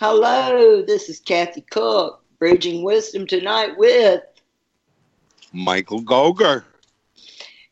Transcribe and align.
Hello, 0.00 0.82
this 0.82 1.08
is 1.08 1.20
Kathy 1.20 1.60
Cook, 1.70 2.24
Bridging 2.38 2.82
Wisdom 2.82 3.26
tonight 3.26 3.76
with 3.76 4.22
Michael 5.52 6.02
Goger. 6.02 6.64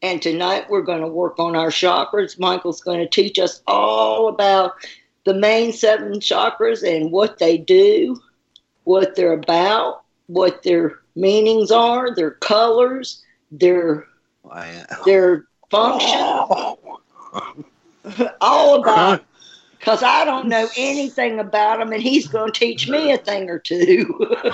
And 0.00 0.22
tonight 0.22 0.70
we're 0.70 0.82
going 0.82 1.00
to 1.00 1.08
work 1.08 1.40
on 1.40 1.56
our 1.56 1.70
chakras. 1.70 2.38
Michael's 2.38 2.82
going 2.82 3.00
to 3.00 3.08
teach 3.08 3.38
us 3.38 3.62
all 3.66 4.28
about 4.28 4.74
the 5.24 5.34
main 5.34 5.72
seven 5.72 6.20
chakras 6.20 6.86
and 6.86 7.10
what 7.10 7.38
they 7.38 7.58
do, 7.58 8.20
what 8.84 9.16
they're 9.16 9.32
about, 9.32 10.02
what 10.28 10.62
their 10.62 11.00
meanings 11.16 11.72
are, 11.72 12.14
their 12.14 12.32
colors, 12.32 13.24
their 13.50 14.06
their 15.04 15.46
function. 15.70 16.10
all 18.40 18.80
about 18.80 19.24
because 19.80 20.02
I 20.02 20.24
don't 20.24 20.48
know 20.48 20.68
anything 20.76 21.40
about 21.40 21.80
him, 21.80 21.92
and 21.92 22.02
he's 22.02 22.28
going 22.28 22.52
to 22.52 22.58
teach 22.58 22.88
me 22.88 23.12
a 23.12 23.18
thing 23.18 23.50
or 23.50 23.58
two. 23.58 24.14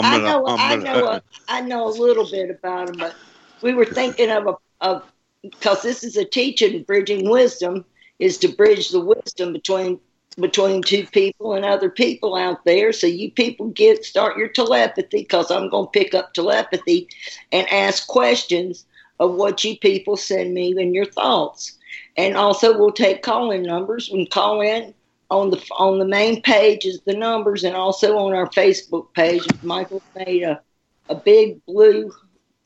I 0.00 0.18
know, 0.18 0.46
I 0.56 0.76
know, 0.76 1.06
a, 1.08 1.22
I 1.48 1.60
know 1.60 1.88
a 1.88 1.90
little 1.90 2.30
bit 2.30 2.50
about 2.50 2.88
him, 2.88 2.96
but 2.98 3.14
we 3.60 3.74
were 3.74 3.84
thinking 3.84 4.30
of 4.30 4.46
a 4.46 4.54
of 4.80 5.02
because 5.42 5.82
this 5.82 6.02
is 6.04 6.16
a 6.16 6.24
teaching, 6.24 6.82
bridging 6.84 7.28
wisdom 7.28 7.84
is 8.18 8.38
to 8.38 8.48
bridge 8.48 8.90
the 8.90 9.00
wisdom 9.00 9.52
between 9.52 10.00
between 10.38 10.82
two 10.82 11.04
people 11.06 11.54
and 11.54 11.64
other 11.64 11.90
people 11.90 12.36
out 12.36 12.64
there. 12.64 12.92
So 12.92 13.06
you 13.06 13.30
people 13.30 13.68
get 13.68 14.04
start 14.04 14.36
your 14.38 14.48
telepathy 14.48 15.18
because 15.18 15.50
I'm 15.50 15.68
going 15.68 15.86
to 15.86 15.90
pick 15.90 16.14
up 16.14 16.32
telepathy 16.32 17.08
and 17.50 17.68
ask 17.68 18.06
questions 18.06 18.84
of 19.18 19.34
what 19.34 19.64
you 19.64 19.76
people 19.78 20.16
send 20.16 20.54
me 20.54 20.70
and 20.80 20.94
your 20.94 21.06
thoughts. 21.06 21.77
And 22.18 22.36
also, 22.36 22.76
we'll 22.76 22.92
take 22.92 23.22
call-in 23.22 23.62
numbers 23.62 24.10
and 24.10 24.28
call 24.28 24.60
in 24.60 24.92
on 25.30 25.50
the 25.50 25.62
on 25.78 25.98
the 25.98 26.04
main 26.04 26.42
page 26.42 26.84
is 26.84 27.00
the 27.02 27.14
numbers, 27.14 27.62
and 27.64 27.76
also 27.76 28.18
on 28.18 28.34
our 28.34 28.48
Facebook 28.48 29.14
page. 29.14 29.42
Michael 29.62 30.02
made 30.16 30.42
a 30.42 30.60
a 31.08 31.14
big 31.14 31.64
blue, 31.64 32.12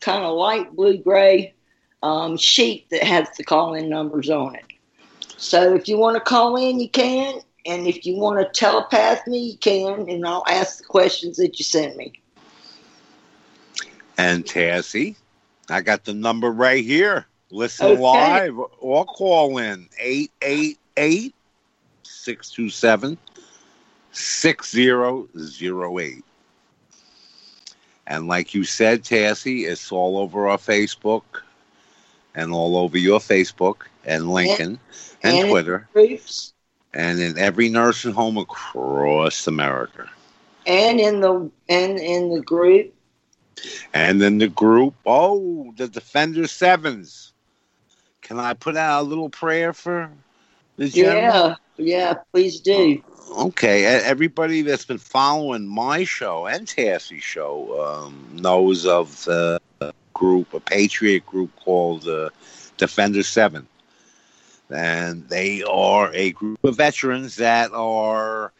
kind 0.00 0.24
of 0.24 0.34
light 0.36 0.74
blue 0.74 0.96
gray 0.98 1.54
um, 2.02 2.36
sheet 2.36 2.88
that 2.90 3.02
has 3.02 3.28
the 3.36 3.44
call-in 3.44 3.88
numbers 3.88 4.30
on 4.30 4.54
it. 4.56 4.64
So 5.36 5.74
if 5.74 5.86
you 5.86 5.98
want 5.98 6.16
to 6.16 6.20
call 6.20 6.56
in, 6.56 6.80
you 6.80 6.88
can, 6.88 7.40
and 7.66 7.86
if 7.86 8.06
you 8.06 8.16
want 8.16 8.40
to 8.40 8.58
telepath 8.58 9.26
me, 9.26 9.50
you 9.50 9.58
can, 9.58 10.08
and 10.08 10.26
I'll 10.26 10.44
ask 10.48 10.78
the 10.78 10.84
questions 10.84 11.36
that 11.36 11.58
you 11.58 11.64
send 11.64 11.96
me. 11.96 12.12
And 14.16 14.44
Tassie, 14.44 15.16
I 15.68 15.80
got 15.80 16.04
the 16.04 16.14
number 16.14 16.50
right 16.50 16.84
here. 16.84 17.26
Listen 17.52 17.86
okay. 17.86 18.00
live 18.00 18.58
or 18.80 19.04
call 19.04 19.58
in 19.58 19.86
888 19.98 21.34
627 22.02 23.18
6008. 24.10 26.24
And 28.06 28.26
like 28.26 28.54
you 28.54 28.64
said, 28.64 29.02
Tassie, 29.02 29.68
it's 29.68 29.92
all 29.92 30.16
over 30.16 30.48
our 30.48 30.56
Facebook 30.56 31.24
and 32.34 32.54
all 32.54 32.78
over 32.78 32.96
your 32.96 33.20
Facebook 33.20 33.82
and 34.06 34.24
LinkedIn 34.24 34.60
and, 34.60 34.78
and, 35.22 35.38
and 35.38 35.50
Twitter. 35.50 35.86
Groups. 35.92 36.54
And 36.94 37.20
in 37.20 37.36
every 37.36 37.68
nursing 37.68 38.12
home 38.12 38.38
across 38.38 39.46
America. 39.46 40.08
And 40.66 40.98
in 40.98 41.20
the 41.20 41.50
and 41.68 41.98
in 41.98 42.34
the 42.34 42.40
group. 42.40 42.94
And 43.92 44.22
in 44.22 44.38
the 44.38 44.48
group, 44.48 44.94
oh, 45.04 45.74
the 45.76 45.88
Defender 45.88 46.46
Sevens. 46.46 47.31
Can 48.22 48.38
I 48.38 48.54
put 48.54 48.76
out 48.76 49.02
a 49.02 49.04
little 49.04 49.28
prayer 49.28 49.72
for 49.72 50.10
the 50.76 50.88
general? 50.88 51.22
Yeah, 51.22 51.54
yeah, 51.76 52.14
please 52.32 52.60
do. 52.60 53.02
Okay, 53.38 53.84
everybody 53.84 54.62
that's 54.62 54.84
been 54.84 54.98
following 54.98 55.66
my 55.66 56.04
show 56.04 56.46
and 56.46 56.66
Tassie's 56.66 57.22
show 57.22 57.82
um, 57.82 58.26
knows 58.34 58.86
of 58.86 59.26
a 59.28 59.58
group, 60.12 60.54
a 60.54 60.60
patriot 60.60 61.26
group 61.26 61.50
called 61.56 62.06
uh, 62.06 62.30
Defender 62.76 63.22
Seven, 63.22 63.66
and 64.70 65.28
they 65.28 65.62
are 65.62 66.12
a 66.14 66.32
group 66.32 66.62
of 66.64 66.76
veterans 66.76 67.36
that 67.36 67.72
are 67.72 68.52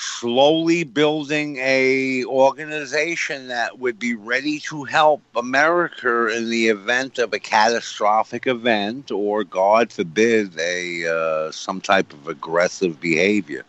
slowly 0.00 0.84
building 0.84 1.56
a 1.56 2.24
organization 2.24 3.48
that 3.48 3.80
would 3.80 3.98
be 3.98 4.14
ready 4.14 4.60
to 4.60 4.84
help 4.84 5.20
America 5.34 6.28
in 6.28 6.48
the 6.50 6.68
event 6.68 7.18
of 7.18 7.32
a 7.32 7.40
catastrophic 7.40 8.46
event 8.46 9.10
or 9.10 9.42
God 9.42 9.90
forbid 9.90 10.56
a 10.56 11.04
uh, 11.04 11.50
some 11.50 11.80
type 11.80 12.12
of 12.12 12.28
aggressive 12.28 13.00
behavior. 13.00 13.64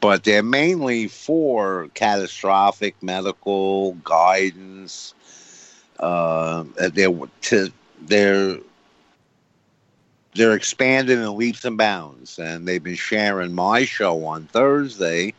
But 0.00 0.22
they're 0.22 0.44
mainly 0.44 1.08
for 1.08 1.88
catastrophic 1.94 2.94
medical 3.02 3.94
guidance. 4.04 5.14
Uh, 5.98 6.62
they're 6.76 7.10
to 7.42 7.72
they're 8.02 8.58
they're 10.34 10.54
expanding 10.54 11.20
in 11.20 11.36
leaps 11.36 11.64
and 11.64 11.78
bounds, 11.78 12.38
and 12.38 12.66
they've 12.66 12.82
been 12.82 12.94
sharing 12.94 13.52
my 13.52 13.84
show 13.84 14.24
on 14.26 14.46
Thursday, 14.46 15.32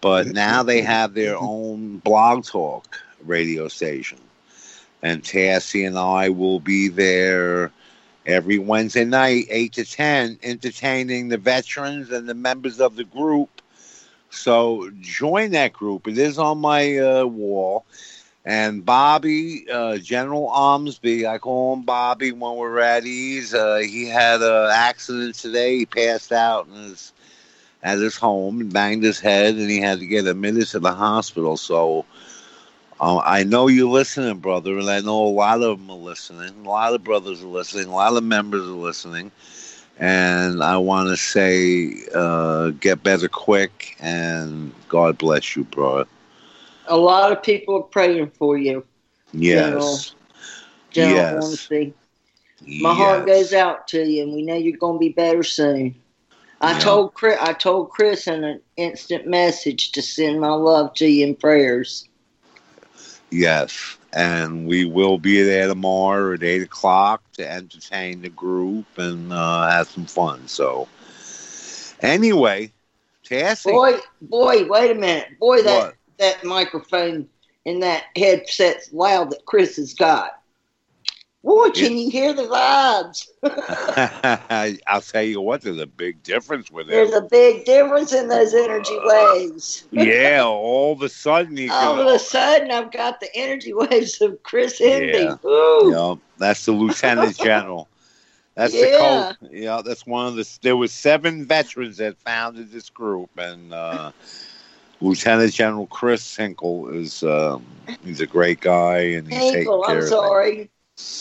but 0.00 0.28
now 0.28 0.62
they 0.62 0.82
have 0.82 1.14
their 1.14 1.36
own 1.38 1.98
blog 1.98 2.44
talk 2.44 3.00
radio 3.24 3.68
station, 3.68 4.18
and 5.02 5.22
Tassie 5.22 5.86
and 5.86 5.98
I 5.98 6.28
will 6.28 6.60
be 6.60 6.88
there 6.88 7.72
every 8.26 8.58
Wednesday 8.58 9.04
night, 9.04 9.46
eight 9.48 9.72
to 9.74 9.84
ten, 9.84 10.38
entertaining 10.42 11.28
the 11.28 11.38
veterans 11.38 12.10
and 12.10 12.28
the 12.28 12.34
members 12.34 12.80
of 12.80 12.96
the 12.96 13.04
group. 13.04 13.48
So 14.30 14.90
join 15.00 15.52
that 15.52 15.72
group. 15.72 16.06
It 16.06 16.18
is 16.18 16.38
on 16.38 16.58
my 16.58 16.98
uh, 16.98 17.24
wall 17.24 17.86
and 18.46 18.86
Bobby, 18.86 19.68
uh, 19.68 19.98
General 19.98 20.48
Armsby, 20.48 21.28
I 21.28 21.38
call 21.38 21.74
him 21.74 21.82
Bobby 21.82 22.30
when 22.30 22.54
we're 22.56 22.78
at 22.78 23.04
ease. 23.04 23.52
Uh, 23.52 23.78
he 23.78 24.06
had 24.06 24.40
an 24.40 24.70
accident 24.72 25.34
today. 25.34 25.78
He 25.78 25.86
passed 25.86 26.30
out 26.30 26.68
in 26.68 26.74
his, 26.74 27.12
at 27.82 27.98
his 27.98 28.16
home 28.16 28.60
and 28.60 28.72
banged 28.72 29.02
his 29.02 29.18
head, 29.18 29.56
and 29.56 29.68
he 29.68 29.80
had 29.80 29.98
to 29.98 30.06
get 30.06 30.28
admitted 30.28 30.68
to 30.68 30.78
the 30.78 30.92
hospital. 30.92 31.56
So 31.56 32.06
uh, 33.00 33.18
I 33.18 33.42
know 33.42 33.66
you're 33.66 33.88
listening, 33.90 34.38
brother, 34.38 34.78
and 34.78 34.88
I 34.88 35.00
know 35.00 35.26
a 35.26 35.28
lot 35.28 35.60
of 35.60 35.80
them 35.80 35.90
are 35.90 35.96
listening. 35.96 36.64
A 36.64 36.68
lot 36.68 36.94
of 36.94 37.02
brothers 37.02 37.42
are 37.42 37.48
listening. 37.48 37.88
A 37.88 37.94
lot 37.96 38.16
of 38.16 38.22
members 38.22 38.62
are 38.62 38.70
listening. 38.70 39.32
And 39.98 40.62
I 40.62 40.76
want 40.76 41.08
to 41.08 41.16
say, 41.16 41.94
uh, 42.14 42.70
get 42.70 43.02
better 43.02 43.28
quick, 43.28 43.96
and 43.98 44.72
God 44.88 45.18
bless 45.18 45.56
you, 45.56 45.64
brother 45.64 46.06
a 46.88 46.96
lot 46.96 47.32
of 47.32 47.42
people 47.42 47.76
are 47.76 47.82
praying 47.82 48.30
for 48.30 48.56
you. 48.56 48.84
Yes. 49.32 50.14
General, 50.90 51.40
General 51.40 51.50
yes. 51.50 51.68
My 52.62 52.90
yes. 52.90 52.98
heart 52.98 53.26
goes 53.26 53.52
out 53.52 53.88
to 53.88 54.04
you, 54.04 54.22
and 54.22 54.32
we 54.32 54.42
know 54.42 54.56
you're 54.56 54.78
going 54.78 54.96
to 54.96 54.98
be 54.98 55.10
better 55.10 55.42
soon. 55.42 55.94
I 56.60 56.72
yeah. 56.72 56.78
told 56.78 57.14
Chris, 57.14 57.38
I 57.40 57.52
told 57.52 57.90
Chris 57.90 58.26
in 58.26 58.42
an 58.42 58.60
instant 58.76 59.26
message 59.26 59.92
to 59.92 60.02
send 60.02 60.40
my 60.40 60.52
love 60.52 60.94
to 60.94 61.06
you 61.06 61.26
in 61.26 61.36
prayers. 61.36 62.08
Yes, 63.30 63.98
and 64.12 64.66
we 64.66 64.86
will 64.86 65.18
be 65.18 65.42
there 65.42 65.68
tomorrow 65.68 66.32
at 66.32 66.42
eight 66.42 66.62
o'clock 66.62 67.22
to 67.32 67.48
entertain 67.48 68.22
the 68.22 68.30
group 68.30 68.86
and 68.96 69.32
uh, 69.32 69.68
have 69.70 69.88
some 69.88 70.06
fun. 70.06 70.48
So, 70.48 70.88
anyway, 72.00 72.72
Tassie. 73.24 73.72
Boy, 73.72 73.98
boy, 74.22 74.66
wait 74.66 74.92
a 74.92 74.94
minute, 74.94 75.38
boy, 75.38 75.62
that 75.62 75.78
what? 75.78 75.94
That 76.18 76.44
microphone 76.44 77.28
and 77.64 77.82
that 77.82 78.04
headset's 78.16 78.92
loud 78.92 79.30
that 79.30 79.44
Chris 79.44 79.76
has 79.76 79.94
got. 79.94 80.30
Boy, 81.46 81.70
can 81.70 81.96
you 81.96 82.10
hear 82.10 82.32
the 82.32 82.42
vibes? 82.42 83.28
I'll 84.88 85.00
tell 85.00 85.22
you 85.22 85.40
what, 85.40 85.60
there's 85.60 85.78
a 85.78 85.86
big 85.86 86.20
difference 86.24 86.72
with 86.72 86.88
it. 86.88 86.90
There's 86.90 87.12
a 87.12 87.20
big 87.20 87.64
difference 87.64 88.12
in 88.12 88.26
those 88.26 88.52
energy 88.52 88.98
waves. 89.04 89.84
yeah, 89.92 90.42
all 90.44 90.94
of 90.94 91.02
a 91.02 91.08
sudden 91.08 91.56
you 91.56 91.70
All 91.72 92.00
of 92.00 92.08
a 92.08 92.18
sudden 92.18 92.72
I've 92.72 92.90
got 92.90 93.20
the 93.20 93.28
energy 93.36 93.72
waves 93.74 94.20
of 94.20 94.42
Chris 94.42 94.80
Envy. 94.80 95.18
Yeah, 95.18 95.36
yeah 95.84 96.14
that's 96.36 96.64
the 96.64 96.72
Lieutenant 96.72 97.38
General. 97.38 97.88
That's 98.56 98.74
yeah. 98.74 98.80
the 98.80 99.36
code. 99.40 99.52
Yeah, 99.52 99.82
that's 99.84 100.04
one 100.04 100.26
of 100.26 100.34
the. 100.34 100.58
There 100.62 100.76
was 100.76 100.92
seven 100.92 101.46
veterans 101.46 101.98
that 101.98 102.18
founded 102.18 102.72
this 102.72 102.90
group, 102.90 103.30
and 103.36 103.72
uh, 103.72 104.10
Lieutenant 105.00 105.52
General 105.52 105.86
Chris 105.86 106.36
Hinkle 106.36 106.88
is 106.88 107.22
um, 107.22 107.64
he's 108.04 108.20
a 108.20 108.26
great 108.26 108.60
guy 108.60 108.98
and 108.98 109.30
he's 109.30 109.54
Hinkle, 109.54 109.84
I'm 109.86 110.02
sorry. 110.02 110.70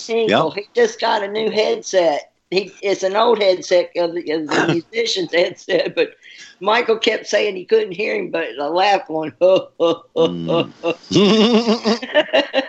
Hinkle, 0.07 0.53
yep. 0.55 0.65
he 0.65 0.69
just 0.73 1.01
got 1.01 1.23
a 1.23 1.27
new 1.27 1.51
headset. 1.51 2.31
He 2.51 2.71
it's 2.81 3.03
an 3.03 3.15
old 3.15 3.41
headset 3.41 3.91
of 3.97 4.13
the, 4.13 4.31
of 4.31 4.47
the 4.47 4.67
musician's 4.93 5.33
headset, 5.33 5.95
but 5.95 6.15
Michael 6.61 6.97
kept 6.97 7.27
saying 7.27 7.55
he 7.55 7.65
couldn't 7.65 7.91
hear 7.91 8.15
him, 8.15 8.29
but 8.29 8.47
I 8.59 8.67
laughed 8.67 9.07
going, 9.07 9.31
mm. 9.31 10.71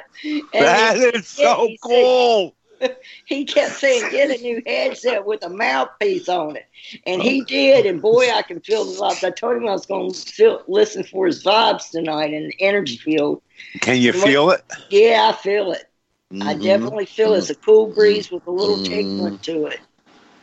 that 0.53 0.97
is 1.15 1.29
so 1.29 1.69
cool. 1.83 2.55
he 3.25 3.45
kept 3.45 3.75
saying, 3.75 4.11
"Get 4.11 4.39
a 4.39 4.43
new 4.43 4.63
headset 4.67 5.25
with 5.25 5.45
a 5.45 5.49
mouthpiece 5.49 6.29
on 6.29 6.57
it," 6.57 6.67
and 7.07 7.23
he 7.23 7.43
did. 7.45 7.87
And 7.87 8.01
boy, 8.01 8.31
I 8.31 8.43
can 8.43 8.61
feel 8.61 8.85
the 8.85 8.99
vibes. 8.99 9.25
I 9.25 9.31
told 9.31 9.57
him 9.57 9.69
I 9.69 9.73
was 9.73 9.87
going 9.87 10.13
to 10.13 10.61
listen 10.69 11.05
for 11.05 11.27
his 11.27 11.43
vibes 11.43 11.91
tonight 11.91 12.33
in 12.33 12.49
the 12.49 12.57
energy 12.61 12.97
field. 12.97 13.43
Can 13.81 14.01
you 14.01 14.13
feel 14.13 14.51
it? 14.51 14.65
Yeah, 14.91 15.33
I 15.33 15.37
feel 15.37 15.73
it. 15.73 15.89
Mm-hmm. 16.33 16.49
I 16.49 16.55
definitely 16.55 17.07
feel 17.07 17.35
it's 17.35 17.51
a 17.51 17.55
cool 17.55 17.87
breeze 17.87 18.31
with 18.31 18.47
a 18.47 18.51
little 18.51 18.79
mm-hmm. 18.79 19.37
to 19.37 19.67
it. 19.67 19.81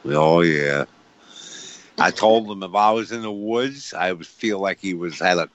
Oh 0.06 0.42
yeah. 0.42 0.86
I 2.00 2.12
told 2.12 2.50
him 2.50 2.64
if 2.64 2.74
I 2.74 2.92
was 2.92 3.12
in 3.12 3.22
the 3.22 3.32
woods, 3.32 3.94
I 3.94 4.12
would 4.12 4.26
feel 4.26 4.60
like 4.60 4.80
he 4.80 4.94
was 4.94 5.20
had 5.20 5.38
a 5.38 5.50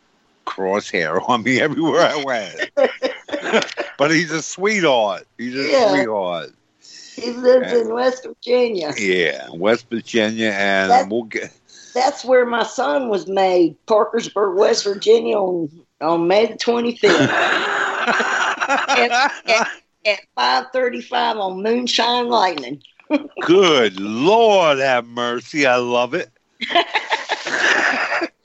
crosshair 0.46 1.22
on 1.28 1.42
me 1.42 1.60
everywhere 1.60 2.02
I 2.02 2.22
went. 2.24 2.70
but 3.98 4.10
he's 4.10 4.30
a 4.30 4.42
sweetheart. 4.42 5.26
He's 5.36 5.54
a 5.54 5.70
yeah. 5.70 5.90
sweetheart. 5.90 6.50
He 7.18 7.32
lives 7.32 7.72
and, 7.72 7.88
in 7.88 7.94
West 7.94 8.26
Virginia. 8.26 8.92
Yeah, 8.96 9.48
West 9.52 9.88
Virginia, 9.90 10.50
and 10.50 10.90
that's, 10.90 11.10
we'll 11.10 11.24
get. 11.24 11.52
That's 11.94 12.24
where 12.24 12.46
my 12.46 12.62
son 12.62 13.08
was 13.08 13.26
made, 13.26 13.76
Parkersburg, 13.86 14.56
West 14.56 14.84
Virginia, 14.84 15.36
on 15.36 15.70
on 16.00 16.28
May 16.28 16.46
the 16.46 16.56
twenty 16.56 16.96
fifth. 16.96 17.20
at, 17.20 17.30
at, 19.46 19.68
at 20.06 20.20
five 20.34 20.66
thirty 20.72 21.00
five 21.00 21.36
on 21.36 21.62
Moonshine 21.62 22.28
Lightning. 22.28 22.82
Good 23.40 23.98
Lord, 23.98 24.78
have 24.78 25.06
mercy! 25.06 25.66
I 25.66 25.76
love 25.76 26.14
it. 26.14 26.30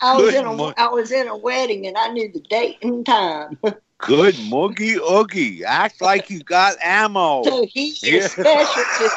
I 0.01 0.17
was 0.17 0.33
in 0.33 0.45
a 0.45 0.53
mo- 0.53 0.73
I 0.77 0.87
was 0.87 1.11
in 1.11 1.27
a 1.27 1.37
wedding 1.37 1.87
and 1.87 1.97
I 1.97 2.09
knew 2.09 2.31
the 2.31 2.41
date 2.41 2.77
and 2.81 3.05
time. 3.05 3.57
Good 4.05 4.35
moogie 4.35 4.97
oogie. 4.97 5.63
Act 5.63 6.01
like 6.01 6.29
you 6.29 6.44
got 6.44 6.75
ammo. 6.83 7.44
So 7.44 7.65
he 7.65 7.89
is 8.03 8.31
special 8.31 8.83
to 9.00 9.09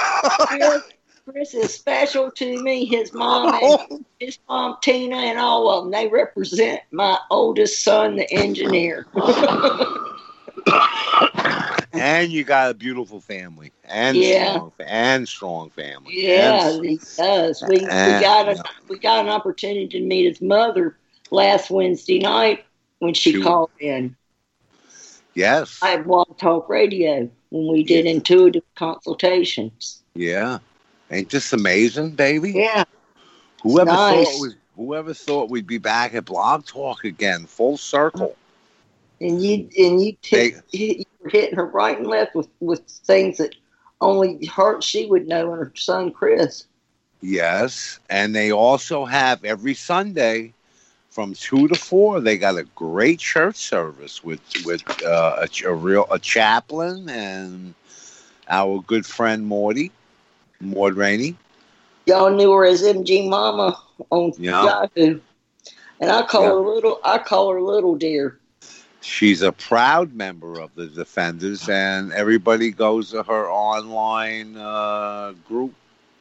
Chris, 0.46 0.82
Chris 1.28 1.54
is 1.54 1.74
special 1.74 2.30
to 2.32 2.62
me. 2.62 2.84
His 2.84 3.12
mom 3.12 3.48
and 3.48 3.58
oh. 3.62 4.00
his 4.20 4.38
mom 4.48 4.76
Tina 4.82 5.16
and 5.16 5.38
all 5.38 5.68
of 5.68 5.84
them. 5.84 5.92
They 5.92 6.08
represent 6.08 6.80
my 6.92 7.18
oldest 7.30 7.82
son, 7.82 8.16
the 8.16 8.32
engineer. 8.32 9.06
and 11.92 12.30
you 12.30 12.44
got 12.44 12.70
a 12.70 12.74
beautiful 12.74 13.20
family 13.20 13.72
and 13.84 14.16
yeah. 14.16 14.52
strong, 14.54 14.72
and 14.80 15.28
strong 15.28 15.70
family. 15.70 16.26
Yeah, 16.26 16.70
and, 16.70 16.84
he 16.84 17.00
does. 17.16 17.64
We, 17.68 17.80
and, 17.80 18.14
we 18.14 18.20
got 18.20 18.48
a, 18.48 18.64
we 18.88 18.98
got 18.98 19.24
an 19.24 19.30
opportunity 19.30 19.88
to 19.88 20.00
meet 20.00 20.26
his 20.26 20.40
mother 20.40 20.96
last 21.30 21.70
Wednesday 21.70 22.18
night 22.18 22.64
when 22.98 23.14
she, 23.14 23.32
she 23.32 23.42
called 23.42 23.70
in. 23.80 24.16
Yes. 25.36 25.78
I 25.82 25.88
had 25.90 26.04
Blog 26.06 26.38
Talk 26.38 26.68
Radio 26.68 27.30
when 27.50 27.72
we 27.72 27.84
did 27.84 28.06
yes. 28.06 28.14
intuitive 28.14 28.62
consultations. 28.74 30.02
Yeah. 30.14 30.58
Ain't 31.10 31.30
this 31.30 31.52
amazing, 31.52 32.12
baby? 32.12 32.52
Yeah. 32.52 32.84
Whoever 33.62 33.92
nice. 33.92 34.26
thought 34.26 34.40
we, 34.40 34.48
whoever 34.76 35.12
thought 35.12 35.50
we'd 35.50 35.66
be 35.66 35.78
back 35.78 36.14
at 36.14 36.24
Blog 36.24 36.64
Talk 36.64 37.04
again, 37.04 37.44
full 37.44 37.76
circle. 37.76 38.34
And 39.20 39.42
you 39.42 39.58
mm-hmm. 39.58 39.84
and 39.84 40.02
you, 40.02 40.16
t- 40.22 40.54
you 40.72 41.04
were 41.20 41.30
hitting 41.30 41.56
her 41.56 41.66
right 41.66 41.98
and 41.98 42.06
left 42.06 42.34
with, 42.34 42.48
with 42.60 42.80
things 42.80 43.36
that 43.36 43.54
only 44.00 44.46
her 44.46 44.80
she 44.80 45.04
would 45.04 45.28
know 45.28 45.52
and 45.52 45.60
her 45.60 45.72
son 45.76 46.12
Chris. 46.12 46.66
Yes, 47.20 47.98
and 48.08 48.34
they 48.34 48.52
also 48.52 49.04
have 49.04 49.44
every 49.44 49.74
Sunday 49.74 50.54
from 51.16 51.32
two 51.32 51.66
to 51.66 51.74
four. 51.74 52.20
They 52.20 52.36
got 52.36 52.58
a 52.58 52.64
great 52.74 53.20
church 53.20 53.56
service 53.56 54.22
with 54.22 54.42
with 54.66 54.82
uh, 55.02 55.46
a, 55.46 55.66
a, 55.66 55.74
real 55.74 56.06
a 56.10 56.18
chaplain 56.18 57.08
and 57.08 57.72
our 58.50 58.82
good 58.82 59.06
friend 59.06 59.46
Morty, 59.46 59.90
Maud 60.60 60.92
Rainey. 60.92 61.34
Y'all 62.04 62.30
knew 62.30 62.52
her 62.52 62.66
as 62.66 62.82
MG 62.82 63.30
Mama 63.30 63.80
on 64.10 64.34
yeah. 64.36 64.62
Yahoo, 64.62 65.18
and 66.02 66.10
I 66.10 66.22
call 66.26 66.42
yeah. 66.42 66.48
her 66.48 66.74
little. 66.74 67.00
I 67.02 67.16
call 67.16 67.50
her 67.50 67.62
Little 67.62 67.96
Dear. 67.96 68.38
She's 69.00 69.40
a 69.40 69.52
proud 69.52 70.12
member 70.12 70.60
of 70.60 70.74
the 70.74 70.86
Defenders, 70.86 71.66
and 71.66 72.12
everybody 72.12 72.72
goes 72.72 73.12
to 73.12 73.22
her 73.22 73.48
online 73.50 74.54
uh, 74.58 75.32
group 75.48 75.72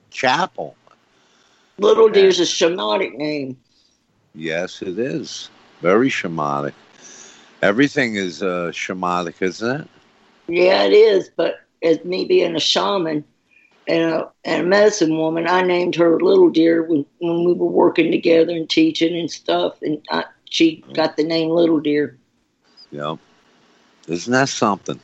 chapel. 0.10 0.78
Little 1.80 2.08
Dear's 2.08 2.40
a 2.40 2.44
shamanic 2.44 3.14
name. 3.16 3.58
Yes, 4.36 4.82
it 4.82 5.00
is. 5.00 5.50
Very 5.82 6.10
shamanic. 6.10 6.74
Everything 7.62 8.16
is 8.16 8.44
uh, 8.44 8.72
shamanic, 8.74 9.42
isn't 9.42 9.82
it? 9.82 9.88
Yeah, 10.48 10.84
it 10.84 10.94
is. 10.94 11.30
But 11.36 11.62
as 11.82 12.04
me 12.04 12.26
being 12.26 12.56
a 12.56 12.60
shaman 12.60 13.24
and 13.88 14.14
a, 14.14 14.32
and 14.44 14.64
a 14.64 14.66
medicine 14.66 15.18
woman, 15.18 15.48
I 15.48 15.62
named 15.62 15.96
her 15.96 16.20
Little 16.20 16.50
Dear 16.50 16.84
when, 16.84 17.06
when 17.20 17.46
we 17.46 17.54
were 17.54 17.66
working 17.66 18.12
together 18.12 18.52
and 18.52 18.70
teaching 18.70 19.18
and 19.18 19.32
stuff. 19.32 19.82
And 19.82 20.02
I, 20.12 20.26
she 20.50 20.84
got 20.94 21.18
the 21.18 21.24
name 21.24 21.50
Little 21.50 21.80
Dear. 21.80 22.18
Yeah. 22.92 23.16
Isn't 24.08 24.34
that 24.34 24.50
something? 24.50 25.00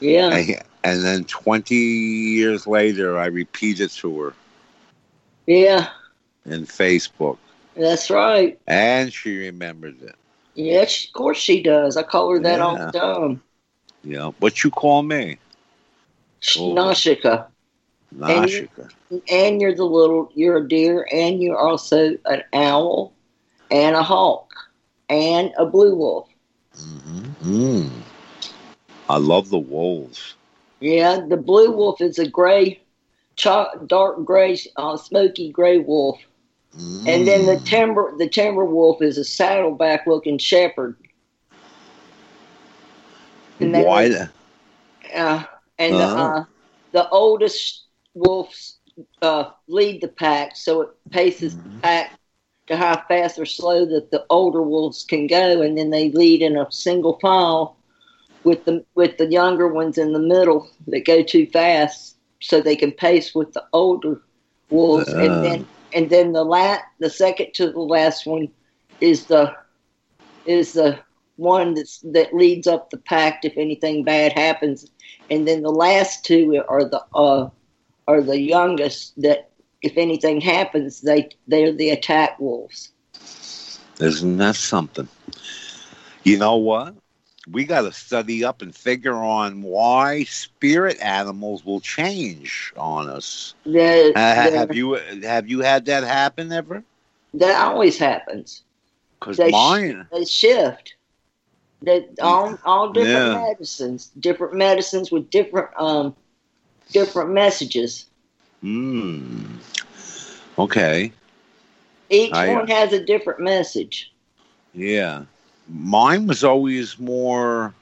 Yeah. 0.00 0.34
And, 0.34 0.62
and 0.84 1.04
then 1.04 1.24
20 1.24 1.74
years 1.74 2.66
later, 2.66 3.18
I 3.18 3.26
repeated 3.26 3.90
to 3.90 4.20
her. 4.20 4.34
Yeah. 5.46 5.88
In 6.44 6.66
Facebook. 6.66 7.38
That's 7.78 8.10
right. 8.10 8.58
And 8.66 9.12
she 9.12 9.36
remembers 9.36 10.02
it. 10.02 10.14
Yes, 10.54 11.06
of 11.06 11.12
course 11.12 11.38
she 11.38 11.62
does. 11.62 11.96
I 11.96 12.02
call 12.02 12.30
her 12.32 12.40
that 12.40 12.58
yeah. 12.58 12.64
all 12.64 12.76
the 12.76 12.90
time. 12.92 13.42
Yeah. 14.02 14.32
What 14.40 14.64
you 14.64 14.70
call 14.70 15.02
me? 15.02 15.38
Nashika. 16.42 17.46
Nashika. 18.16 18.90
And, 19.10 19.22
and, 19.30 19.60
you're 19.60 19.74
the 19.74 19.84
little, 19.84 20.30
you're 20.34 20.58
a 20.58 20.68
deer, 20.68 21.06
and 21.12 21.40
you're 21.40 21.58
also 21.58 22.16
an 22.24 22.42
owl, 22.52 23.12
and 23.70 23.94
a 23.94 24.02
hawk, 24.02 24.52
and 25.08 25.52
a 25.58 25.66
blue 25.66 25.94
wolf. 25.94 26.28
Mm-hmm. 26.76 27.52
Mm. 27.52 27.90
I 29.08 29.18
love 29.18 29.50
the 29.50 29.58
wolves. 29.58 30.34
Yeah, 30.80 31.20
the 31.26 31.36
blue 31.36 31.70
wolf 31.70 32.00
is 32.00 32.18
a 32.18 32.28
gray, 32.28 32.80
dark 33.36 34.24
gray, 34.24 34.58
uh, 34.76 34.96
smoky 34.96 35.50
gray 35.50 35.78
wolf. 35.78 36.18
Mm. 36.76 37.08
And 37.08 37.26
then 37.26 37.46
the 37.46 37.56
mm. 37.56 37.64
timber 37.64 38.14
the 38.18 38.28
timber 38.28 38.64
wolf 38.64 39.02
is 39.02 39.18
a 39.18 39.24
saddleback 39.24 40.06
looking 40.06 40.38
shepherd. 40.38 40.96
And 43.60 43.72
Why? 43.72 44.08
The, 44.08 44.30
uh, 45.14 45.44
and 45.78 45.94
the, 45.94 45.98
uh, 45.98 46.44
the 46.92 47.08
oldest 47.08 47.84
wolves 48.14 48.78
uh, 49.22 49.50
lead 49.66 50.00
the 50.00 50.08
pack, 50.08 50.56
so 50.56 50.82
it 50.82 50.88
paces 51.10 51.54
mm-hmm. 51.54 51.74
the 51.74 51.80
pack 51.80 52.18
to 52.66 52.76
how 52.76 53.02
fast 53.08 53.38
or 53.38 53.46
slow 53.46 53.86
that 53.86 54.10
the 54.10 54.24
older 54.30 54.62
wolves 54.62 55.04
can 55.04 55.26
go, 55.26 55.62
and 55.62 55.78
then 55.78 55.90
they 55.90 56.10
lead 56.10 56.42
in 56.42 56.56
a 56.56 56.70
single 56.70 57.18
file 57.20 57.76
with 58.44 58.64
the 58.64 58.84
with 58.94 59.16
the 59.18 59.26
younger 59.26 59.68
ones 59.68 59.98
in 59.98 60.12
the 60.12 60.18
middle 60.18 60.68
that 60.86 61.04
go 61.04 61.22
too 61.22 61.46
fast, 61.46 62.16
so 62.40 62.60
they 62.60 62.76
can 62.76 62.92
pace 62.92 63.34
with 63.34 63.52
the 63.52 63.64
older 63.72 64.20
wolves, 64.70 65.08
uh. 65.08 65.18
and 65.18 65.44
then 65.44 65.66
and 65.92 66.10
then 66.10 66.32
the 66.32 66.44
last, 66.44 66.82
the 66.98 67.10
second 67.10 67.52
to 67.54 67.70
the 67.70 67.80
last 67.80 68.26
one 68.26 68.48
is 69.00 69.26
the 69.26 69.54
is 70.44 70.72
the 70.72 70.98
one 71.36 71.74
that's 71.74 72.00
that 72.00 72.34
leads 72.34 72.66
up 72.66 72.90
the 72.90 72.98
pack 72.98 73.44
if 73.44 73.56
anything 73.56 74.04
bad 74.04 74.32
happens, 74.32 74.90
and 75.30 75.46
then 75.46 75.62
the 75.62 75.70
last 75.70 76.24
two 76.24 76.62
are 76.68 76.84
the 76.84 77.02
uh, 77.14 77.48
are 78.06 78.22
the 78.22 78.40
youngest 78.40 79.20
that 79.20 79.50
if 79.82 79.96
anything 79.96 80.40
happens 80.40 81.00
they 81.02 81.28
they're 81.46 81.72
the 81.72 81.90
attack 81.90 82.38
wolves. 82.40 82.92
Isn't 84.00 84.36
that 84.38 84.56
something? 84.56 85.08
You 86.22 86.38
know 86.38 86.56
what? 86.56 86.94
We 87.50 87.64
got 87.64 87.82
to 87.82 87.92
study 87.92 88.44
up 88.44 88.62
and 88.62 88.74
figure 88.74 89.14
on 89.14 89.62
why 89.62 90.24
spirit 90.24 90.98
animals 91.00 91.64
will 91.64 91.80
change 91.80 92.72
on 92.76 93.08
us. 93.08 93.54
The, 93.64 94.12
uh, 94.14 94.34
have 94.34 94.74
you 94.74 94.94
have 95.22 95.48
you 95.48 95.60
had 95.60 95.86
that 95.86 96.04
happen 96.04 96.52
ever? 96.52 96.82
That 97.34 97.60
always 97.60 97.98
happens. 97.98 98.62
Because 99.20 99.38
mine 99.50 100.06
sh- 100.10 100.14
they 100.14 100.24
shift. 100.24 100.94
That 101.82 102.08
all 102.20 102.58
all 102.64 102.92
different 102.92 103.32
yeah. 103.32 103.46
medicines, 103.48 104.10
different 104.18 104.54
medicines 104.54 105.10
with 105.10 105.30
different 105.30 105.70
um 105.76 106.16
different 106.92 107.30
messages. 107.30 108.06
Hmm. 108.60 109.56
Okay. 110.58 111.12
Each 112.10 112.32
I, 112.32 112.48
one 112.48 112.66
has 112.68 112.92
a 112.92 113.04
different 113.04 113.40
message. 113.40 114.12
Yeah 114.74 115.24
mine 115.68 116.26
was 116.26 116.44
always 116.44 116.98
more 116.98 117.74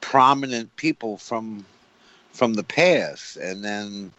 prominent 0.00 0.74
people 0.76 1.16
from 1.16 1.64
from 2.32 2.54
the 2.54 2.62
past, 2.62 3.36
and 3.36 3.64
then 3.64 4.12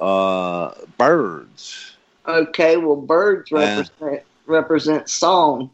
uh, 0.00 0.72
birds. 0.96 1.96
Okay, 2.26 2.76
well, 2.76 2.96
birds 2.96 3.50
represent 3.50 4.22
represent 4.46 5.08
song 5.08 5.70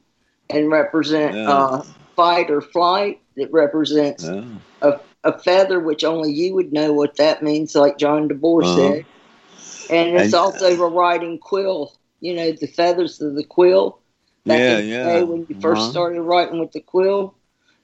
and 0.50 0.70
represent 0.70 1.34
yeah. 1.34 1.50
uh, 1.50 1.82
fight 2.16 2.50
or 2.50 2.60
flight. 2.60 3.20
It 3.36 3.52
represents 3.52 4.24
yeah. 4.24 4.44
a, 4.82 5.00
a 5.24 5.38
feather, 5.38 5.80
which 5.80 6.04
only 6.04 6.32
you 6.32 6.54
would 6.54 6.72
know 6.72 6.92
what 6.92 7.16
that 7.16 7.42
means, 7.42 7.74
like 7.74 7.98
John 7.98 8.28
DeBoer 8.28 8.62
uh-huh. 8.62 8.76
said. 8.76 9.06
And 9.90 10.16
it's 10.16 10.26
and, 10.26 10.34
also 10.34 10.70
a 10.70 10.88
writing 10.88 11.38
quill. 11.38 11.92
You 12.20 12.34
know, 12.34 12.52
the 12.52 12.66
feathers 12.66 13.20
of 13.20 13.34
the 13.34 13.44
quill. 13.44 13.98
Back 14.46 14.58
yeah, 14.58 14.78
yeah. 14.78 15.22
when 15.22 15.46
you 15.48 15.54
1st 15.54 15.72
uh-huh. 15.72 15.90
started 15.90 16.20
writing 16.20 16.58
with 16.58 16.72
the 16.72 16.80
quill. 16.80 17.34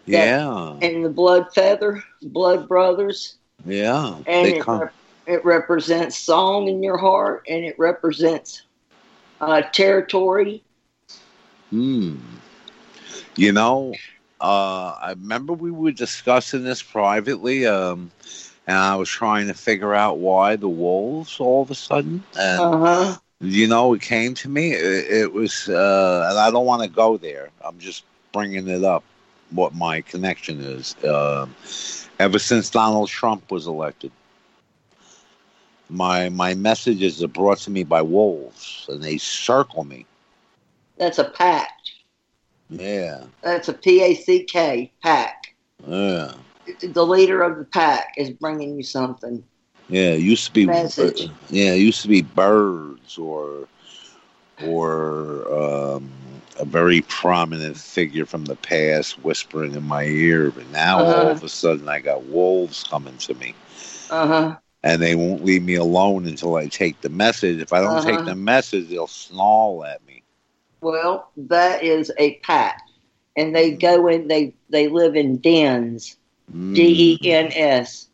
That, 0.07 0.26
yeah. 0.26 0.79
And 0.83 1.05
the 1.05 1.09
blood 1.09 1.52
feather, 1.55 2.02
blood 2.23 2.69
brothers. 2.69 3.37
Yeah. 3.64 4.17
And 4.26 4.49
it, 4.49 4.67
rep- 4.67 4.95
it 5.26 5.45
represents 5.45 6.19
song 6.19 6.69
in 6.69 6.83
your 6.83 6.99
heart, 6.99 7.45
and 7.49 7.64
it 7.64 7.79
represents 7.79 8.62
uh, 9.40 9.62
territory. 9.62 10.62
Hmm. 11.71 12.17
You 13.37 13.52
know, 13.52 13.95
uh, 14.40 14.97
I 15.00 15.11
remember 15.11 15.52
we 15.52 15.71
were 15.71 15.93
discussing 15.93 16.64
this 16.64 16.83
privately, 16.83 17.67
um, 17.67 18.11
and 18.67 18.76
I 18.76 18.97
was 18.97 19.09
trying 19.09 19.47
to 19.47 19.55
figure 19.55 19.95
out 19.95 20.19
why 20.19 20.57
the 20.57 20.69
wolves 20.69 21.38
all 21.40 21.62
of 21.62 21.71
a 21.71 21.75
sudden. 21.75 22.23
And, 22.38 22.61
uh-huh. 22.61 23.19
You 23.41 23.67
know, 23.69 23.95
it 23.95 24.03
came 24.03 24.35
to 24.35 24.49
me. 24.49 24.73
It, 24.73 25.11
it 25.11 25.33
was, 25.33 25.69
uh, 25.69 26.27
and 26.29 26.39
I 26.39 26.51
don't 26.51 26.67
want 26.67 26.83
to 26.83 26.89
go 26.89 27.17
there. 27.17 27.51
I'm 27.65 27.79
just 27.79 28.05
bringing 28.33 28.69
it 28.69 28.85
up. 28.85 29.03
What 29.51 29.75
my 29.75 30.01
connection 30.03 30.61
is. 30.61 30.95
Uh, 31.03 31.49
ever 32.21 32.39
since 32.39 32.71
Donald 32.71 33.09
Trump 33.09 33.51
was 33.51 33.67
elected, 33.67 34.13
my 35.89 36.29
my 36.29 36.55
messages 36.55 37.21
are 37.21 37.29
brought 37.29 37.59
to 37.59 37.71
me 37.71 37.83
by 37.83 38.01
wolves, 38.01 38.87
and 38.89 39.03
they 39.03 39.19
circle 39.19 39.83
me. 39.83 40.07
That's 40.99 41.19
a 41.19 41.31
pack. 41.31 41.71
Yeah. 42.69 43.25
That's 43.43 43.69
a 43.69 43.73
P 43.73 44.03
A 44.03 44.15
C 44.15 44.45
K 44.45 44.93
pack. 45.03 45.57
Yeah. 45.85 46.35
The 46.81 47.05
leader 47.05 47.43
of 47.43 47.59
the 47.59 47.65
pack 47.65 48.15
is 48.17 48.31
bringing 48.31 48.77
you 48.77 48.85
something. 48.85 49.43
Yeah, 49.91 50.13
it 50.13 50.21
used 50.21 50.47
to 50.47 50.53
be 50.53 50.67
message. 50.67 51.29
Yeah, 51.49 51.73
it 51.73 51.81
used 51.81 52.03
to 52.03 52.09
be 52.09 52.23
birds 52.23 53.19
or 53.19 53.67
or 54.65 55.53
um, 55.53 56.11
a 56.59 56.65
very 56.65 57.01
prominent 57.03 57.77
figure 57.77 58.27
from 58.27 58.45
the 58.45 58.55
past 58.55 59.23
whispering 59.25 59.75
in 59.75 59.83
my 59.83 60.05
ear, 60.05 60.51
but 60.51 60.69
now 60.71 61.01
uh-huh. 61.01 61.23
all 61.23 61.29
of 61.29 61.43
a 61.43 61.49
sudden 61.49 61.89
I 61.89 62.01
got 62.01 62.25
wolves 62.27 62.85
coming 62.85 63.17
to 63.19 63.35
me. 63.35 63.55
Uh 64.11 64.27
huh. 64.27 64.57
And 64.83 65.03
they 65.03 65.15
won't 65.15 65.45
leave 65.45 65.63
me 65.63 65.75
alone 65.75 66.27
until 66.27 66.57
I 66.57 66.67
take 66.69 67.01
the 67.01 67.09
message. 67.09 67.61
If 67.61 67.73
I 67.73 67.81
don't 67.81 67.99
uh-huh. 67.99 68.17
take 68.17 68.25
the 68.25 68.35
message, 68.35 68.89
they'll 68.89 69.07
snarl 69.07 69.85
at 69.85 70.07
me. 70.07 70.23
Well, 70.81 71.31
that 71.37 71.83
is 71.83 72.13
a 72.17 72.37
pack, 72.37 72.81
and 73.37 73.55
they 73.55 73.73
go 73.73 74.07
in. 74.07 74.29
They 74.29 74.55
they 74.71 74.89
live 74.89 75.17
in 75.17 75.39
dens, 75.39 76.17
mm. 76.55 76.75
D 76.75 77.19
E 77.23 77.33
N 77.33 77.51
S. 77.53 78.07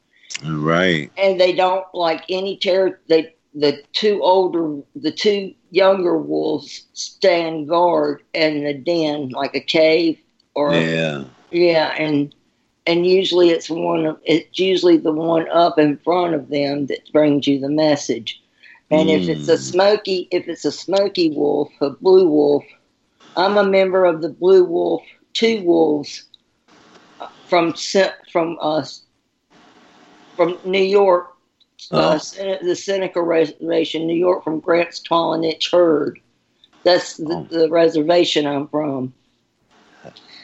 Right. 0.44 1.10
And 1.16 1.40
they 1.40 1.52
don't 1.52 1.86
like 1.94 2.24
any 2.28 2.56
terror. 2.58 3.00
They 3.08 3.34
the 3.54 3.82
two 3.92 4.20
older, 4.22 4.82
the 4.94 5.10
two 5.10 5.54
younger 5.70 6.18
wolves 6.18 6.86
stand 6.92 7.68
guard 7.68 8.22
in 8.34 8.64
the 8.64 8.74
den, 8.74 9.30
like 9.30 9.54
a 9.54 9.60
cave 9.60 10.18
or 10.54 10.74
yeah, 10.74 11.24
yeah, 11.50 11.94
and 11.98 12.34
and 12.86 13.06
usually 13.06 13.50
it's 13.50 13.70
one. 13.70 14.04
of 14.06 14.20
It's 14.24 14.58
usually 14.58 14.98
the 14.98 15.12
one 15.12 15.48
up 15.50 15.78
in 15.78 15.96
front 15.98 16.34
of 16.34 16.50
them 16.50 16.86
that 16.86 17.10
brings 17.12 17.46
you 17.46 17.58
the 17.58 17.70
message. 17.70 18.42
And 18.90 19.08
mm. 19.08 19.20
if 19.20 19.28
it's 19.28 19.48
a 19.48 19.56
hmm. 19.56 19.62
smoky, 19.62 20.28
if 20.30 20.46
it's 20.46 20.64
a 20.64 20.70
smoky 20.70 21.30
wolf, 21.30 21.70
a 21.80 21.90
blue 21.90 22.28
wolf, 22.28 22.64
I'm 23.36 23.56
a 23.56 23.64
member 23.64 24.04
of 24.04 24.22
the 24.22 24.28
Blue 24.28 24.64
Wolf, 24.64 25.02
two 25.32 25.62
wolves 25.62 26.24
from 27.48 27.74
from 28.32 28.58
us 28.60 29.02
from 30.36 30.58
New 30.64 30.82
York, 30.82 31.34
uh, 31.90 32.18
oh. 32.18 32.58
the 32.62 32.76
Seneca 32.76 33.22
Reservation, 33.22 34.06
New 34.06 34.16
York, 34.16 34.44
from 34.44 34.60
Grant's 34.60 35.00
Tollinich 35.00 35.70
Herd. 35.70 36.20
That's 36.84 37.16
the, 37.16 37.34
oh. 37.34 37.46
the 37.50 37.68
reservation 37.68 38.46
I'm 38.46 38.68
from. 38.68 39.12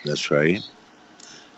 That's 0.05 0.31
right. 0.31 0.61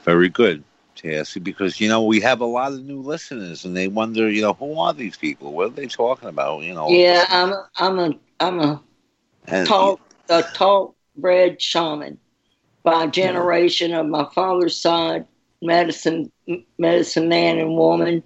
Very 0.04 0.28
good. 0.28 0.62
Cassie, 0.94 1.40
because 1.40 1.80
you 1.80 1.88
know 1.88 2.02
we 2.02 2.20
have 2.20 2.40
a 2.40 2.46
lot 2.46 2.72
of 2.72 2.82
new 2.84 3.00
listeners, 3.00 3.64
and 3.64 3.76
they 3.76 3.88
wonder, 3.88 4.30
you 4.30 4.42
know, 4.42 4.54
who 4.54 4.78
are 4.78 4.92
these 4.94 5.16
people? 5.16 5.52
What 5.52 5.66
are 5.66 5.70
they 5.70 5.86
talking 5.86 6.28
about? 6.28 6.62
You 6.62 6.74
know. 6.74 6.88
Yeah, 6.88 7.26
I'm 7.28 7.52
a, 7.52 7.68
I'm 7.76 7.98
a, 7.98 8.18
I'm 8.40 8.60
a 8.60 8.82
and, 9.46 9.66
tall, 9.66 10.00
a 10.28 10.42
tall 10.54 10.94
bred 11.16 11.60
shaman 11.60 12.18
by 12.82 13.06
generation 13.06 13.92
of 13.92 14.06
my 14.06 14.26
father's 14.34 14.76
side, 14.76 15.26
medicine, 15.64 16.30
medicine 16.78 17.28
man 17.28 17.59
and 17.59 17.76
woman, 17.76 18.23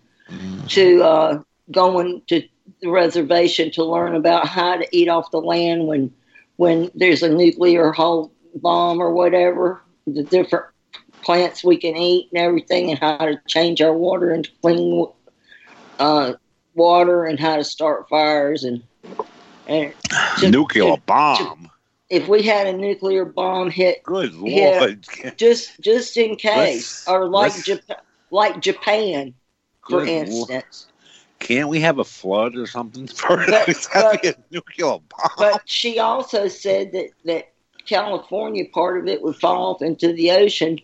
to 0.68 1.02
uh, 1.02 1.42
going 1.70 2.22
to 2.26 2.42
the 2.82 2.90
reservation 2.90 3.70
to 3.72 3.84
learn 3.84 4.14
about 4.14 4.46
how 4.46 4.76
to 4.76 4.86
eat 4.92 5.08
off 5.08 5.30
the 5.30 5.40
land 5.40 5.86
when 5.86 6.12
when 6.56 6.90
there's 6.94 7.22
a 7.22 7.28
nuclear 7.28 7.92
hull 7.92 8.32
bomb 8.54 9.00
or 9.00 9.12
whatever. 9.12 9.80
The 10.06 10.22
different 10.22 10.66
plants 11.22 11.62
we 11.62 11.76
can 11.76 11.96
eat 11.96 12.28
and 12.32 12.40
everything, 12.40 12.90
and 12.90 12.98
how 12.98 13.18
to 13.18 13.40
change 13.46 13.80
our 13.80 13.92
water 13.92 14.32
into 14.32 14.50
clean 14.62 15.06
uh, 15.98 16.34
water, 16.74 17.24
and 17.24 17.38
how 17.38 17.56
to 17.56 17.64
start 17.64 18.08
fires 18.08 18.64
and 18.64 18.82
and 19.66 19.92
to, 20.40 20.50
nuclear 20.50 20.96
to, 20.96 21.02
bomb. 21.02 21.64
To, 21.64 21.70
if 22.10 22.28
we 22.28 22.42
had 22.42 22.66
a 22.66 22.72
nuclear 22.72 23.24
bomb 23.24 23.70
hit, 23.70 24.02
good 24.02 24.34
lord, 24.34 25.06
just 25.36 25.80
just 25.80 26.16
in 26.16 26.36
case, 26.36 27.06
let's, 27.06 27.08
or 27.08 27.28
like 27.28 27.54
Japan, 27.64 27.96
like 28.30 28.60
Japan, 28.60 29.34
for 29.88 30.04
instance. 30.04 30.48
Lord. 30.48 30.64
Can't 31.40 31.68
we 31.68 31.80
have 31.80 31.98
a 31.98 32.04
flood 32.04 32.56
or 32.56 32.66
something 32.66 33.06
for 33.06 33.44
but, 33.46 33.88
but, 33.94 34.24
a 34.24 34.34
nuclear 34.50 34.98
bomb? 34.98 35.30
But 35.36 35.62
she 35.66 35.98
also 35.98 36.48
said 36.48 36.92
that 36.92 37.10
that 37.24 37.52
California 37.86 38.64
part 38.72 38.98
of 38.98 39.06
it 39.06 39.22
would 39.22 39.36
fall 39.36 39.74
off 39.74 39.82
into 39.82 40.12
the 40.12 40.30
ocean 40.30 40.78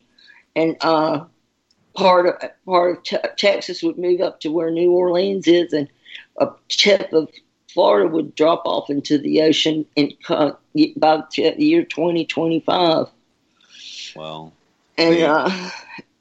and 0.57 0.77
uh, 0.81 1.25
part 1.95 2.27
of 2.27 2.51
part 2.65 2.99
of 2.99 3.03
te- 3.03 3.29
Texas 3.37 3.83
would 3.83 3.99
move 3.99 4.21
up 4.21 4.41
to 4.41 4.51
where 4.51 4.71
New 4.71 4.93
Orleans 4.93 5.49
is, 5.49 5.73
and 5.73 5.89
a 6.39 6.49
tip 6.69 7.13
of 7.13 7.29
Florida 7.75 8.09
would 8.09 8.37
drop 8.37 8.63
off 8.65 8.89
into 8.89 9.19
the 9.19 9.43
ocean 9.43 9.85
in 9.97 10.13
uh, 10.29 10.53
by 10.97 11.23
the 11.35 11.55
year 11.59 11.85
twenty 11.85 12.25
twenty 12.25 12.61
five. 12.61 13.09
Well, 14.15 14.53
and 14.97 15.23
uh, 15.23 15.71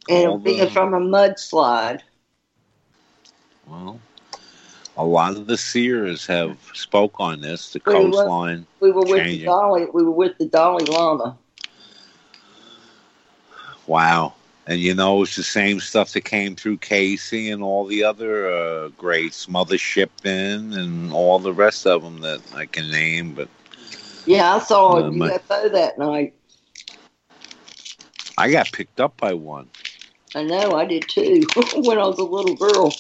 and 0.10 0.44
being 0.44 0.68
from 0.70 0.96
a 0.96 1.00
mudslide. 1.00 2.02
Well, 3.68 4.00
a 4.98 5.06
lot 5.06 5.36
of 5.36 5.46
the 5.46 5.58
seers 5.58 6.26
have 6.26 6.58
spoke 6.74 7.20
on 7.20 7.42
this. 7.42 7.72
The 7.72 7.82
we 7.86 7.94
coastline. 7.94 8.66
Were, 8.80 8.88
we 8.88 8.92
were 8.92 9.02
with 9.02 9.24
changing. 9.24 9.40
the 9.42 9.46
Dalai. 9.46 9.86
We 9.94 10.04
were 10.04 10.12
with 10.12 10.38
the 10.40 10.48
Dalai 10.48 10.86
Lama. 10.86 11.38
Wow. 13.86 14.34
And 14.66 14.80
you 14.80 14.96
know, 14.96 15.24
it's 15.24 15.36
the 15.36 15.44
same 15.44 15.80
stuff 15.80 16.14
that 16.14 16.22
came 16.22 16.56
through 16.56 16.78
Cayce 16.78 17.34
and 17.34 17.62
all 17.62 17.86
the 17.86 18.04
other 18.04 18.50
uh, 18.50 18.88
greats, 18.98 19.50
Mother 19.50 19.78
Shipton 19.78 20.74
and 20.74 21.12
all 21.12 21.40
the 21.40 21.54
rest 21.54 21.86
of 21.86 22.02
them 22.02 22.22
that 22.22 22.42
I 22.54 22.66
can 22.66 22.90
name. 22.90 23.34
But 23.34 23.50
yeah, 24.26 24.56
I 24.56 24.60
saw 24.60 24.98
a 24.98 25.04
UFO 25.04 25.72
that 25.74 26.00
night. 26.00 26.34
I 28.38 28.52
got 28.52 28.72
picked 28.72 29.00
up 29.00 29.18
by 29.18 29.34
one. 29.34 29.70
I 30.34 30.44
know, 30.44 30.72
I 30.72 30.86
did 30.86 31.08
too. 31.10 31.46
when 31.76 32.00
I 32.00 32.08
was 32.08 32.20
a 32.20 32.24
little 32.24 32.56
girl. 32.56 32.94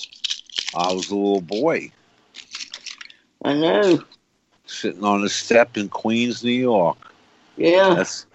I 0.75 0.91
was 0.91 1.09
a 1.09 1.15
little 1.15 1.41
boy. 1.41 1.91
I 3.43 3.53
know. 3.53 4.03
Sitting 4.65 5.03
on 5.03 5.23
a 5.23 5.29
step 5.29 5.77
in 5.77 5.89
Queens, 5.89 6.43
New 6.43 6.51
York. 6.51 6.97
Yeah. 7.57 7.95
That's 7.95 8.25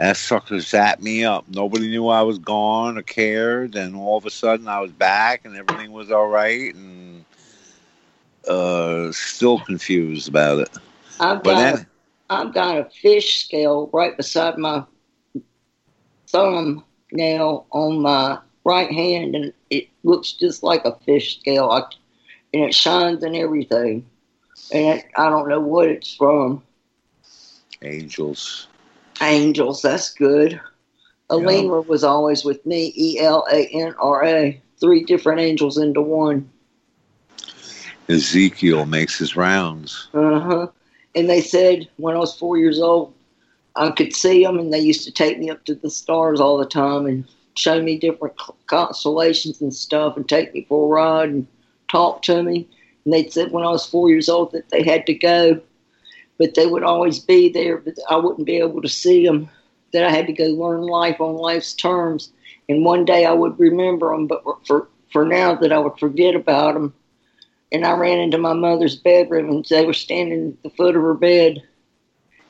that 0.00 0.16
sucker 0.16 0.54
zapped 0.54 1.00
me 1.02 1.24
up. 1.24 1.44
Nobody 1.50 1.88
knew 1.88 2.08
I 2.08 2.22
was 2.22 2.38
gone 2.38 2.96
or 2.96 3.02
cared, 3.02 3.74
and 3.76 3.94
all 3.94 4.16
of 4.16 4.24
a 4.24 4.30
sudden 4.30 4.66
I 4.66 4.80
was 4.80 4.90
back 4.92 5.44
and 5.44 5.54
everything 5.54 5.92
was 5.92 6.10
all 6.10 6.26
right, 6.26 6.74
and 6.74 7.22
uh, 8.48 9.12
still 9.12 9.60
confused 9.60 10.26
about 10.26 10.60
it. 10.60 10.70
I've 11.20 11.42
but 11.42 11.52
got, 11.52 11.74
then, 11.74 11.86
a, 12.30 12.34
I've 12.34 12.54
got 12.54 12.78
a 12.78 12.88
fish 13.02 13.44
scale 13.44 13.90
right 13.92 14.16
beside 14.16 14.56
my 14.56 14.84
thumb 16.28 16.82
nail 17.12 17.66
on 17.70 18.00
my 18.00 18.38
right 18.64 18.90
hand, 18.90 19.36
and 19.36 19.52
it 19.68 19.88
looks 20.02 20.32
just 20.32 20.62
like 20.62 20.86
a 20.86 20.98
fish 21.04 21.40
scale, 21.40 21.68
I, 21.68 21.82
and 22.54 22.64
it 22.64 22.74
shines 22.74 23.22
and 23.22 23.36
everything. 23.36 24.06
And 24.72 25.00
it, 25.00 25.04
I 25.18 25.28
don't 25.28 25.50
know 25.50 25.60
what 25.60 25.88
it's 25.88 26.14
from. 26.14 26.62
Angels. 27.82 28.66
Angels, 29.20 29.82
that's 29.82 30.12
good. 30.14 30.60
Elenra 31.30 31.86
was 31.86 32.02
always 32.02 32.44
with 32.44 32.64
me, 32.66 32.92
E 32.96 33.18
L 33.20 33.46
A 33.52 33.66
N 33.68 33.94
R 33.98 34.24
A. 34.24 34.60
Three 34.80 35.04
different 35.04 35.40
angels 35.40 35.78
into 35.78 36.00
one. 36.02 36.50
Ezekiel 38.08 38.86
makes 38.86 39.18
his 39.18 39.36
rounds. 39.36 40.08
Uh 40.12 40.40
huh. 40.40 40.66
And 41.14 41.28
they 41.28 41.40
said 41.40 41.88
when 41.96 42.16
I 42.16 42.18
was 42.18 42.36
four 42.36 42.56
years 42.56 42.80
old, 42.80 43.14
I 43.76 43.90
could 43.90 44.14
see 44.14 44.42
them, 44.42 44.58
and 44.58 44.72
they 44.72 44.80
used 44.80 45.04
to 45.04 45.12
take 45.12 45.38
me 45.38 45.50
up 45.50 45.64
to 45.64 45.74
the 45.74 45.90
stars 45.90 46.40
all 46.40 46.58
the 46.58 46.66
time 46.66 47.06
and 47.06 47.24
show 47.54 47.80
me 47.80 47.98
different 47.98 48.34
constellations 48.66 49.60
and 49.60 49.74
stuff 49.74 50.16
and 50.16 50.28
take 50.28 50.52
me 50.54 50.64
for 50.68 50.86
a 50.86 50.88
ride 50.88 51.28
and 51.28 51.46
talk 51.88 52.22
to 52.22 52.42
me. 52.42 52.68
And 53.04 53.14
they 53.14 53.28
said 53.28 53.52
when 53.52 53.64
I 53.64 53.70
was 53.70 53.86
four 53.86 54.08
years 54.10 54.28
old 54.28 54.52
that 54.52 54.70
they 54.70 54.82
had 54.82 55.06
to 55.06 55.14
go, 55.14 55.60
but 56.40 56.54
they 56.54 56.66
would 56.66 56.82
always 56.82 57.18
be 57.18 57.50
there, 57.50 57.76
but 57.76 57.98
I 58.08 58.16
wouldn't 58.16 58.46
be 58.46 58.56
able 58.56 58.80
to 58.80 58.88
see 58.88 59.26
them. 59.26 59.50
That 59.92 60.04
I 60.04 60.10
had 60.10 60.26
to 60.28 60.32
go 60.32 60.44
learn 60.44 60.82
life 60.82 61.20
on 61.20 61.34
life's 61.34 61.74
terms. 61.74 62.32
And 62.68 62.84
one 62.84 63.04
day 63.04 63.26
I 63.26 63.32
would 63.32 63.58
remember 63.58 64.10
them, 64.10 64.26
but 64.26 64.42
for 64.66 64.88
for 65.12 65.26
now 65.26 65.54
that 65.56 65.72
I 65.72 65.78
would 65.78 65.98
forget 65.98 66.34
about 66.34 66.74
them. 66.74 66.94
And 67.72 67.84
I 67.84 67.92
ran 67.92 68.20
into 68.20 68.38
my 68.38 68.54
mother's 68.54 68.96
bedroom, 68.96 69.50
and 69.50 69.64
they 69.66 69.84
were 69.84 69.92
standing 69.92 70.48
at 70.48 70.62
the 70.62 70.70
foot 70.76 70.96
of 70.96 71.02
her 71.02 71.14
bed. 71.14 71.62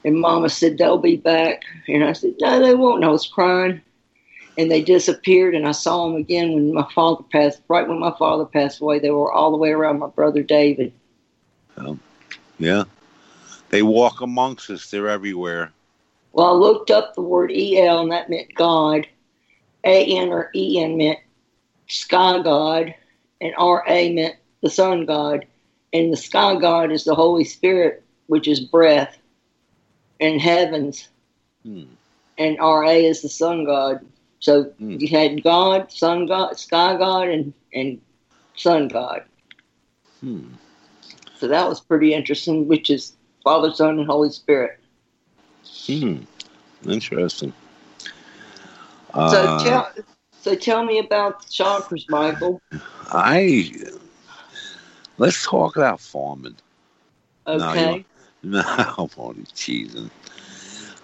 And 0.04 0.20
Mama 0.20 0.50
said 0.50 0.78
they'll 0.78 0.99
be 0.99 1.16
back, 1.16 1.62
and 1.88 2.04
I 2.04 2.12
said 2.12 2.35
no, 2.40 2.61
they 2.61 2.75
won't. 2.75 2.97
And 2.97 3.06
I 3.06 3.09
was 3.09 3.26
crying, 3.26 3.80
and 4.56 4.70
they 4.70 4.82
disappeared. 4.82 5.56
And 5.56 5.66
I 5.66 5.73
saw 5.73 6.06
them 6.06 6.16
again 6.16 6.52
when 6.52 6.75
my 6.75 6.87
father 6.94 7.25
passed. 7.32 7.62
Right 7.68 7.88
when 7.88 7.99
my 7.99 8.14
father 8.16 8.44
passed 8.44 8.80
away, 8.80 9.00
they 9.00 9.11
were 9.11 9.32
all 9.32 9.50
the 9.50 9.56
way 9.56 9.70
around 9.70 9.99
my 9.99 10.09
brother 10.09 10.44
David. 10.44 10.92
Oh, 11.76 11.99
yeah, 12.59 12.85
they 13.70 13.82
walk 13.82 14.20
amongst 14.20 14.70
us. 14.70 14.90
They're 14.90 15.08
everywhere. 15.08 15.72
Well, 16.32 16.46
I 16.46 16.52
looked 16.52 16.90
up 16.90 17.14
the 17.14 17.22
word 17.22 17.50
El, 17.52 18.00
and 18.00 18.12
that 18.12 18.30
meant 18.30 18.54
God. 18.54 19.06
A 19.84 20.04
N 20.04 20.28
or 20.28 20.50
E 20.54 20.80
N 20.80 20.96
meant 20.96 21.18
sky 21.88 22.40
god, 22.42 22.94
and 23.40 23.54
Ra 23.58 23.82
meant 23.86 24.36
the 24.62 24.70
sun 24.70 25.06
god, 25.06 25.46
and 25.92 26.12
the 26.12 26.16
sky 26.16 26.56
god 26.56 26.92
is 26.92 27.04
the 27.04 27.14
Holy 27.14 27.44
Spirit, 27.44 28.04
which 28.26 28.46
is 28.46 28.60
breath, 28.60 29.16
and 30.20 30.40
heavens, 30.40 31.08
hmm. 31.62 31.84
and 32.38 32.58
Ra 32.58 32.90
is 32.90 33.22
the 33.22 33.28
sun 33.28 33.64
god. 33.64 34.04
So 34.40 34.64
hmm. 34.64 34.96
you 34.98 35.08
had 35.08 35.42
God, 35.42 35.90
sun 35.90 36.26
god, 36.26 36.58
sky 36.58 36.96
god, 36.96 37.28
and 37.28 37.52
and 37.72 38.00
sun 38.54 38.88
god. 38.88 39.24
Hmm. 40.20 40.54
So 41.38 41.48
that 41.48 41.66
was 41.66 41.80
pretty 41.80 42.12
interesting, 42.12 42.68
which 42.68 42.90
is 42.90 43.16
Father, 43.44 43.73
Son, 43.73 43.99
and 43.99 44.06
Holy 44.06 44.30
Spirit. 44.30 44.78
Hmm. 45.87 46.18
Interesting. 46.88 47.52
So 49.26 49.47
uh, 49.47 49.56
tell 49.56 49.90
so 50.32 50.54
tell 50.54 50.85
me 50.85 50.99
about 50.99 51.47
chakras, 51.49 52.09
Michael. 52.09 52.62
I 53.12 53.73
let's 55.18 55.44
talk 55.44 55.76
about 55.76 56.00
farming. 56.00 56.56
Okay. 57.47 58.06
No, 58.42 58.62
I'm 58.66 59.11
only 59.18 59.44
teasing. 59.54 60.11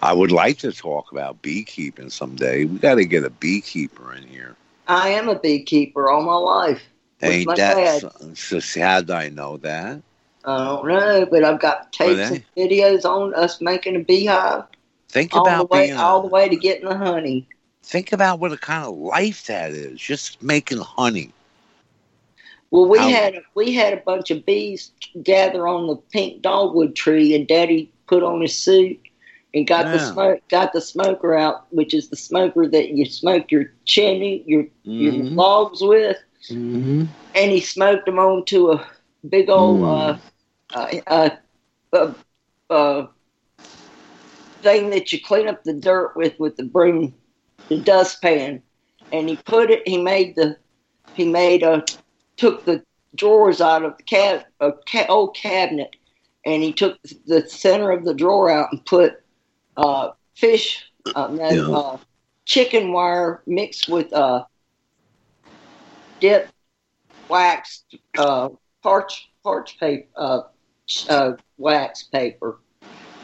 I 0.01 0.11
would 0.11 0.31
like 0.31 0.57
to 0.59 0.71
talk 0.71 1.11
about 1.11 1.43
beekeeping 1.43 2.09
someday. 2.09 2.65
We 2.65 2.79
got 2.79 2.95
to 2.95 3.05
get 3.05 3.23
a 3.23 3.29
beekeeper 3.29 4.11
in 4.15 4.23
here. 4.23 4.55
I 4.87 5.09
am 5.09 5.29
a 5.29 5.37
beekeeper 5.39 6.09
all 6.09 6.23
my 6.23 6.35
life. 6.35 6.81
Ain't 7.21 7.55
that 7.55 7.87
so? 7.87 8.11
How 8.81 9.01
do 9.01 9.13
I 9.13 9.29
know 9.29 9.57
that? 9.57 10.01
I 10.47 10.65
don't 10.65 10.87
know, 10.87 11.27
but 11.29 11.43
I've 11.43 11.59
got 11.59 11.91
tapes 11.91 12.31
and 12.31 12.43
videos 12.55 13.05
on 13.05 13.35
us 13.35 13.61
making 13.61 13.95
a 13.95 13.99
beehive. 13.99 14.63
Think 15.09 15.35
about 15.35 15.69
the 15.69 15.75
way, 15.75 15.87
being 15.87 15.97
all 15.97 16.21
the 16.21 16.27
way 16.27 16.49
to 16.49 16.55
getting 16.55 16.87
the 16.87 16.97
honey 16.97 17.47
think 17.87 18.11
about 18.11 18.39
what 18.39 18.51
a 18.51 18.57
kind 18.57 18.83
of 18.83 18.95
life 18.97 19.47
that 19.47 19.71
is 19.71 19.99
just 19.99 20.43
making 20.43 20.77
honey 20.77 21.31
well 22.69 22.85
we 22.85 22.97
How, 22.97 23.07
had 23.07 23.41
we 23.55 23.73
had 23.73 23.93
a 23.93 23.97
bunch 23.97 24.29
of 24.29 24.45
bees 24.45 24.91
gather 25.23 25.67
on 25.67 25.87
the 25.87 25.95
pink 25.95 26.41
dogwood 26.41 26.97
tree 26.97 27.33
and 27.33 27.47
daddy 27.47 27.89
put 28.05 28.23
on 28.23 28.41
his 28.41 28.57
suit 28.57 28.99
and 29.53 29.65
got 29.65 29.85
yeah. 29.85 29.93
the 29.93 29.99
smoke 29.99 30.41
got 30.49 30.73
the 30.73 30.81
smoker 30.81 31.33
out 31.33 31.65
which 31.73 31.93
is 31.93 32.09
the 32.09 32.17
smoker 32.17 32.67
that 32.67 32.89
you 32.89 33.05
smoke 33.05 33.49
your 33.51 33.71
chimney 33.85 34.43
your 34.45 34.63
mm-hmm. 34.63 34.91
your 34.91 35.13
logs 35.13 35.79
with 35.81 36.17
mm-hmm. 36.49 37.05
and 37.35 37.51
he 37.51 37.61
smoked 37.61 38.05
them 38.05 38.19
onto 38.19 38.71
a 38.73 38.85
big 39.29 39.49
old 39.49 39.79
mm. 39.79 40.13
uh, 40.13 40.17
thing 44.61 44.89
that 44.89 45.13
you 45.13 45.21
clean 45.21 45.47
up 45.47 45.63
the 45.63 45.73
dirt 45.73 46.15
with 46.15 46.37
with 46.39 46.57
the 46.57 46.63
broom 46.63 47.13
the 47.69 47.81
dustpan, 47.81 48.61
and 49.11 49.29
he 49.29 49.37
put 49.37 49.69
it. 49.69 49.87
He 49.87 49.97
made 49.97 50.35
the 50.35 50.57
he 51.13 51.25
made 51.25 51.63
a 51.63 51.83
took 52.37 52.65
the 52.65 52.83
drawers 53.15 53.61
out 53.61 53.83
of 53.83 53.97
the 53.97 54.03
cab 54.03 54.43
a 54.59 54.71
ca- 54.89 55.07
old 55.09 55.35
cabinet, 55.35 55.95
and 56.45 56.63
he 56.63 56.73
took 56.73 56.97
the 57.25 57.47
center 57.49 57.91
of 57.91 58.05
the 58.05 58.13
drawer 58.13 58.49
out 58.49 58.71
and 58.71 58.85
put 58.85 59.21
uh, 59.75 60.09
fish, 60.35 60.85
uh, 61.15 61.29
yeah. 61.33 61.61
uh, 61.61 61.97
chicken 62.45 62.91
wire 62.91 63.41
mixed 63.47 63.89
with 63.89 64.11
uh, 64.13 64.43
dip 66.19 66.49
wax, 67.29 67.83
uh, 68.17 68.49
parch 68.83 69.29
parch 69.43 69.79
paper, 69.79 70.45
uh, 71.09 71.33
wax 71.57 72.03
paper, 72.03 72.59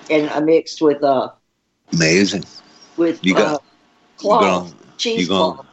and 0.09 0.29
I 0.29 0.39
mixed 0.39 0.81
with 0.81 1.03
uh, 1.03 1.29
amazing 1.91 2.43
with 2.97 3.23
you 3.25 3.33
got 3.33 3.55
uh, 3.55 3.59
cloth, 4.17 4.73
cheesecloth. 4.97 5.65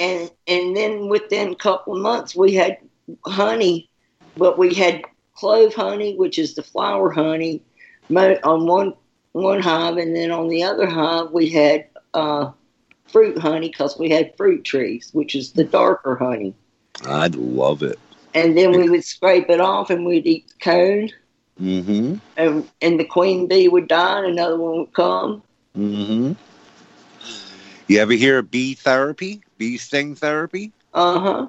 And 0.00 0.30
and 0.46 0.76
then 0.76 1.08
within 1.08 1.52
a 1.52 1.56
couple 1.56 1.94
of 1.96 2.02
months 2.02 2.34
we 2.36 2.54
had 2.54 2.78
honey, 3.24 3.88
but 4.36 4.58
we 4.58 4.74
had 4.74 5.02
clove 5.34 5.74
honey, 5.74 6.16
which 6.16 6.38
is 6.38 6.54
the 6.54 6.62
flower 6.62 7.10
honey, 7.10 7.62
on 8.10 8.66
one 8.66 8.94
one 9.32 9.60
hive, 9.60 9.96
and 9.96 10.14
then 10.14 10.30
on 10.30 10.48
the 10.48 10.62
other 10.62 10.86
hive 10.86 11.30
we 11.30 11.48
had 11.48 11.86
uh, 12.14 12.50
fruit 13.06 13.38
honey 13.38 13.68
because 13.68 13.98
we 13.98 14.08
had 14.08 14.36
fruit 14.36 14.64
trees, 14.64 15.10
which 15.12 15.34
is 15.34 15.52
the 15.52 15.64
darker 15.64 16.16
honey. 16.16 16.54
I'd 17.06 17.34
love 17.34 17.82
it. 17.82 17.98
And 18.36 18.56
then 18.56 18.72
we 18.72 18.90
would 18.90 19.02
scrape 19.02 19.48
it 19.48 19.60
off, 19.60 19.88
and 19.88 20.04
we'd 20.04 20.26
eat 20.26 20.48
the 20.48 20.58
cone. 20.60 21.10
Mm-hmm. 21.60 22.16
And 22.36 22.68
and 22.82 23.00
the 23.00 23.04
queen 23.04 23.48
bee 23.48 23.68
would 23.68 23.88
die, 23.88 24.18
and 24.18 24.26
another 24.26 24.58
one 24.58 24.80
would 24.80 24.92
come. 24.92 25.42
Mm-hmm. 25.76 26.32
You 27.88 27.98
ever 27.98 28.12
hear 28.12 28.38
of 28.38 28.50
bee 28.50 28.74
therapy? 28.74 29.40
Bee 29.56 29.78
sting 29.78 30.14
therapy? 30.14 30.72
Uh 30.92 31.18
huh. 31.18 31.46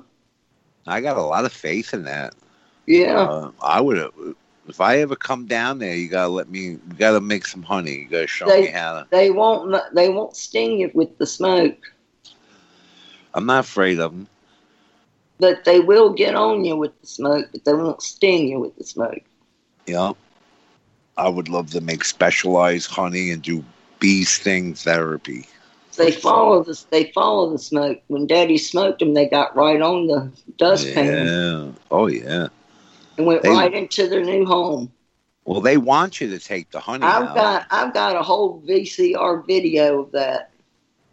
I 0.87 1.01
got 1.01 1.17
a 1.17 1.21
lot 1.21 1.43
of 1.43 1.51
faith 1.51 1.93
in 1.93 2.03
that. 2.03 2.33
Yeah. 2.85 3.19
Uh, 3.19 3.51
I 3.61 3.81
would. 3.81 4.09
If 4.69 4.79
I 4.79 4.99
ever 4.99 5.15
come 5.15 5.45
down 5.45 5.79
there, 5.79 5.95
you 5.95 6.07
gotta 6.07 6.29
let 6.29 6.49
me. 6.49 6.59
You 6.59 6.81
gotta 6.97 7.19
make 7.19 7.45
some 7.45 7.63
honey. 7.63 7.95
You 7.95 8.07
gotta 8.07 8.27
show 8.27 8.45
they, 8.45 8.61
me 8.61 8.67
how 8.67 8.93
to. 8.93 9.07
They 9.09 9.29
won't. 9.29 9.75
They 9.93 10.07
won't 10.07 10.37
sting 10.37 10.79
you 10.79 10.91
with 10.93 11.17
the 11.17 11.25
smoke. 11.25 11.77
I'm 13.33 13.45
not 13.45 13.65
afraid 13.65 13.99
of 13.99 14.13
them. 14.13 14.27
But 15.39 15.65
they 15.65 15.79
will 15.79 16.13
get 16.13 16.35
on 16.35 16.65
you 16.65 16.75
with 16.75 16.99
the 17.01 17.07
smoke, 17.07 17.47
but 17.51 17.63
they 17.63 17.73
won't 17.73 18.01
sting 18.01 18.47
you 18.47 18.59
with 18.59 18.75
the 18.77 18.83
smoke. 18.83 19.21
Yeah. 19.85 20.13
I 21.17 21.29
would 21.29 21.49
love 21.49 21.71
to 21.71 21.81
make 21.81 22.05
specialized 22.05 22.89
honey 22.89 23.31
and 23.31 23.41
do 23.41 23.63
bee 23.99 24.23
sting 24.23 24.73
therapy. 24.73 25.47
They 25.97 26.11
follow 26.11 26.63
the 26.63 26.79
they 26.91 27.11
follow 27.11 27.51
the 27.51 27.57
smoke. 27.57 28.01
When 28.07 28.27
Daddy 28.27 28.59
smoked 28.59 28.99
them, 28.99 29.15
they 29.15 29.27
got 29.27 29.55
right 29.55 29.81
on 29.81 30.05
the 30.05 30.31
dustpan. 30.57 31.27
Yeah. 31.27 31.71
Oh 31.89 32.07
yeah. 32.07 32.47
And 33.17 33.25
went 33.25 33.41
they, 33.41 33.49
right 33.49 33.73
into 33.73 34.07
their 34.07 34.23
new 34.23 34.45
home. 34.45 34.91
Well, 35.45 35.61
they 35.61 35.77
want 35.77 36.21
you 36.21 36.29
to 36.29 36.39
take 36.39 36.69
the 36.69 36.79
honey. 36.79 37.03
I've 37.03 37.29
out. 37.29 37.35
got 37.35 37.67
I've 37.71 37.93
got 37.93 38.15
a 38.15 38.21
whole 38.21 38.61
VCR 38.61 39.47
video 39.47 40.03
of 40.03 40.11
that. 40.11 40.51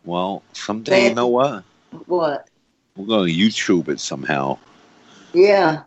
Well, 0.04 0.42
someday 0.52 1.08
you 1.08 1.14
know 1.14 1.28
what? 1.28 1.64
What? 2.06 2.48
We're 2.96 3.06
going 3.06 3.28
to 3.28 3.34
YouTube 3.34 3.88
it 3.88 3.98
somehow. 3.98 4.56
Yeah. 5.32 5.82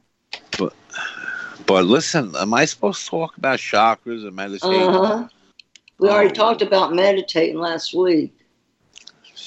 But 0.57 0.73
but 1.65 1.85
listen, 1.85 2.35
am 2.35 2.53
I 2.53 2.65
supposed 2.65 3.05
to 3.05 3.09
talk 3.09 3.37
about 3.37 3.59
chakras 3.59 4.25
and 4.27 4.35
meditation? 4.35 4.93
Uh-huh. 4.93 5.27
We 5.99 6.09
already 6.09 6.31
oh. 6.31 6.33
talked 6.33 6.61
about 6.61 6.93
meditating 6.93 7.59
last 7.59 7.93
week. 7.93 8.33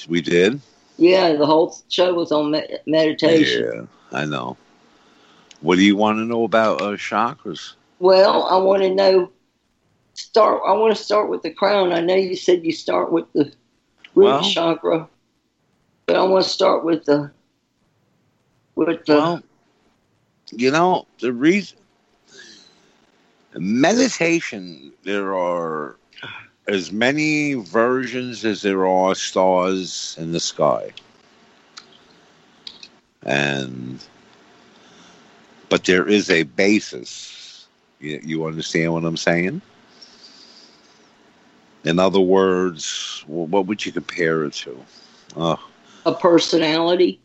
We 0.09 0.21
did. 0.21 0.59
Yeah, 0.97 1.33
the 1.33 1.45
whole 1.45 1.75
show 1.89 2.13
was 2.13 2.31
on 2.31 2.51
me- 2.51 2.77
meditation. 2.87 3.87
Yeah, 4.11 4.17
I 4.19 4.25
know. 4.25 4.57
What 5.61 5.75
do 5.75 5.83
you 5.83 5.95
want 5.95 6.17
to 6.17 6.25
know 6.25 6.43
about 6.43 6.81
uh, 6.81 6.91
chakras? 6.91 7.73
Well, 7.99 8.47
I 8.47 8.57
want 8.57 8.81
to 8.81 8.93
know. 8.93 9.31
Start. 10.15 10.61
I 10.67 10.73
want 10.73 10.95
to 10.95 11.01
start 11.01 11.29
with 11.29 11.43
the 11.43 11.51
crown. 11.51 11.93
I 11.93 12.01
know 12.01 12.15
you 12.15 12.35
said 12.35 12.65
you 12.65 12.71
start 12.71 13.11
with 13.11 13.31
the 13.33 13.45
root 14.15 14.25
well, 14.25 14.41
chakra, 14.41 15.07
but 16.07 16.15
I 16.15 16.23
want 16.23 16.43
to 16.43 16.49
start 16.49 16.83
with 16.83 17.05
the 17.05 17.31
with 18.85 19.05
the. 19.05 19.15
Well, 19.15 19.43
you 20.51 20.71
know 20.71 21.07
the 21.19 21.31
reason 21.31 21.77
meditation. 23.55 24.91
There 25.03 25.35
are 25.35 25.95
as 26.67 26.91
many 26.91 27.53
versions 27.53 28.45
as 28.45 28.61
there 28.61 28.85
are 28.85 29.15
stars 29.15 30.15
in 30.19 30.31
the 30.31 30.39
sky. 30.39 30.91
And 33.23 34.03
but 35.69 35.85
there 35.85 36.07
is 36.07 36.29
a 36.29 36.43
basis. 36.43 37.67
You, 37.99 38.19
you 38.23 38.45
understand 38.45 38.93
what 38.93 39.05
I'm 39.05 39.17
saying? 39.17 39.61
In 41.83 41.99
other 41.99 42.19
words, 42.19 43.23
what 43.27 43.65
would 43.65 43.85
you 43.85 43.91
compare 43.91 44.43
it 44.43 44.53
to? 44.53 44.85
Oh, 45.35 45.59
A 46.05 46.13
personality. 46.13 47.19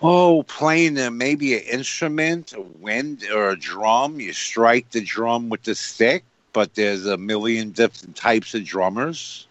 Oh, 0.00 0.44
playing 0.44 0.98
a, 0.98 1.10
maybe 1.10 1.54
an 1.54 1.62
instrument, 1.62 2.52
a 2.52 2.60
wind 2.60 3.24
or 3.32 3.50
a 3.50 3.58
drum. 3.58 4.20
You 4.20 4.32
strike 4.32 4.90
the 4.90 5.00
drum 5.00 5.48
with 5.48 5.64
the 5.64 5.74
stick, 5.74 6.24
but 6.52 6.74
there's 6.74 7.06
a 7.06 7.16
million 7.16 7.70
different 7.70 8.14
types 8.16 8.54
of 8.54 8.64
drummers. 8.64 9.46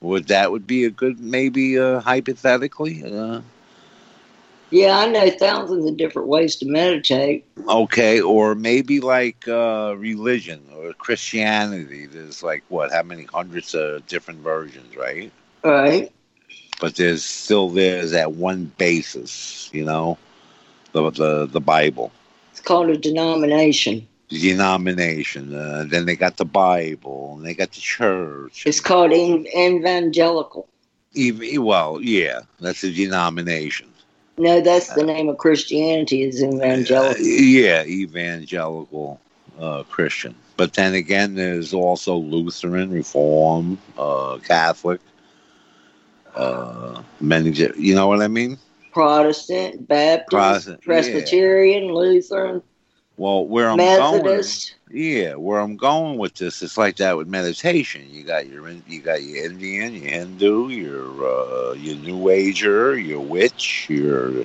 Would 0.00 0.28
that 0.28 0.50
would 0.50 0.66
be 0.66 0.84
a 0.84 0.90
good 0.90 1.20
maybe 1.20 1.78
uh, 1.78 2.00
hypothetically? 2.00 3.04
Uh, 3.04 3.40
yeah, 4.70 4.98
I 4.98 5.06
know 5.06 5.30
thousands 5.30 5.86
of 5.86 5.96
different 5.96 6.28
ways 6.28 6.56
to 6.56 6.66
meditate. 6.66 7.44
Okay, 7.68 8.20
or 8.20 8.54
maybe 8.54 9.00
like 9.00 9.46
uh, 9.46 9.94
religion 9.96 10.66
or 10.74 10.92
Christianity. 10.94 12.06
There's 12.06 12.42
like 12.42 12.64
what? 12.68 12.92
How 12.92 13.02
many 13.02 13.24
hundreds 13.24 13.74
of 13.74 14.06
different 14.06 14.40
versions, 14.40 14.96
right? 14.96 15.30
Right. 15.62 16.12
But 16.82 16.96
there's 16.96 17.24
still 17.24 17.68
there's 17.68 18.10
that 18.10 18.32
one 18.32 18.72
basis, 18.76 19.70
you 19.72 19.84
know, 19.84 20.18
the 20.90 21.10
the 21.10 21.46
the 21.46 21.60
Bible. 21.60 22.10
It's 22.50 22.60
called 22.60 22.90
a 22.90 22.96
denomination. 22.96 24.08
Denomination. 24.28 25.54
Uh, 25.54 25.84
then 25.86 26.06
they 26.06 26.16
got 26.16 26.38
the 26.38 26.44
Bible, 26.44 27.36
and 27.36 27.46
they 27.46 27.54
got 27.54 27.70
the 27.70 27.80
church. 27.80 28.66
It's 28.66 28.80
called 28.80 29.12
evangelical. 29.12 30.66
Well, 31.14 32.00
yeah, 32.02 32.40
that's 32.58 32.82
a 32.82 32.90
denomination. 32.90 33.88
No, 34.36 34.60
that's 34.60 34.88
the 34.88 35.04
name 35.04 35.28
of 35.28 35.38
Christianity 35.38 36.22
is 36.24 36.42
evangelical. 36.42 37.22
Uh, 37.22 37.28
yeah, 37.28 37.84
evangelical 37.84 39.20
uh, 39.56 39.84
Christian. 39.84 40.34
But 40.56 40.74
then 40.74 40.94
again, 40.94 41.36
there's 41.36 41.72
also 41.72 42.16
Lutheran, 42.16 42.90
Reform, 42.90 43.78
uh, 43.96 44.38
Catholic. 44.38 45.00
Uh, 46.34 47.02
many, 47.20 47.50
you 47.76 47.94
know 47.94 48.06
what 48.06 48.22
I 48.22 48.28
mean? 48.28 48.58
Protestant, 48.92 49.86
Baptist, 49.88 50.30
Protestant, 50.30 50.82
Presbyterian, 50.82 51.84
yeah. 51.84 51.92
Lutheran. 51.92 52.62
Well, 53.16 53.46
where 53.46 53.68
I'm 53.68 53.76
Methodist. 53.76 54.74
going, 54.88 55.02
yeah, 55.02 55.34
where 55.34 55.60
I'm 55.60 55.76
going 55.76 56.18
with 56.18 56.34
this, 56.34 56.62
it's 56.62 56.76
like 56.78 56.96
that 56.96 57.16
with 57.16 57.28
meditation. 57.28 58.06
You 58.10 58.24
got 58.24 58.48
your 58.48 58.68
you 58.88 59.00
got 59.00 59.22
your 59.22 59.44
Indian, 59.44 59.94
your 59.94 60.10
Hindu, 60.10 60.68
your 60.68 61.26
uh, 61.26 61.72
your 61.74 61.96
New 61.96 62.30
Ager, 62.30 62.98
your 62.98 63.20
witch, 63.20 63.86
your 63.88 64.44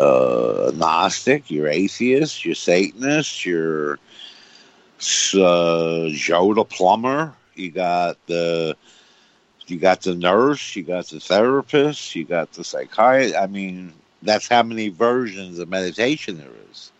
uh, 0.00 0.70
Gnostic, 0.74 1.50
your 1.50 1.68
atheist, 1.68 2.44
your 2.44 2.54
Satanist, 2.54 3.44
your 3.44 3.98
uh, 5.34 6.08
Joe 6.10 6.54
the 6.54 6.64
plumber. 6.64 7.34
You 7.54 7.70
got 7.70 8.24
the 8.26 8.76
you 9.70 9.78
got 9.78 10.02
the 10.02 10.14
nurse, 10.14 10.76
you 10.76 10.82
got 10.82 11.06
the 11.06 11.20
therapist, 11.20 12.14
you 12.14 12.24
got 12.24 12.52
the 12.52 12.64
psychiatrist. 12.64 13.36
I 13.36 13.46
mean, 13.46 13.92
that's 14.22 14.48
how 14.48 14.62
many 14.62 14.88
versions 14.88 15.58
of 15.58 15.68
meditation 15.68 16.38
there 16.38 16.48
is. 16.70 16.92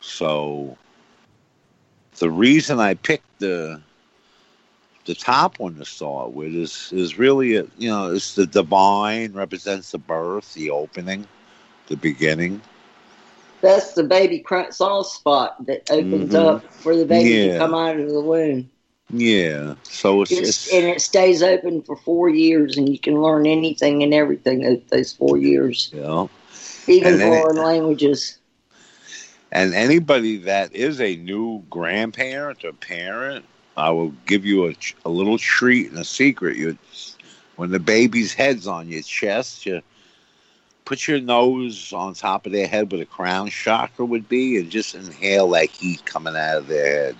So 0.00 0.76
the 2.18 2.30
reason 2.30 2.80
I 2.80 2.94
picked 2.94 3.38
the 3.38 3.80
the 5.04 5.14
top 5.14 5.58
one 5.58 5.74
to 5.76 5.84
start 5.84 6.32
with 6.32 6.54
is 6.54 6.90
is 6.92 7.18
really 7.18 7.56
a, 7.56 7.66
you 7.76 7.90
know 7.90 8.12
it's 8.12 8.34
the 8.34 8.46
divine 8.46 9.32
represents 9.32 9.90
the 9.90 9.98
birth, 9.98 10.54
the 10.54 10.70
opening, 10.70 11.26
the 11.88 11.96
beginning. 11.96 12.60
That's 13.60 13.92
the 13.92 14.02
baby 14.02 14.44
soft 14.70 15.10
spot 15.10 15.66
that 15.66 15.88
opens 15.90 16.32
mm-hmm. 16.32 16.36
up 16.36 16.72
for 16.72 16.96
the 16.96 17.06
baby 17.06 17.30
yeah. 17.30 17.52
to 17.52 17.58
come 17.58 17.74
out 17.74 17.98
of 17.98 18.08
the 18.08 18.20
womb. 18.20 18.70
Yeah, 19.12 19.74
so 19.82 20.22
it's, 20.22 20.32
it's, 20.32 20.40
it's, 20.40 20.72
and 20.72 20.86
it 20.86 21.02
stays 21.02 21.42
open 21.42 21.82
for 21.82 21.96
four 21.96 22.30
years, 22.30 22.78
and 22.78 22.88
you 22.88 22.98
can 22.98 23.20
learn 23.20 23.46
anything 23.46 24.02
and 24.02 24.14
everything 24.14 24.82
those 24.88 25.12
four 25.12 25.36
years. 25.36 25.90
Yeah, 25.92 26.28
even 26.86 27.18
foreign 27.18 27.58
it, 27.58 27.62
languages. 27.62 28.38
And 29.52 29.74
anybody 29.74 30.38
that 30.38 30.74
is 30.74 30.98
a 30.98 31.16
new 31.16 31.62
grandparent 31.68 32.64
or 32.64 32.72
parent, 32.72 33.44
I 33.76 33.90
will 33.90 34.14
give 34.24 34.46
you 34.46 34.68
a, 34.68 34.74
a 35.04 35.10
little 35.10 35.36
treat 35.36 35.90
and 35.90 35.98
a 35.98 36.04
secret. 36.04 36.56
You, 36.56 36.78
when 37.56 37.70
the 37.70 37.78
baby's 37.78 38.32
head's 38.32 38.66
on 38.66 38.88
your 38.88 39.02
chest, 39.02 39.66
you 39.66 39.82
put 40.86 41.06
your 41.06 41.20
nose 41.20 41.92
on 41.92 42.14
top 42.14 42.46
of 42.46 42.52
their 42.52 42.66
head 42.66 42.90
where 42.90 42.98
the 42.98 43.04
crown 43.04 43.50
chakra 43.50 44.06
would 44.06 44.26
be, 44.26 44.58
and 44.58 44.70
just 44.70 44.94
inhale 44.94 45.50
that 45.50 45.68
heat 45.68 46.02
coming 46.06 46.34
out 46.34 46.56
of 46.56 46.66
their 46.66 46.86
head. 46.86 47.16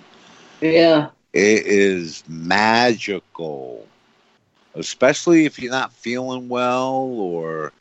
Yeah, 0.59 1.09
it 1.33 1.65
is 1.65 2.23
magical, 2.27 3.87
especially 4.75 5.45
if 5.45 5.59
you're 5.59 5.71
not 5.71 5.91
feeling 5.91 6.47
well 6.49 6.93
or 6.93 7.73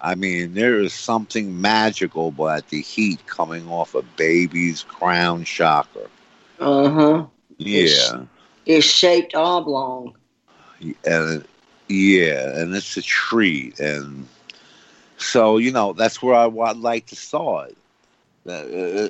I 0.00 0.14
mean, 0.14 0.54
there 0.54 0.78
is 0.78 0.92
something 0.92 1.60
magical 1.60 2.28
about 2.28 2.68
the 2.68 2.80
heat 2.80 3.26
coming 3.26 3.68
off 3.68 3.94
a 3.94 4.02
baby's 4.02 4.84
crown 4.84 5.44
chakra. 5.44 6.06
Uh 6.60 6.90
huh. 6.90 7.26
Yeah. 7.56 7.84
It's, 7.84 8.14
it's, 8.66 8.86
shaped 8.86 9.34
oblong. 9.34 10.14
And 11.04 11.44
yeah, 11.88 12.60
and 12.60 12.74
it's 12.74 12.96
a 12.96 13.02
treat, 13.02 13.80
and 13.80 14.28
so 15.16 15.56
you 15.56 15.72
know 15.72 15.92
that's 15.92 16.22
where 16.22 16.36
I 16.36 16.46
would 16.46 16.76
like 16.76 17.06
to 17.06 17.16
saw 17.16 17.62
it. 17.62 17.76
uh, 18.46 19.08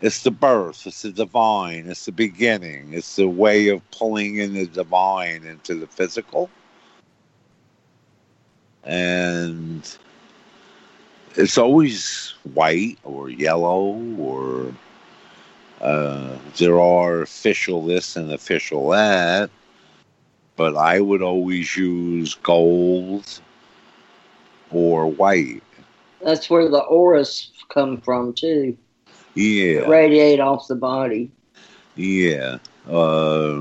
it's 0.00 0.22
the 0.22 0.30
birth, 0.30 0.86
it's 0.86 1.02
the 1.02 1.12
divine, 1.12 1.88
it's 1.88 2.04
the 2.04 2.12
beginning, 2.12 2.92
it's 2.92 3.16
the 3.16 3.28
way 3.28 3.68
of 3.68 3.88
pulling 3.90 4.36
in 4.36 4.54
the 4.54 4.66
divine 4.66 5.44
into 5.44 5.74
the 5.74 5.86
physical. 5.86 6.50
And 8.84 9.82
it's 11.34 11.58
always 11.58 12.34
white 12.54 12.98
or 13.04 13.30
yellow 13.30 14.00
or 14.18 14.72
uh, 15.80 16.36
there 16.56 16.80
are 16.80 17.22
official 17.22 17.84
this 17.84 18.16
and 18.16 18.32
official 18.32 18.90
that, 18.90 19.50
but 20.56 20.76
I 20.76 21.00
would 21.00 21.22
always 21.22 21.76
use 21.76 22.34
gold 22.34 23.40
or 24.70 25.06
white. 25.06 25.62
That's 26.22 26.48
where 26.48 26.68
the 26.68 26.80
auras 26.80 27.50
come 27.68 28.00
from 28.00 28.32
too. 28.32 28.78
Yeah, 29.36 29.80
radiate 29.80 30.40
off 30.40 30.66
the 30.66 30.74
body. 30.74 31.30
Yeah, 31.94 32.58
uh, 32.90 33.60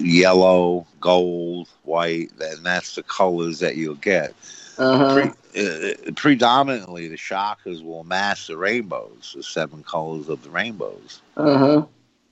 yellow, 0.00 0.86
gold, 1.00 1.68
white, 1.84 2.30
and 2.40 2.64
that's 2.64 2.94
the 2.94 3.02
colors 3.02 3.58
that 3.60 3.76
you'll 3.76 3.94
get. 3.96 4.34
Uh-huh. 4.78 5.32
Pre- 5.52 5.62
uh, 5.62 6.12
predominantly, 6.16 7.08
the 7.08 7.16
chakras 7.16 7.84
will 7.84 8.04
mask 8.04 8.46
the 8.46 8.56
rainbows, 8.56 9.34
the 9.36 9.42
seven 9.42 9.82
colors 9.82 10.28
of 10.28 10.42
the 10.42 10.50
rainbows. 10.50 11.20
Uh-huh. 11.36 11.84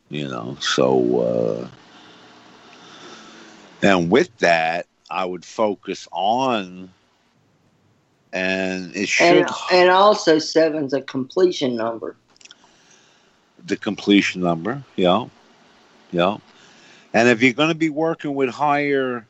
You 0.08 0.28
know, 0.28 0.56
so 0.60 1.20
uh, 1.20 1.68
and 3.82 4.10
with 4.10 4.34
that, 4.38 4.86
I 5.10 5.26
would 5.26 5.44
focus 5.44 6.08
on, 6.10 6.90
and 8.32 8.96
it 8.96 9.08
should, 9.08 9.36
and, 9.36 9.50
and 9.72 9.90
also 9.90 10.38
seven's 10.38 10.94
a 10.94 11.02
completion 11.02 11.76
number. 11.76 12.16
The 13.66 13.76
completion 13.76 14.40
number, 14.40 14.82
yeah, 14.96 15.26
yeah. 16.10 16.38
And 17.12 17.28
if 17.28 17.42
you're 17.42 17.52
going 17.52 17.70
to 17.70 17.74
be 17.74 17.90
working 17.90 18.34
with 18.34 18.50
higher, 18.50 19.26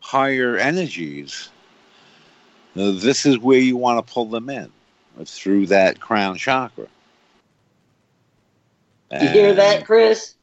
higher 0.00 0.56
energies, 0.56 1.50
now, 2.78 2.92
this 2.92 3.26
is 3.26 3.38
where 3.38 3.58
you 3.58 3.76
want 3.76 4.04
to 4.04 4.12
pull 4.12 4.26
them 4.26 4.48
in 4.48 4.70
through 5.24 5.66
that 5.66 5.98
crown 5.98 6.36
chakra. 6.36 6.86
And 9.10 9.22
you 9.22 9.28
hear 9.30 9.54
that, 9.54 9.84
Chris? 9.84 10.34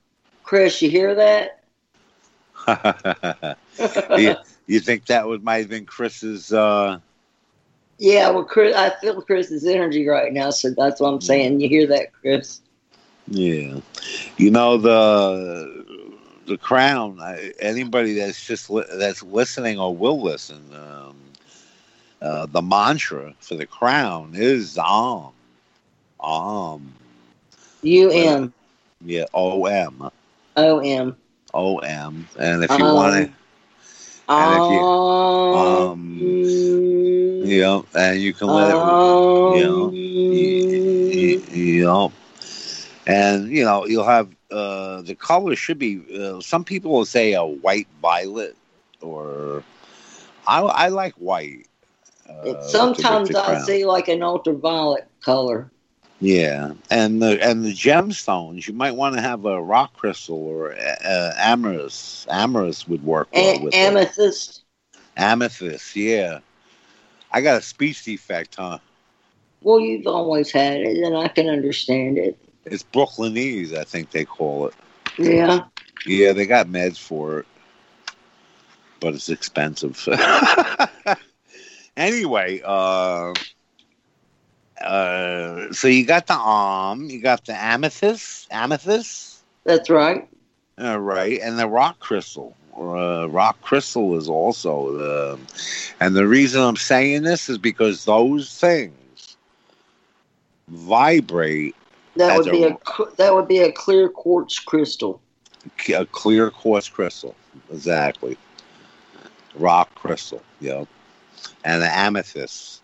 Chris, 0.44 0.82
you 0.82 0.90
hear 0.90 1.16
that? 1.16 1.64
you, 4.18 4.36
you, 4.68 4.80
think 4.80 5.06
that 5.06 5.28
would 5.28 5.46
might 5.46 5.60
have 5.60 5.70
been 5.70 5.86
Chris's? 5.86 6.52
Uh... 6.52 7.00
Yeah, 7.98 8.30
well, 8.32 8.44
Chris, 8.44 8.76
I 8.76 8.90
feel 9.00 9.22
Chris's 9.22 9.66
energy 9.66 10.08
right 10.08 10.34
now, 10.34 10.50
so 10.50 10.70
that's 10.72 11.00
what 11.00 11.10
I'm 11.10 11.22
saying. 11.22 11.62
You 11.62 11.70
hear 11.70 11.88
that, 11.88 12.12
Chris? 12.14 12.62
Yeah, 13.28 13.80
you 14.38 14.52
know 14.52 14.78
the 14.78 15.86
the 16.46 16.58
crown. 16.58 17.20
Anybody 17.60 18.14
that's 18.16 18.46
just 18.46 18.70
li- 18.70 18.84
that's 18.96 19.24
listening 19.24 19.80
or 19.80 19.96
will 19.96 20.22
listen. 20.22 20.62
Um, 20.74 21.16
uh, 22.22 22.46
the 22.48 22.62
mantra 22.62 23.34
for 23.40 23.56
the 23.56 23.66
crown 23.66 24.32
is 24.36 24.78
Om. 24.78 25.32
Om. 26.20 26.94
U 27.82 28.12
M. 28.12 28.54
Yeah, 29.04 29.26
O 29.34 29.66
M. 29.66 30.12
O 30.58 30.80
M. 30.80 31.16
O 31.54 31.78
M. 31.80 32.28
And 32.38 32.64
if 32.64 32.78
you 32.78 32.86
um, 32.86 32.96
want 32.96 33.16
to. 33.16 33.32
And 34.28 34.64
if 34.64 34.70
you, 34.70 35.58
um, 35.58 36.18
you 37.46 37.62
know, 37.62 37.86
and 37.96 38.20
you 38.20 38.34
can 38.34 38.48
let 38.50 38.70
um, 38.72 38.80
it, 38.80 39.08
you 39.46 39.64
know, 39.64 39.96
you, 40.30 41.38
you, 41.52 41.84
know, 41.86 42.12
and 43.08 43.50
you 43.50 43.64
know, 43.64 43.86
you'll 43.86 44.06
have 44.06 44.30
uh, 44.52 45.02
the 45.02 45.16
color 45.16 45.56
should 45.56 45.80
be. 45.80 46.02
Uh, 46.20 46.40
some 46.42 46.64
people 46.64 46.92
will 46.92 47.06
say 47.06 47.34
a 47.34 47.44
white 47.44 47.88
violet 48.02 48.56
or 49.02 49.64
I, 50.48 50.62
I 50.62 50.88
like 50.90 51.14
white. 51.16 51.68
Uh, 52.30 52.88
sometimes 52.94 53.34
I 53.36 53.56
see 53.56 53.86
like 53.86 54.08
an 54.08 54.22
ultraviolet 54.24 55.10
color. 55.24 55.72
Yeah, 56.22 56.74
and 56.90 57.22
the 57.22 57.42
and 57.44 57.64
the 57.66 57.72
gemstones, 57.74 58.68
you 58.68 58.74
might 58.74 58.96
want 58.96 59.16
to 59.16 59.22
have 59.22 59.46
a 59.46 59.62
rock 59.62 59.94
crystal 59.94 60.38
or 60.38 60.74
uh, 60.74 61.32
amethyst. 61.38 62.28
Amethyst 62.30 62.88
would 62.90 63.04
work 63.04 63.30
well 63.36 63.58
a- 63.58 63.60
with 63.60 63.76
amethyst. 63.76 64.64
It. 64.64 64.64
Amethyst, 65.18 65.96
yeah. 65.96 66.40
I 67.36 67.42
got 67.42 67.58
a 67.58 67.62
speech 67.62 68.06
defect, 68.06 68.56
huh? 68.56 68.80
Well, 69.62 69.82
you've 69.82 70.08
always 70.08 70.52
had 70.52 70.80
it, 70.80 71.04
and 71.04 71.18
I 71.18 71.28
can 71.28 71.50
understand 71.50 72.18
it. 72.18 72.40
It's 72.64 72.82
Brooklynese, 72.82 73.74
I 73.76 73.84
think 73.84 74.12
they 74.12 74.24
call 74.24 74.68
it. 74.68 74.74
Yeah. 75.18 75.66
Yeah, 76.06 76.32
they 76.32 76.46
got 76.46 76.68
meds 76.68 76.98
for 76.98 77.40
it, 77.40 77.46
but 79.02 79.16
it's 79.16 79.28
expensive. 79.28 80.08
anyway, 81.98 82.62
uh, 82.64 83.34
uh, 84.82 85.74
so 85.74 85.90
you 85.90 86.06
got 86.06 86.28
the 86.28 86.36
arm, 86.36 87.10
you 87.10 87.20
got 87.20 87.44
the 87.44 87.54
amethyst, 87.54 88.48
amethyst. 88.50 89.44
That's 89.66 89.90
right. 89.90 90.26
All 90.78 91.00
right, 91.00 91.42
and 91.42 91.60
the 91.60 91.68
rock 91.68 92.00
crystal. 92.00 92.56
Uh, 92.78 93.28
rock 93.30 93.60
crystal 93.62 94.18
is 94.18 94.28
also, 94.28 94.98
uh, 94.98 95.38
and 96.00 96.16
the 96.16 96.28
reason 96.28 96.62
I'm 96.62 96.76
saying 96.76 97.24
this 97.24 97.48
is 97.48 97.58
because 97.58 98.04
those 98.04 98.54
things 98.54 99.38
vibrate. 100.68 101.76
That 102.18 102.38
would 102.38 102.52
be 102.52 102.64
a, 102.64 102.74
a 102.74 103.16
that 103.18 103.34
would 103.34 103.48
be 103.48 103.60
a 103.60 103.72
clear 103.72 104.10
quartz 104.10 104.60
crystal. 104.60 105.22
A 105.94 106.06
clear 106.06 106.52
quartz 106.52 106.90
crystal, 106.90 107.36
exactly. 107.72 108.38
Rock 109.56 109.94
crystal, 109.96 110.42
yep, 110.60 110.88
and 111.64 111.82
the 111.82 111.98
amethyst 111.98 112.82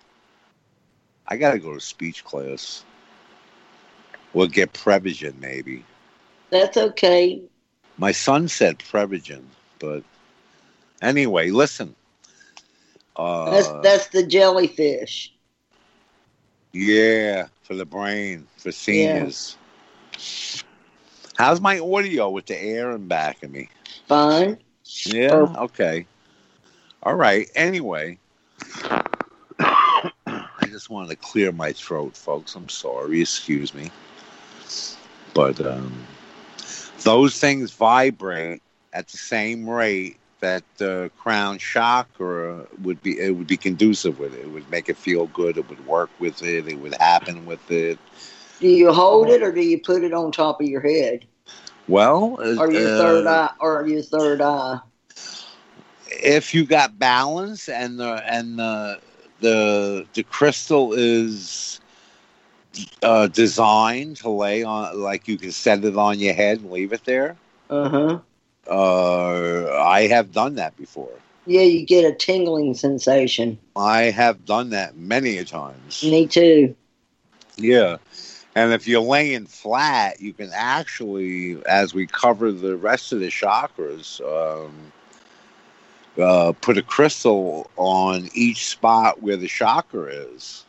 I 1.32 1.38
got 1.38 1.54
to 1.54 1.60
go 1.60 1.74
to 1.74 1.80
speech 1.80 2.26
class. 2.26 2.84
We'll 4.34 4.48
get 4.48 4.74
Prevagen, 4.74 5.40
maybe. 5.40 5.86
That's 6.50 6.76
okay. 6.76 7.42
My 7.98 8.12
son 8.12 8.50
said 8.50 8.80
Prevagen, 8.80 9.44
but 9.82 10.04
anyway, 11.02 11.50
listen. 11.50 11.96
Uh, 13.16 13.50
that's 13.52 13.68
that's 13.82 14.08
the 14.08 14.26
jellyfish. 14.26 15.34
Yeah, 16.72 17.48
for 17.64 17.76
the 17.76 17.86
brain, 17.86 18.48
for 18.58 18.72
seniors. 18.72 19.58
Yeah. 20.16 20.62
How's 21.38 21.60
my 21.60 21.80
audio 21.80 22.30
with 22.30 22.46
the 22.46 22.58
air 22.58 22.92
in 22.92 23.08
back 23.08 23.44
of 23.44 23.52
me? 23.52 23.70
Fine. 24.08 24.60
Yeah. 25.06 25.48
Oh. 25.56 25.64
Okay. 25.66 26.06
All 27.04 27.16
right. 27.16 27.50
Anyway, 27.56 28.20
I 29.60 30.68
just 30.68 30.90
wanted 30.90 31.10
to 31.10 31.16
clear 31.16 31.52
my 31.52 31.72
throat, 31.72 32.16
folks. 32.16 32.56
I'm 32.56 32.70
sorry. 32.70 33.22
Excuse 33.22 33.74
me. 33.74 33.90
But 35.34 35.66
um, 35.66 36.06
those 37.04 37.40
things 37.40 37.72
vibrate 37.72 38.62
at 38.94 39.08
the 39.08 39.18
same 39.18 39.70
rate 39.70 40.18
that 40.40 40.64
the 40.78 41.12
crown 41.18 41.58
chakra 41.58 42.66
would 42.82 43.02
be. 43.02 43.20
It 43.20 43.36
would 43.36 43.48
be 43.48 43.58
conducive 43.58 44.20
with 44.20 44.34
it. 44.34 44.42
It 44.42 44.52
would 44.52 44.70
make 44.70 44.90
it 44.90 44.98
feel 44.98 45.28
good. 45.28 45.58
It 45.58 45.70
would 45.70 45.86
work 45.86 46.10
with 46.20 46.42
it. 46.44 46.68
It 46.68 46.80
would 46.80 46.96
happen 46.96 47.46
with 47.46 47.70
it. 47.72 48.00
Do 48.60 48.68
you 48.68 48.92
hold 48.92 49.30
it 49.30 49.42
or 49.42 49.52
do 49.52 49.62
you 49.62 49.80
put 49.80 50.04
it 50.04 50.14
on 50.14 50.32
top 50.32 50.62
of 50.62 50.68
your 50.68 50.82
head? 50.82 51.26
Well, 51.88 52.38
or 52.40 52.72
your 52.72 52.90
uh, 52.90 52.98
third 52.98 53.28
eye, 53.28 53.50
or 53.60 53.88
your 53.88 54.02
third 54.02 54.42
eye. 54.42 54.80
If 56.10 56.54
you 56.54 56.66
got 56.66 56.98
balance 57.00 57.70
and 57.70 58.00
the 58.00 58.24
and 58.32 58.60
the 58.60 59.00
the 59.40 60.06
the 60.14 60.24
crystal 60.24 60.94
is 60.94 61.82
uh, 63.04 63.28
designed 63.28 64.18
to 64.18 64.30
lay 64.30 64.64
on, 64.64 65.00
like 65.00 65.28
you 65.28 65.38
can 65.38 65.52
set 65.52 65.84
it 65.84 65.98
on 65.98 66.20
your 66.20 66.34
head 66.34 66.60
and 66.60 66.72
leave 66.72 66.94
it 66.94 67.04
there. 67.06 67.36
Uh-huh. 67.70 68.20
Uh 68.70 69.78
I 69.80 70.08
have 70.08 70.32
done 70.32 70.56
that 70.56 70.76
before. 70.78 71.12
Yeah, 71.46 71.62
you 71.62 71.86
get 71.86 72.06
a 72.06 72.14
tingling 72.14 72.76
sensation. 72.76 73.58
I 73.76 74.04
have 74.04 74.46
done 74.46 74.70
that 74.72 74.96
many 74.96 75.38
a 75.38 75.46
times. 75.46 76.04
Me 76.04 76.28
too. 76.28 76.76
Yeah. 77.58 77.98
And 78.56 78.74
if 78.74 78.88
you're 78.88 79.02
laying 79.02 79.46
flat, 79.46 80.22
you 80.22 80.34
can 80.34 80.52
actually, 80.54 81.64
as 81.66 81.94
we 81.94 82.06
cover 82.06 82.52
the 82.52 82.76
rest 82.76 83.14
of 83.14 83.22
the 83.22 83.28
chakras, 83.28 84.20
um, 84.22 84.92
uh, 86.22 86.52
put 86.60 86.78
a 86.78 86.82
crystal 86.82 87.70
on 87.78 88.30
each 88.34 88.68
spot 88.68 89.22
where 89.22 89.38
the 89.38 89.48
chakra 89.48 90.12
is. 90.12 90.66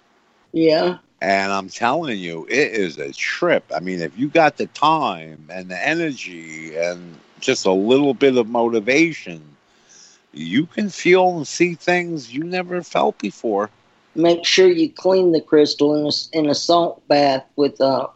Yeah. 0.53 0.99
And 1.21 1.53
I'm 1.53 1.69
telling 1.69 2.19
you, 2.19 2.47
it 2.49 2.73
is 2.73 2.99
a 2.99 3.13
trip. 3.13 3.65
I 3.75 3.81
mean, 3.81 4.01
if 4.01 4.17
you 4.19 4.29
got 4.29 4.57
the 4.57 4.67
time 4.67 5.47
and 5.51 5.69
the 5.69 5.87
energy 5.87 6.77
and 6.77 7.19
just 7.43 7.67
a 7.67 7.73
little 7.73 8.15
bit 8.15 8.37
of 8.37 8.49
motivation, 8.49 9.43
you 10.33 10.67
can 10.67 10.89
feel 10.89 11.37
and 11.37 11.47
see 11.47 11.75
things 11.75 12.33
you 12.33 12.43
never 12.43 12.83
felt 12.83 13.19
before. 13.19 13.69
Make 14.15 14.45
sure 14.45 14.69
you 14.69 14.91
clean 14.91 15.33
the 15.33 15.41
crystal 15.41 15.95
in 15.95 16.07
a, 16.07 16.39
in 16.39 16.51
a 16.51 16.55
salt 16.55 17.07
bath 17.09 17.45
with 17.57 17.81
a, 17.81 18.09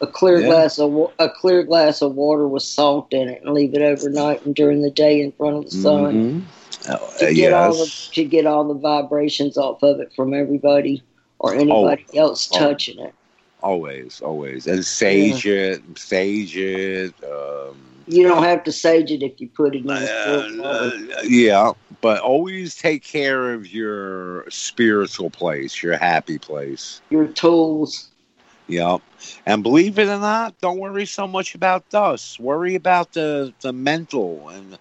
a 0.00 0.06
clear 0.06 0.40
yeah. 0.40 0.46
glass 0.46 0.78
of 0.78 1.12
a 1.18 1.28
clear 1.28 1.62
glass 1.62 2.00
of 2.00 2.14
water 2.14 2.48
with 2.48 2.62
salt 2.62 3.12
in 3.12 3.28
it, 3.28 3.42
and 3.42 3.54
leave 3.54 3.74
it 3.74 3.82
overnight 3.82 4.44
and 4.46 4.54
during 4.54 4.82
the 4.82 4.90
day 4.90 5.20
in 5.20 5.32
front 5.32 5.56
of 5.56 5.64
the 5.64 5.70
sun. 5.70 6.14
Mm-hmm 6.14 6.40
to 6.82 6.94
uh, 6.94 7.18
get 7.18 7.36
yes. 7.36 7.52
all 7.52 7.72
the 7.72 8.08
to 8.12 8.24
get 8.24 8.46
all 8.46 8.64
the 8.64 8.74
vibrations 8.74 9.56
off 9.56 9.82
of 9.82 10.00
it 10.00 10.12
from 10.14 10.34
everybody 10.34 11.02
or 11.38 11.54
anybody 11.54 12.04
oh, 12.14 12.18
else 12.18 12.50
oh. 12.52 12.58
touching 12.58 12.98
it. 12.98 13.14
Always, 13.62 14.20
always, 14.20 14.66
and 14.66 14.84
sage 14.84 15.44
yeah. 15.44 15.52
it, 15.52 15.82
sage 15.96 16.56
it. 16.56 17.14
Um, 17.22 17.76
you 18.06 18.26
don't 18.26 18.42
have 18.42 18.64
to 18.64 18.72
sage 18.72 19.10
it 19.10 19.22
if 19.22 19.40
you 19.40 19.48
put 19.48 19.74
it 19.74 19.84
in. 19.84 19.90
Uh, 19.90 20.60
uh, 20.62 20.90
yeah, 21.24 21.72
but 22.00 22.20
always 22.20 22.74
take 22.74 23.02
care 23.02 23.52
of 23.52 23.72
your 23.72 24.48
spiritual 24.50 25.30
place, 25.30 25.82
your 25.82 25.96
happy 25.96 26.38
place, 26.38 27.00
your 27.10 27.26
tools. 27.26 28.08
Yep. 28.68 29.02
And 29.44 29.62
believe 29.62 29.98
it 29.98 30.08
or 30.08 30.18
not, 30.18 30.58
don't 30.60 30.78
worry 30.78 31.04
so 31.06 31.26
much 31.26 31.54
about 31.54 31.88
dust. 31.90 32.40
Worry 32.40 32.74
about 32.74 33.12
the 33.12 33.52
the 33.60 33.72
mental 33.72 34.48
and 34.48 34.78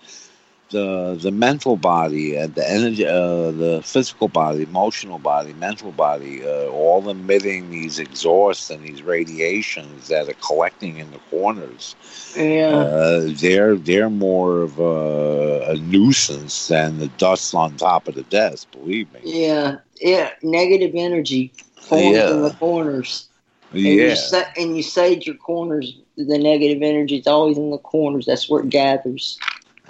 the 0.72 1.18
the 1.22 1.32
mental 1.32 1.78
body 1.78 2.36
and 2.36 2.56
the 2.56 2.70
energy, 2.70 3.06
uh, 3.06 3.52
the 3.52 3.82
physical 3.84 4.28
body, 4.28 4.64
emotional 4.64 5.20
body, 5.20 5.54
mental 5.54 5.92
body, 5.92 6.44
uh, 6.44 6.68
all 6.68 7.08
emitting 7.10 7.70
these 7.70 8.00
exhausts 8.00 8.70
and 8.70 8.84
these 8.84 9.04
radiations 9.04 10.08
that 10.08 10.28
are 10.28 10.34
collecting 10.36 10.98
in 10.98 11.12
the 11.12 11.20
corners. 11.30 11.96
Yeah, 12.36 12.78
uh, 12.78 13.30
they're 13.36 13.76
they're 13.76 14.10
more 14.10 14.62
of 14.62 14.80
a, 14.80 15.72
a, 15.72 15.76
nuisance 15.78 16.68
than 16.68 16.98
the 16.98 17.08
dust 17.08 17.54
on 17.54 17.76
top 17.76 18.08
of 18.08 18.16
the 18.16 18.24
desk. 18.24 18.72
Believe 18.72 19.12
me. 19.14 19.20
Yeah, 19.24 19.78
yeah, 20.00 20.32
negative 20.42 20.92
energy 20.96 21.54
forms 21.76 22.18
yeah. 22.18 22.32
in 22.32 22.42
the 22.42 22.54
corners. 22.54 23.28
And 23.74 23.84
yeah, 23.84 24.10
you 24.10 24.16
sa- 24.16 24.52
and 24.58 24.76
you 24.76 24.84
sage 24.84 25.28
your 25.28 25.36
corners. 25.36 25.98
The 26.18 26.38
negative 26.38 26.82
energy 26.82 27.18
is 27.18 27.28
always 27.28 27.58
in 27.58 27.72
the 27.72 27.78
corners. 27.78 28.26
That's 28.26 28.50
where 28.50 28.62
it 28.62 28.70
gathers. 28.70 29.40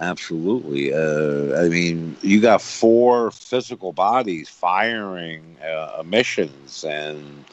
Absolutely. 0.01 0.93
Uh, 0.93 1.55
I 1.63 1.69
mean, 1.69 2.17
you 2.23 2.41
got 2.41 2.61
four 2.61 3.31
physical 3.31 3.93
bodies 3.93 4.49
firing 4.49 5.57
uh, 5.63 5.97
emissions 6.01 6.83
and 6.83 7.45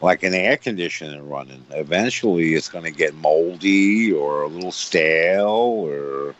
like 0.00 0.24
an 0.24 0.34
air 0.34 0.56
conditioner 0.56 1.22
running. 1.22 1.64
Eventually, 1.70 2.54
it's 2.54 2.68
going 2.68 2.84
to 2.84 2.90
get 2.90 3.14
moldy 3.14 4.12
or 4.12 4.42
a 4.42 4.48
little 4.48 4.72
stale. 4.72 5.46
Or, 5.50 6.34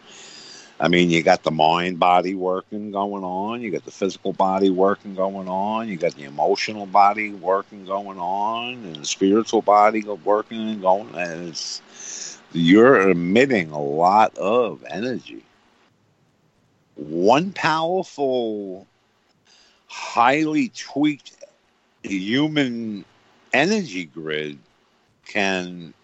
I 0.80 0.88
mean, 0.88 1.10
you 1.10 1.22
got 1.22 1.44
the 1.44 1.52
mind 1.52 2.00
body 2.00 2.34
working 2.34 2.92
going 2.92 3.24
on. 3.24 3.62
You 3.62 3.70
got 3.70 3.84
the 3.84 3.92
physical 3.92 4.32
body 4.32 4.70
working 4.70 5.14
going 5.14 5.48
on. 5.48 5.88
You 5.88 5.96
got 5.98 6.14
the 6.16 6.24
emotional 6.24 6.86
body 6.86 7.32
working 7.32 7.86
going 7.86 8.18
on, 8.18 8.74
and 8.84 8.96
the 8.96 9.06
spiritual 9.06 9.62
body 9.62 10.04
working 10.04 10.70
and 10.70 10.82
going. 10.82 11.14
And 11.16 11.50
it's 11.50 11.82
you're 12.52 13.10
emitting 13.10 13.70
a 13.72 13.82
lot 13.82 14.36
of 14.38 14.84
energy. 14.90 15.43
One 16.96 17.52
powerful, 17.52 18.86
highly 19.86 20.68
tweaked 20.68 21.32
human 22.02 23.04
energy 23.52 24.04
grid 24.04 24.58
can 25.26 25.94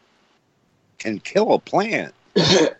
can 0.98 1.18
kill 1.20 1.52
a 1.52 1.58
plant. 1.58 2.14
the, 2.34 2.74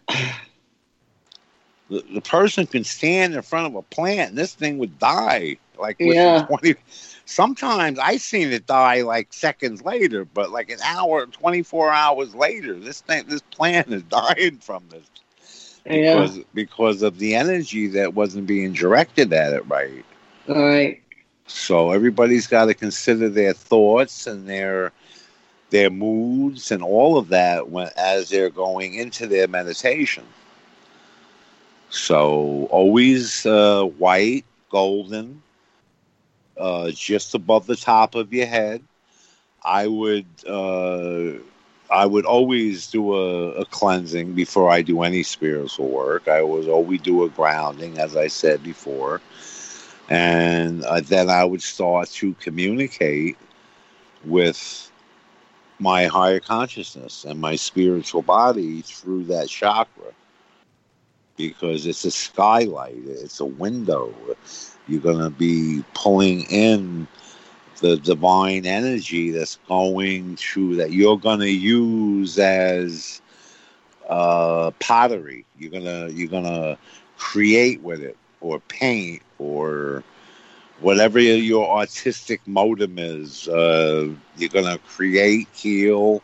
the 1.91 2.21
person 2.21 2.67
can 2.67 2.85
stand 2.85 3.35
in 3.35 3.43
front 3.43 3.67
of 3.67 3.75
a 3.75 3.83
plant 3.83 4.31
and 4.31 4.39
this 4.39 4.55
thing 4.55 4.79
would 4.79 4.99
die 4.99 5.57
like 5.79 5.97
yeah. 5.99 6.45
20 6.47 6.75
sometimes 7.25 7.99
I've 7.99 8.21
seen 8.21 8.53
it 8.53 8.67
die 8.67 9.03
like 9.03 9.33
seconds 9.33 9.83
later, 9.83 10.25
but 10.25 10.51
like 10.51 10.71
an 10.71 10.81
hour, 10.85 11.27
24 11.27 11.91
hours 11.91 12.35
later, 12.35 12.75
this 12.75 13.01
thing, 13.01 13.25
this 13.29 13.43
plant 13.43 13.93
is 13.93 14.03
dying 14.09 14.59
from 14.59 14.85
this 14.91 15.07
yeah. 15.87 16.29
because 16.55 17.03
of 17.03 17.19
the 17.19 17.35
energy 17.35 17.87
that 17.89 18.15
wasn't 18.15 18.47
being 18.47 18.73
directed 18.73 19.33
at 19.33 19.53
it 19.53 19.67
right. 19.69 20.05
All 20.49 20.67
right. 20.67 21.03
So 21.47 21.91
everybody's 21.91 22.47
got 22.47 22.67
to 22.67 22.75
consider 22.75 23.29
their 23.29 23.53
thoughts 23.53 24.27
and 24.27 24.49
their 24.49 24.93
their 25.71 25.91
moods 25.91 26.73
and 26.73 26.83
all 26.83 27.17
of 27.17 27.29
that 27.29 27.71
when 27.71 27.91
as 27.97 28.29
they're 28.29 28.51
going 28.51 28.95
into 28.95 29.27
their 29.27 29.49
meditation. 29.49 30.25
So 31.91 32.69
always 32.71 33.45
uh, 33.47 33.85
white, 33.85 34.45
golden, 34.71 35.43
uh, 36.57 36.91
just 36.91 37.35
above 37.35 37.67
the 37.67 37.77
top 37.77 38.15
of 38.15 38.33
your 38.33 38.47
head. 38.47 38.83
I 39.63 39.87
would 39.87 40.27
uh, 40.47 41.41
I 41.91 42.07
would 42.07 42.25
always 42.25 42.87
do 42.87 43.15
a, 43.15 43.51
a, 43.53 43.65
cleansing 43.65 44.35
before 44.35 44.71
I 44.71 44.81
do 44.83 45.03
any 45.03 45.23
spiritual 45.25 45.89
work. 45.89 46.29
I 46.29 46.41
always 46.41 46.69
always 46.69 47.01
do 47.01 47.25
a 47.25 47.29
grounding, 47.29 47.99
as 47.99 48.17
I 48.17 48.29
said 48.29 48.63
before, 48.63 49.21
and 50.09 50.85
uh, 50.85 51.01
then 51.01 51.29
I 51.29 51.45
would 51.45 51.63
start 51.63 52.09
to 52.11 52.35
communicate 52.35 53.37
with 54.25 54.91
my 55.81 56.07
higher 56.07 56.41
consciousness 56.41 57.25
and 57.25 57.41
my 57.41 57.57
spiritual 57.57 58.23
body 58.23 58.83
through 58.83 59.25
that 59.25 59.49
chakra 59.49 60.13
because 61.37 61.87
it's 61.87 62.05
a 62.05 62.11
skylight, 62.11 62.99
it's 63.07 63.41
a 63.41 63.47
window. 63.47 64.15
You're 64.87 65.01
going 65.01 65.19
to 65.19 65.31
be 65.31 65.83
pulling 65.95 66.43
in 66.43 67.09
the 67.81 67.97
divine 67.97 68.67
energy 68.67 69.31
that's 69.31 69.57
going 69.69 70.37
through 70.37 70.77
that 70.77 70.93
you're 70.93 71.19
going 71.19 71.41
to 71.41 71.51
use 71.51 72.39
as 72.39 73.21
uh, 74.09 74.71
pottery. 74.81 75.45
You're 75.59 75.71
gonna 75.71 76.09
you're 76.09 76.29
gonna 76.29 76.77
create 77.17 77.81
with 77.83 78.03
it 78.03 78.17
or 78.41 78.61
paint 78.61 79.23
or 79.39 80.03
whatever 80.81 81.21
your 81.21 81.69
artistic 81.69 82.41
modem 82.47 82.99
is. 82.99 83.49
Uh, 83.49 84.11
you're 84.37 84.49
gonna 84.51 84.79
create, 84.79 85.49
heal, 85.53 86.23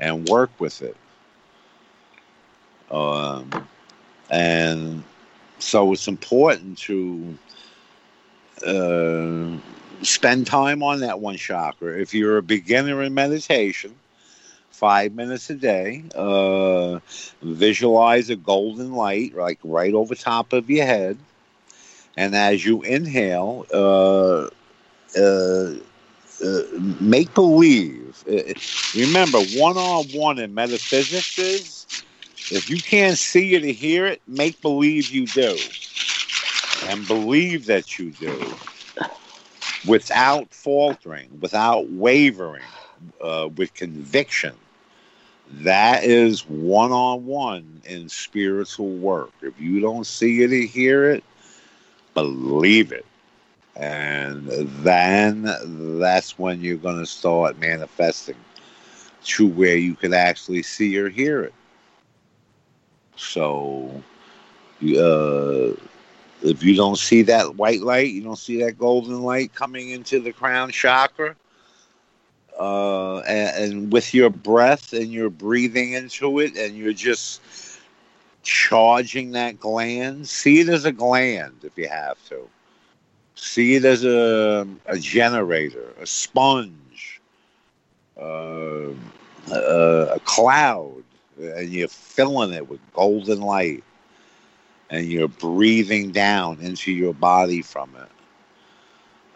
and 0.00 0.28
work 0.28 0.50
with 0.58 0.82
it. 0.82 0.96
Um, 2.90 3.50
and 4.30 5.02
so 5.58 5.92
it's 5.92 6.08
important 6.08 6.78
to 6.78 7.38
uh, 8.66 9.56
spend 10.02 10.46
time 10.46 10.82
on 10.82 11.00
that 11.00 11.20
one 11.20 11.36
chakra. 11.36 11.98
If 12.00 12.14
you're 12.14 12.38
a 12.38 12.42
beginner 12.42 13.02
in 13.02 13.14
meditation, 13.14 13.94
five 14.70 15.14
minutes 15.14 15.48
a 15.50 15.54
day, 15.54 16.02
uh, 16.14 16.98
visualize 17.42 18.30
a 18.30 18.36
golden 18.36 18.92
light, 18.92 19.34
like 19.34 19.58
right 19.62 19.94
over 19.94 20.14
top 20.14 20.52
of 20.52 20.68
your 20.68 20.86
head. 20.86 21.18
And 22.16 22.34
as 22.34 22.64
you 22.64 22.82
inhale, 22.82 23.66
uh, 23.72 24.48
uh, 25.18 25.74
uh 26.44 26.62
make 27.00 27.32
believe. 27.34 28.24
Uh, 28.28 28.52
remember, 28.94 29.38
one 29.56 29.76
on 29.76 30.04
one 30.08 30.38
in 30.38 30.54
metaphysics 30.54 31.38
is 31.38 31.86
if 32.50 32.68
you 32.68 32.76
can't 32.76 33.16
see 33.16 33.54
it 33.54 33.62
or 33.62 33.68
hear 33.68 34.06
it, 34.06 34.20
make 34.26 34.60
believe 34.60 35.10
you 35.10 35.26
do. 35.26 35.56
And 36.88 37.06
believe 37.06 37.66
that 37.66 37.98
you 37.98 38.10
do 38.10 38.54
without 39.86 40.52
faltering, 40.52 41.28
without 41.40 41.88
wavering, 41.90 42.62
uh, 43.22 43.48
with 43.56 43.74
conviction. 43.74 44.54
That 45.50 46.04
is 46.04 46.48
one 46.48 46.92
on 46.92 47.26
one 47.26 47.82
in 47.84 48.08
spiritual 48.08 48.90
work. 48.90 49.32
If 49.42 49.60
you 49.60 49.80
don't 49.80 50.06
see 50.06 50.42
it 50.42 50.52
or 50.52 50.66
hear 50.66 51.10
it, 51.10 51.24
believe 52.14 52.92
it. 52.92 53.04
And 53.76 54.46
then 54.46 55.48
that's 55.98 56.38
when 56.38 56.60
you're 56.60 56.76
going 56.76 56.98
to 56.98 57.06
start 57.06 57.58
manifesting 57.58 58.36
to 59.24 59.46
where 59.48 59.76
you 59.76 59.94
can 59.94 60.12
actually 60.14 60.62
see 60.62 60.96
or 60.98 61.08
hear 61.08 61.42
it. 61.42 61.54
So, 63.16 64.02
uh, 64.82 65.72
if 66.42 66.62
you 66.62 66.74
don't 66.74 66.98
see 66.98 67.22
that 67.22 67.56
white 67.56 67.80
light, 67.80 68.12
you 68.12 68.22
don't 68.22 68.38
see 68.38 68.62
that 68.62 68.78
golden 68.78 69.22
light 69.22 69.54
coming 69.54 69.90
into 69.90 70.20
the 70.20 70.32
crown 70.32 70.70
chakra, 70.70 71.36
uh, 72.58 73.18
and, 73.20 73.72
and, 73.72 73.92
with 73.92 74.12
your 74.12 74.30
breath 74.30 74.92
and 74.92 75.12
you're 75.12 75.30
breathing 75.30 75.92
into 75.92 76.38
it 76.40 76.56
and 76.56 76.76
you're 76.76 76.92
just 76.92 77.40
charging 78.42 79.32
that 79.32 79.58
gland, 79.58 80.28
see 80.28 80.60
it 80.60 80.68
as 80.68 80.84
a 80.84 80.92
gland 80.92 81.56
if 81.62 81.76
you 81.78 81.88
have 81.88 82.18
to. 82.28 82.48
See 83.34 83.74
it 83.74 83.84
as 83.84 84.04
a, 84.04 84.66
a 84.86 84.98
generator, 84.98 85.94
a 86.00 86.06
sponge, 86.06 87.20
uh, 88.20 88.90
a, 89.50 90.08
a 90.14 90.20
cloud, 90.24 91.02
and 91.40 91.70
you're 91.70 91.88
filling 91.88 92.52
it 92.52 92.68
with 92.68 92.80
golden 92.92 93.40
light 93.40 93.82
and 94.92 95.06
you're 95.06 95.26
breathing 95.26 96.12
down 96.12 96.60
into 96.60 96.92
your 96.92 97.14
body 97.14 97.62
from 97.62 97.96
it. 97.96 98.08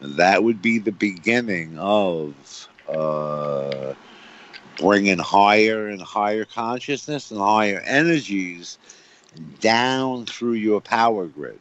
And 0.00 0.16
that 0.16 0.44
would 0.44 0.60
be 0.60 0.78
the 0.78 0.92
beginning 0.92 1.78
of 1.78 2.68
uh, 2.86 3.94
bringing 4.78 5.18
higher 5.18 5.88
and 5.88 6.00
higher 6.00 6.44
consciousness 6.44 7.30
and 7.30 7.40
higher 7.40 7.80
energies 7.80 8.76
down 9.60 10.26
through 10.26 10.52
your 10.52 10.82
power 10.82 11.26
grid. 11.26 11.58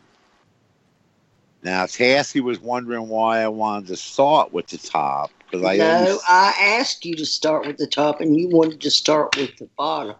Now, 1.63 1.85
Tassie 1.85 2.41
was 2.41 2.59
wondering 2.59 3.07
why 3.07 3.39
I 3.39 3.47
wanted 3.47 3.87
to 3.87 3.95
start 3.95 4.51
with 4.51 4.67
the 4.67 4.77
top 4.77 5.31
because 5.39 5.65
I 5.65 5.77
no, 5.77 5.85
always... 5.85 6.19
I 6.27 6.53
asked 6.79 7.05
you 7.05 7.15
to 7.15 7.25
start 7.25 7.65
with 7.65 7.77
the 7.77 7.87
top, 7.87 8.19
and 8.19 8.35
you 8.37 8.49
wanted 8.49 8.81
to 8.81 8.91
start 8.91 9.37
with 9.37 9.55
the 9.57 9.69
bottom. 9.77 10.15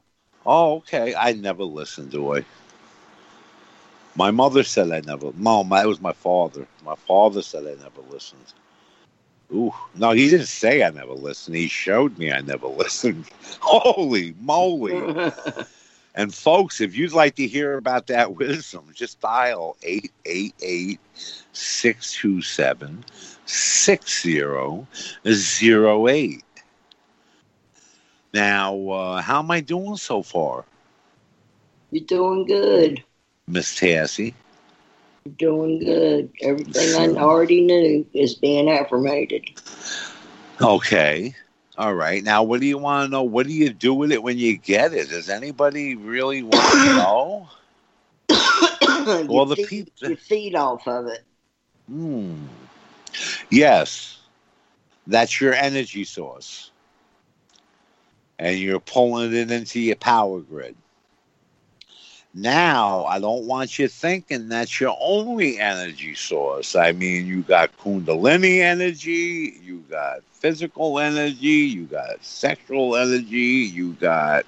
Oh, 0.45 0.77
okay. 0.77 1.13
I 1.13 1.33
never 1.33 1.63
listened 1.63 2.11
to 2.13 2.33
it. 2.33 2.45
My 4.15 4.31
mother 4.31 4.63
said 4.63 4.91
I 4.91 5.01
never. 5.01 5.33
Mom, 5.33 5.69
that 5.69 5.87
was 5.87 5.99
my 5.99 6.13
father. 6.13 6.65
My 6.85 6.95
father 6.95 7.41
said 7.41 7.65
I 7.65 7.75
never 7.81 8.01
listened. 8.09 8.53
Ooh, 9.53 9.73
no, 9.93 10.11
he 10.11 10.29
didn't 10.29 10.47
say 10.47 10.83
I 10.83 10.89
never 10.89 11.13
listened. 11.13 11.57
He 11.57 11.67
showed 11.67 12.17
me 12.17 12.31
I 12.31 12.39
never 12.41 12.67
listened. 12.81 13.25
Holy 13.59 14.33
moly! 14.39 15.03
and 16.15 16.33
folks, 16.33 16.81
if 16.81 16.97
you'd 16.97 17.11
like 17.11 17.35
to 17.35 17.45
hear 17.45 17.77
about 17.77 18.07
that 18.07 18.33
wisdom, 18.35 18.89
just 18.93 19.19
dial 19.19 19.77
888 19.83 20.99
627 21.53 23.05
6008. 23.45 26.43
Now, 28.33 28.89
uh, 28.89 29.21
how 29.21 29.39
am 29.39 29.51
I 29.51 29.61
doing 29.61 29.97
so 29.97 30.23
far? 30.23 30.65
You're 31.91 32.05
doing 32.05 32.45
good. 32.45 33.03
Miss 33.47 33.75
Tassie? 33.79 34.33
Doing 35.37 35.79
good. 35.79 36.31
Everything 36.41 37.17
I 37.17 37.19
already 37.21 37.61
knew 37.61 38.05
is 38.13 38.35
being 38.35 38.69
affirmated. 38.69 39.49
Okay. 40.61 41.35
All 41.77 41.93
right. 41.93 42.23
Now, 42.23 42.43
what 42.43 42.61
do 42.61 42.67
you 42.67 42.77
want 42.77 43.07
to 43.07 43.11
know? 43.11 43.23
What 43.23 43.47
do 43.47 43.53
you 43.53 43.71
do 43.71 43.93
with 43.93 44.11
it 44.11 44.23
when 44.23 44.37
you 44.37 44.57
get 44.57 44.93
it? 44.93 45.09
Does 45.09 45.29
anybody 45.29 45.95
really 45.95 46.43
want 46.43 46.71
to 46.71 46.85
know? 46.95 47.49
well, 49.27 49.45
the 49.45 49.65
people 49.67 50.09
you 50.09 50.15
feed 50.15 50.55
off 50.55 50.87
of 50.87 51.07
it. 51.07 51.23
Hmm. 51.87 52.45
Yes, 53.49 54.19
that's 55.07 55.39
your 55.39 55.53
energy 55.53 56.03
source, 56.03 56.71
and 58.39 58.57
you're 58.57 58.79
pulling 58.79 59.33
it 59.33 59.51
into 59.51 59.79
your 59.79 59.95
power 59.95 60.39
grid. 60.39 60.75
Now, 62.37 63.05
I 63.05 63.19
don't 63.19 63.45
want 63.45 63.79
you 63.79 63.87
thinking 63.87 64.49
that's 64.49 64.81
your 64.81 64.97
only 64.99 65.57
energy 65.57 66.15
source. 66.15 66.75
I 66.75 66.91
mean, 66.91 67.25
you 67.27 67.43
got 67.43 67.75
Kundalini 67.77 68.59
energy, 68.59 69.57
you 69.63 69.85
got 69.89 70.21
physical 70.33 70.99
energy, 70.99 71.47
you 71.47 71.85
got 71.85 72.21
sexual 72.25 72.97
energy, 72.97 73.71
you 73.71 73.93
got 73.93 74.45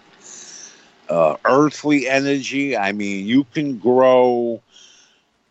uh, 1.07 1.37
earthly 1.45 2.09
energy. 2.09 2.75
I 2.75 2.91
mean, 2.91 3.25
you 3.25 3.45
can 3.45 3.77
grow. 3.77 4.61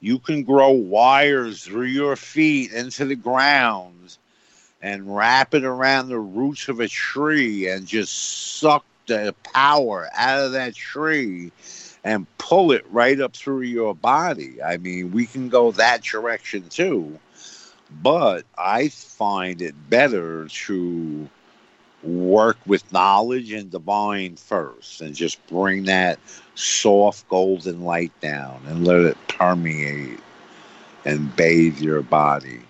You 0.01 0.19
can 0.19 0.43
grow 0.43 0.73
wires 0.73 1.65
through 1.65 1.87
your 1.87 2.17
feet 2.17 2.71
into 2.71 3.07
the 3.07 3.17
ground 3.17 4.19
and 4.83 5.17
wrap 5.17 5.55
it 5.55 5.65
around 5.65 6.09
the 6.09 6.19
roots 6.19 6.69
of 6.69 6.81
a 6.81 6.87
tree 6.87 7.67
and 7.71 7.87
just 7.87 8.59
suck 8.59 8.85
the 9.07 9.35
power 9.55 10.09
out 10.15 10.45
of 10.45 10.53
that 10.53 10.75
tree 10.75 11.51
and 12.07 12.25
pull 12.39 12.71
it 12.71 12.87
right 12.93 13.21
up 13.21 13.35
through 13.35 13.63
your 13.63 13.93
body. 13.93 14.63
I 14.63 14.77
mean, 14.77 15.11
we 15.11 15.27
can 15.27 15.49
go 15.49 15.73
that 15.73 16.05
direction 16.05 16.69
too, 16.69 17.19
but 18.01 18.45
I 18.57 18.89
find 18.89 19.61
it 19.61 19.75
better 19.91 20.47
to 20.47 21.29
work 22.05 22.59
with 22.65 22.93
knowledge 22.93 23.51
and 23.51 23.73
divine 23.73 24.37
first 24.37 25.01
and 25.01 25.17
just 25.17 25.45
bring 25.49 25.83
that 25.87 26.21
soft 26.55 27.29
golden 27.29 27.83
light 27.83 28.13
down 28.21 28.63
and 28.69 28.87
let 28.87 29.01
it 29.01 29.17
permeate 29.27 30.21
and 31.05 31.35
bathe 31.35 31.81
your 31.81 32.03
body. 32.03 32.61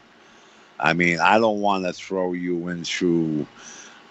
I 0.81 0.95
mean, 0.95 1.21
I 1.21 1.39
don't 1.39 1.61
want 1.61 1.85
to 1.85 1.93
throw 1.93 2.33
you 2.33 2.69
into. 2.69 3.47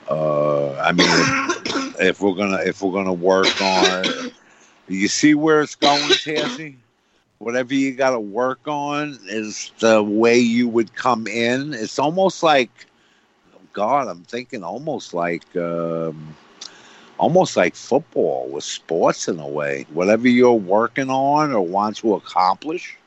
Uh, 0.08 0.74
I 0.76 0.92
mean, 0.92 1.08
if, 1.10 2.00
if, 2.00 2.22
we're 2.22 2.36
gonna 2.36 2.62
if 2.64 2.84
we're 2.84 2.94
gonna 2.94 3.14
work 3.14 3.60
on, 3.60 4.32
you 4.88 5.08
see 5.08 5.34
where 5.34 5.62
it's 5.62 5.76
going, 5.76 6.12
Tassie. 6.26 6.76
Whatever 7.40 7.74
you 7.74 7.94
got 7.94 8.12
to 8.12 8.20
work 8.20 8.60
on 8.68 9.20
is 9.28 9.72
the 9.80 10.02
way 10.02 10.38
you 10.38 10.68
would 10.70 10.96
come 10.96 11.28
in. 11.28 11.74
It's 11.74 12.00
almost 12.00 12.44
like, 12.44 12.88
God, 13.74 14.08
I'm 14.08 14.24
thinking 14.24 14.64
almost 14.64 15.14
like, 15.14 15.44
um, 15.56 16.36
almost 17.18 17.58
like 17.58 17.76
football 17.76 18.48
with 18.50 18.64
sports 18.64 19.28
in 19.28 19.40
a 19.40 19.48
way. 19.48 19.86
Whatever 19.94 20.28
you're 20.30 20.54
working 20.54 21.10
on 21.10 21.52
or 21.52 21.62
want 21.62 21.98
to 21.98 22.16
accomplish, 22.16 22.98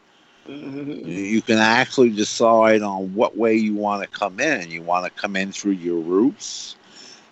Mm-hmm. 0.49 1.07
You 1.07 1.43
can 1.43 1.59
actually 1.59 2.11
decide 2.11 2.81
on 2.83 3.15
what 3.15 3.37
way 3.37 3.55
you 3.55 3.75
want 3.75 4.03
to 4.03 4.09
come 4.09 4.41
in. 4.41 4.71
You 4.71 4.83
want 4.83 5.05
to 5.05 5.21
come 5.21 5.37
in 5.37 5.53
through 5.53 5.73
your 5.73 6.01
roots 6.01 6.75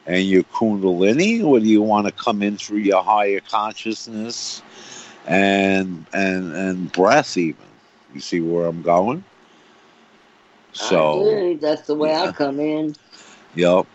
and 0.06 0.24
your 0.24 0.44
kundalini, 0.44 1.44
or 1.44 1.60
do 1.60 1.66
you 1.66 1.82
want 1.82 2.06
to 2.06 2.12
come 2.12 2.42
in 2.42 2.56
through 2.56 2.78
your 2.78 3.02
higher 3.02 3.40
consciousness 3.40 4.62
and 5.26 6.06
and 6.12 6.52
and 6.54 6.92
breath? 6.92 7.36
Even 7.36 7.64
you 8.14 8.20
see 8.20 8.40
where 8.40 8.66
I'm 8.66 8.82
going. 8.82 9.24
So 10.72 11.56
that's 11.60 11.82
the 11.82 11.94
way 11.94 12.10
yeah. 12.10 12.24
I 12.24 12.32
come 12.32 12.60
in. 12.60 12.94
Yep. 13.54 13.86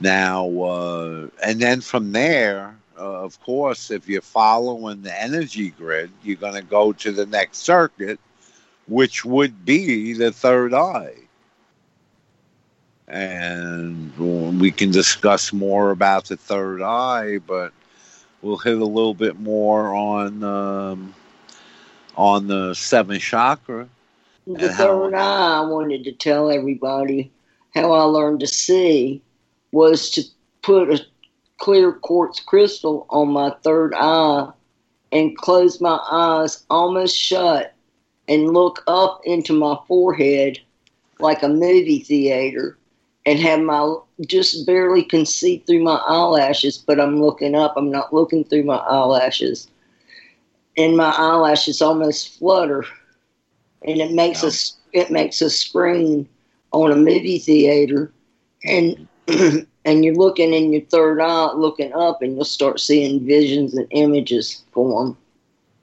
Now 0.00 0.48
uh, 0.48 1.28
and 1.44 1.60
then 1.60 1.80
from 1.80 2.12
there, 2.12 2.76
uh, 2.98 3.22
of 3.24 3.40
course, 3.40 3.90
if 3.90 4.08
you're 4.08 4.22
following 4.22 5.02
the 5.02 5.22
energy 5.22 5.70
grid, 5.70 6.10
you're 6.22 6.36
going 6.36 6.54
to 6.54 6.62
go 6.62 6.92
to 6.92 7.12
the 7.12 7.26
next 7.26 7.58
circuit 7.58 8.18
which 8.88 9.24
would 9.24 9.64
be 9.64 10.12
the 10.12 10.32
third 10.32 10.72
eye. 10.74 11.14
And 13.08 14.58
we 14.60 14.72
can 14.72 14.90
discuss 14.90 15.52
more 15.52 15.90
about 15.90 16.24
the 16.24 16.36
third 16.36 16.82
eye, 16.82 17.38
but 17.38 17.72
we'll 18.42 18.56
hit 18.56 18.78
a 18.78 18.84
little 18.84 19.14
bit 19.14 19.38
more 19.38 19.94
on 19.94 20.42
um, 20.42 21.14
on 22.16 22.48
the 22.48 22.74
seventh 22.74 23.22
chakra. 23.22 23.88
The 24.46 24.72
third 24.72 25.14
how, 25.14 25.18
eye, 25.18 25.58
I 25.58 25.68
wanted 25.68 26.04
to 26.04 26.12
tell 26.12 26.50
everybody 26.50 27.30
how 27.74 27.92
I 27.92 28.02
learned 28.02 28.40
to 28.40 28.46
see 28.46 29.22
was 29.72 30.10
to 30.10 30.22
put 30.62 30.90
a 30.90 31.04
clear 31.58 31.92
quartz 31.92 32.40
crystal 32.40 33.06
on 33.10 33.28
my 33.28 33.50
third 33.62 33.94
eye 33.96 34.50
and 35.12 35.36
close 35.36 35.80
my 35.80 35.98
eyes 36.10 36.64
almost 36.70 37.16
shut 37.16 37.74
and 38.28 38.52
look 38.52 38.82
up 38.86 39.20
into 39.24 39.52
my 39.52 39.76
forehead 39.86 40.58
like 41.18 41.42
a 41.42 41.48
movie 41.48 42.00
theater 42.00 42.76
and 43.26 43.40
have 43.40 43.60
my 43.60 43.96
just 44.24 44.64
barely 44.66 45.02
can 45.02 45.26
see 45.26 45.58
through 45.66 45.82
my 45.82 45.96
eyelashes, 46.06 46.78
but 46.78 47.00
I'm 47.00 47.20
looking 47.20 47.56
up. 47.56 47.74
I'm 47.76 47.90
not 47.90 48.14
looking 48.14 48.44
through 48.44 48.62
my 48.62 48.76
eyelashes. 48.76 49.68
And 50.78 50.96
my 50.96 51.10
eyelashes 51.10 51.82
almost 51.82 52.38
flutter. 52.38 52.84
And 53.82 54.00
it 54.00 54.12
makes 54.12 54.42
yeah. 54.42 54.48
us 54.48 54.76
it 54.92 55.10
makes 55.10 55.42
a 55.42 55.50
screen 55.50 56.28
on 56.72 56.92
a 56.92 56.96
movie 56.96 57.38
theater 57.38 58.12
and 58.64 59.08
and 59.84 60.04
you're 60.04 60.14
looking 60.14 60.54
in 60.54 60.72
your 60.72 60.82
third 60.82 61.20
eye 61.20 61.52
looking 61.52 61.92
up 61.94 62.22
and 62.22 62.36
you'll 62.36 62.44
start 62.44 62.78
seeing 62.78 63.26
visions 63.26 63.74
and 63.74 63.88
images 63.90 64.62
form. 64.72 65.16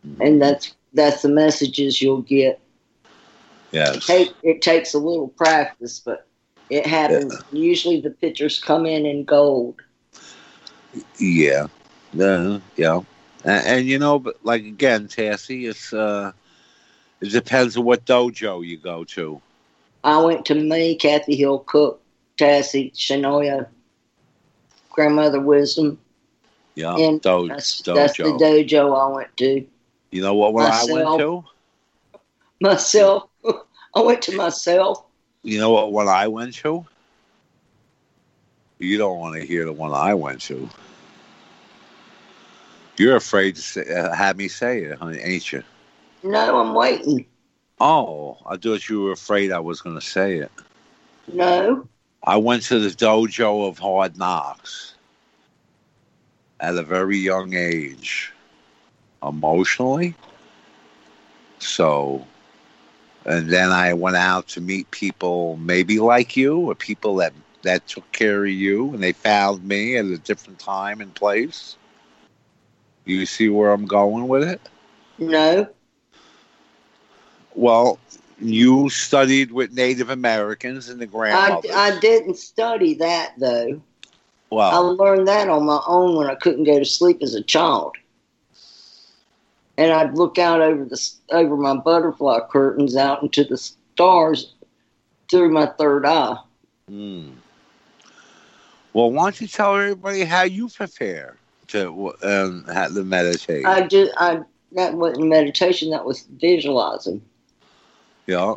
Mm-hmm. 0.07 0.21
And 0.21 0.41
that's 0.41 0.73
that's 0.93 1.23
the 1.23 1.29
messages 1.29 2.01
you'll 2.01 2.21
get. 2.21 2.61
Yes. 3.71 3.97
It, 3.97 4.01
take, 4.03 4.33
it 4.43 4.61
takes 4.61 4.93
a 4.93 4.99
little 4.99 5.29
practice, 5.29 5.99
but 5.99 6.27
it 6.73 6.87
happens. 6.87 7.33
Yeah. 7.51 7.59
Usually 7.59 8.01
the 8.01 8.09
pictures 8.09 8.59
come 8.59 8.87
in 8.87 9.05
in 9.05 9.25
gold. 9.25 9.79
Yeah. 11.19 11.67
Uh, 12.19 12.59
yeah. 12.75 13.01
And, 13.45 13.67
and, 13.67 13.85
you 13.85 13.99
know, 13.99 14.17
but 14.17 14.43
like 14.43 14.63
again, 14.63 15.07
Tassie, 15.07 15.69
it's 15.69 15.93
uh, 15.93 16.31
it 17.21 17.29
depends 17.31 17.77
on 17.77 17.85
what 17.85 18.05
dojo 18.05 18.65
you 18.65 18.77
go 18.77 19.03
to. 19.03 19.39
I 20.03 20.19
went 20.23 20.45
to 20.47 20.55
me, 20.55 20.95
Kathy 20.95 21.35
Hill 21.35 21.59
Cook, 21.59 22.01
Tassie, 22.39 22.91
Shanoya, 22.93 23.67
Grandmother 24.89 25.41
Wisdom. 25.41 25.99
Yeah, 26.73 26.95
and 26.97 27.21
do- 27.21 27.49
that's, 27.49 27.81
dojo. 27.83 27.93
that's 27.93 28.17
the 28.17 28.23
dojo 28.23 28.99
I 28.99 29.13
went 29.15 29.37
to. 29.37 29.65
You 30.09 30.21
know 30.21 30.33
what? 30.33 30.55
Myself, 30.55 30.89
I 30.89 30.93
went 30.93 31.19
to? 31.19 31.45
Myself. 32.59 33.29
I 33.95 34.01
went 34.01 34.23
to 34.23 34.35
myself. 34.35 35.05
You 35.43 35.59
know 35.59 35.71
what? 35.71 35.91
What 35.91 36.07
I 36.07 36.27
went 36.27 36.55
to? 36.55 36.85
You 38.79 38.97
don't 38.97 39.19
want 39.19 39.35
to 39.35 39.45
hear 39.45 39.65
the 39.65 39.73
one 39.73 39.93
I 39.93 40.13
went 40.13 40.41
to. 40.41 40.69
You're 42.97 43.15
afraid 43.15 43.55
to 43.55 43.61
say, 43.61 43.93
uh, 43.93 44.13
have 44.13 44.37
me 44.37 44.47
say 44.47 44.83
it, 44.83 44.97
honey, 44.99 45.19
ain't 45.19 45.51
you? 45.51 45.63
No, 46.23 46.59
I'm 46.59 46.73
waiting. 46.73 47.25
Oh, 47.79 48.37
I 48.45 48.57
thought 48.57 48.87
you 48.87 49.01
were 49.01 49.11
afraid 49.11 49.51
I 49.51 49.59
was 49.59 49.81
going 49.81 49.95
to 49.95 50.05
say 50.05 50.37
it. 50.37 50.51
No. 51.31 51.87
I 52.23 52.37
went 52.37 52.63
to 52.63 52.79
the 52.79 52.89
dojo 52.89 53.67
of 53.67 53.79
hard 53.79 54.17
knocks 54.17 54.95
at 56.59 56.77
a 56.77 56.83
very 56.83 57.17
young 57.17 57.53
age 57.55 58.31
emotionally. 59.21 60.15
So, 61.59 62.25
and 63.25 63.49
then 63.49 63.71
I 63.71 63.93
went 63.93 64.17
out 64.17 64.47
to 64.49 64.61
meet 64.61 64.89
people 64.91 65.57
maybe 65.57 65.99
like 65.99 66.35
you 66.35 66.59
or 66.59 66.75
people 66.75 67.15
that, 67.17 67.33
that 67.61 67.87
took 67.87 68.09
care 68.11 68.43
of 68.43 68.51
you 68.51 68.93
and 68.93 69.01
they 69.01 69.13
found 69.13 69.63
me 69.63 69.97
at 69.97 70.05
a 70.05 70.17
different 70.17 70.59
time 70.59 71.01
and 71.01 71.13
place. 71.13 71.77
You 73.05 73.25
see 73.25 73.49
where 73.49 73.71
I'm 73.71 73.85
going 73.85 74.27
with 74.27 74.47
it? 74.47 74.61
No. 75.17 75.67
Well, 77.55 77.99
you 78.39 78.89
studied 78.89 79.51
with 79.51 79.73
Native 79.73 80.09
Americans 80.09 80.89
and 80.89 80.99
the 80.99 81.05
grandmothers. 81.05 81.71
I, 81.71 81.91
I 81.91 81.99
didn't 81.99 82.37
study 82.37 82.95
that 82.95 83.33
though. 83.37 83.81
Well, 84.49 84.71
I 84.71 84.77
learned 84.77 85.27
that 85.27 85.49
on 85.49 85.65
my 85.65 85.81
own 85.87 86.15
when 86.15 86.27
I 86.29 86.35
couldn't 86.35 86.65
go 86.65 86.79
to 86.79 86.85
sleep 86.85 87.19
as 87.21 87.35
a 87.35 87.41
child 87.41 87.95
and 89.77 89.91
I'd 89.91 90.15
look 90.15 90.37
out 90.37 90.61
over 90.61 90.85
the 90.85 91.11
over 91.31 91.57
my 91.57 91.75
butterfly 91.75 92.39
curtains 92.49 92.95
out 92.95 93.23
into 93.23 93.43
the 93.43 93.57
stars 93.57 94.53
through 95.29 95.51
my 95.51 95.65
third 95.65 96.05
eye. 96.05 96.37
Mm. 96.89 97.33
Well, 98.93 99.11
why 99.11 99.23
don't 99.23 99.41
you 99.41 99.47
tell 99.47 99.75
everybody 99.75 100.23
how 100.23 100.43
you 100.43 100.69
prepare 100.69 101.37
to 101.67 102.13
um, 102.21 102.65
have 102.65 102.93
the 102.93 103.03
meditate? 103.03 103.65
I 103.65 103.87
just 103.87 104.11
I 104.17 104.41
that 104.73 104.93
wasn't 104.93 105.27
meditation. 105.27 105.89
That 105.91 106.05
was 106.05 106.27
visualizing. 106.37 107.21
Yeah. 108.27 108.55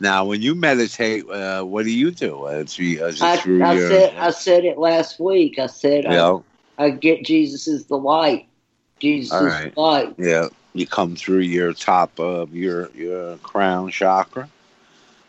Now, 0.00 0.24
when 0.24 0.42
you 0.42 0.54
meditate, 0.54 1.28
uh, 1.28 1.62
what 1.62 1.84
do 1.84 1.90
you 1.90 2.10
do? 2.10 2.44
Uh, 2.44 2.64
through, 2.64 3.00
uh, 3.00 3.12
I, 3.20 3.32
I 3.34 3.74
your, 3.74 3.88
said 3.88 4.14
I 4.16 4.30
said 4.30 4.64
it 4.64 4.76
last 4.76 5.18
week. 5.18 5.58
I 5.58 5.66
said 5.66 6.04
yeah. 6.04 6.38
I, 6.78 6.84
I 6.84 6.90
get 6.90 7.24
Jesus 7.24 7.66
is 7.66 7.86
the 7.86 7.96
light 7.96 8.48
Jesus 9.00 9.32
All 9.32 9.44
right. 9.44 9.76
light. 9.76 10.14
Yeah, 10.18 10.48
you 10.72 10.86
come 10.86 11.16
through 11.16 11.40
your 11.40 11.72
top 11.72 12.18
of 12.18 12.54
your 12.54 12.90
your 12.90 13.36
crown 13.38 13.90
chakra. 13.90 14.48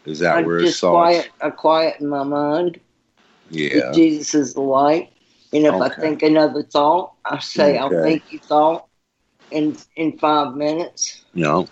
Is 0.05 0.19
that 0.19 0.37
I 0.37 0.41
where 0.43 0.61
just 0.61 0.81
quiet? 0.81 1.29
I 1.41 1.49
quiet 1.49 1.99
in 1.99 2.07
my 2.07 2.23
mind. 2.23 2.79
Yeah, 3.49 3.91
Jesus 3.93 4.33
is 4.33 4.53
the 4.53 4.61
light. 4.61 5.11
And 5.53 5.65
if 5.65 5.73
okay. 5.73 5.85
I 5.85 5.89
think 5.89 6.23
another 6.23 6.63
thought, 6.63 7.13
I 7.25 7.39
say, 7.39 7.71
okay. 7.71 7.77
"I'll 7.77 8.03
think 8.03 8.23
you 8.31 8.39
thought." 8.39 8.87
In 9.51 9.77
in 9.95 10.17
five 10.17 10.55
minutes. 10.55 11.23
No. 11.35 11.67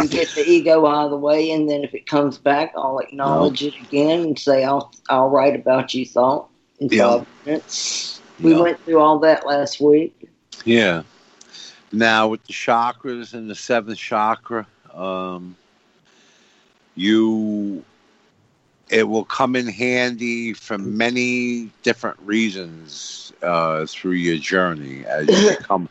You 0.00 0.08
get 0.08 0.28
the 0.34 0.42
ego 0.48 0.86
out 0.86 1.06
of 1.06 1.10
the 1.10 1.16
way, 1.16 1.50
and 1.50 1.68
then 1.68 1.82
if 1.82 1.94
it 1.94 2.06
comes 2.06 2.38
back, 2.38 2.72
I'll 2.76 2.98
acknowledge 2.98 3.62
no. 3.62 3.68
it 3.68 3.74
again 3.82 4.20
and 4.20 4.38
say, 4.38 4.64
"I'll 4.64 4.92
I'll 5.08 5.30
write 5.30 5.56
about 5.56 5.94
you 5.94 6.04
thought." 6.04 6.48
In 6.78 6.88
yeah. 6.88 7.18
five 7.18 7.26
minutes. 7.44 8.20
We 8.40 8.54
went 8.54 8.80
through 8.84 9.00
all 9.00 9.18
that 9.20 9.46
last 9.46 9.80
week. 9.80 10.29
Yeah. 10.64 11.02
Now 11.92 12.28
with 12.28 12.44
the 12.46 12.52
chakras 12.52 13.34
and 13.34 13.50
the 13.50 13.54
seventh 13.54 13.98
chakra, 13.98 14.66
um, 14.92 15.56
you 16.94 17.84
it 18.90 19.08
will 19.08 19.24
come 19.24 19.54
in 19.56 19.66
handy 19.66 20.52
for 20.52 20.78
many 20.78 21.70
different 21.82 22.18
reasons 22.20 23.32
uh, 23.42 23.86
through 23.86 24.12
your 24.12 24.36
journey 24.36 25.04
as 25.06 25.28
you 25.28 25.56
come. 25.62 25.88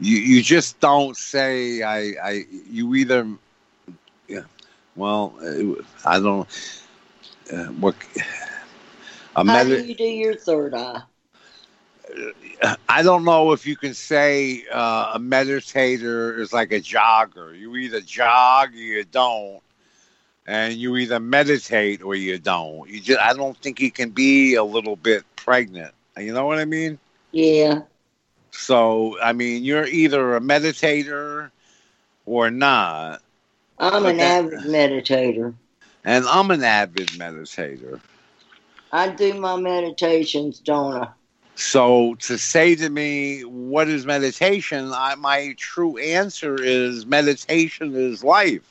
you 0.00 0.16
you 0.18 0.42
just 0.42 0.80
don't 0.80 1.16
say 1.16 1.82
I 1.82 2.14
I 2.22 2.44
you 2.70 2.94
either 2.94 3.26
yeah 4.28 4.42
well 4.96 5.34
I 6.04 6.18
don't 6.20 6.48
uh, 7.52 7.64
what. 7.80 7.94
A 9.36 9.44
How 9.44 9.64
do 9.64 9.72
you 9.72 9.94
do 9.94 10.04
your 10.04 10.34
third 10.34 10.74
eye? 10.74 11.02
I 12.88 13.02
don't 13.02 13.24
know 13.24 13.52
if 13.52 13.66
you 13.66 13.76
can 13.76 13.94
say 13.94 14.64
uh, 14.72 15.12
a 15.14 15.18
meditator 15.18 16.38
is 16.38 16.52
like 16.52 16.72
a 16.72 16.80
jogger. 16.80 17.58
You 17.58 17.74
either 17.76 18.00
jog 18.00 18.74
or 18.74 18.76
you 18.76 19.04
don't, 19.04 19.60
and 20.46 20.74
you 20.74 20.96
either 20.96 21.18
meditate 21.18 22.02
or 22.02 22.14
you 22.14 22.38
don't. 22.38 22.88
You 22.88 23.00
just 23.00 23.20
I 23.20 23.32
don't 23.32 23.56
think 23.58 23.80
you 23.80 23.90
can 23.90 24.10
be 24.10 24.54
a 24.54 24.64
little 24.64 24.96
bit 24.96 25.24
pregnant. 25.36 25.94
You 26.16 26.32
know 26.32 26.46
what 26.46 26.58
I 26.58 26.64
mean? 26.64 26.98
Yeah. 27.32 27.82
So 28.50 29.18
I 29.20 29.32
mean, 29.32 29.64
you're 29.64 29.86
either 29.86 30.36
a 30.36 30.40
meditator 30.40 31.50
or 32.26 32.50
not. 32.50 33.22
I'm 33.78 34.06
an 34.06 34.18
that, 34.18 34.44
avid 34.44 34.60
meditator. 34.60 35.54
And 36.04 36.24
I'm 36.26 36.50
an 36.50 36.62
avid 36.62 37.08
meditator. 37.08 38.00
I 38.92 39.08
do 39.08 39.34
my 39.34 39.56
meditations, 39.56 40.60
don't 40.60 40.94
I? 40.94 41.08
So 41.62 42.16
to 42.16 42.38
say 42.38 42.74
to 42.74 42.90
me, 42.90 43.42
what 43.42 43.88
is 43.88 44.04
meditation? 44.04 44.90
I, 44.92 45.14
my 45.14 45.54
true 45.56 45.96
answer 45.96 46.60
is 46.60 47.06
meditation 47.06 47.94
is 47.94 48.24
life. 48.24 48.68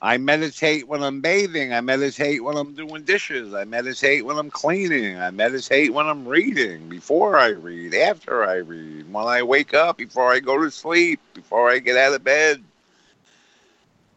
I 0.00 0.16
meditate 0.16 0.88
when 0.88 1.02
I'm 1.02 1.20
bathing. 1.20 1.72
I 1.72 1.80
meditate 1.80 2.42
when 2.42 2.56
I'm 2.56 2.74
doing 2.74 3.04
dishes. 3.04 3.52
I 3.52 3.64
meditate 3.64 4.24
when 4.24 4.38
I'm 4.38 4.50
cleaning. 4.50 5.18
I 5.20 5.30
meditate 5.30 5.92
when 5.92 6.06
I'm 6.06 6.26
reading, 6.26 6.88
before 6.88 7.36
I 7.36 7.48
read, 7.48 7.94
after 7.94 8.44
I 8.44 8.56
read, 8.56 9.12
when 9.12 9.26
I 9.26 9.42
wake 9.42 9.74
up, 9.74 9.98
before 9.98 10.32
I 10.32 10.40
go 10.40 10.60
to 10.62 10.70
sleep, 10.70 11.20
before 11.34 11.70
I 11.70 11.78
get 11.78 11.96
out 11.96 12.14
of 12.14 12.24
bed 12.24 12.64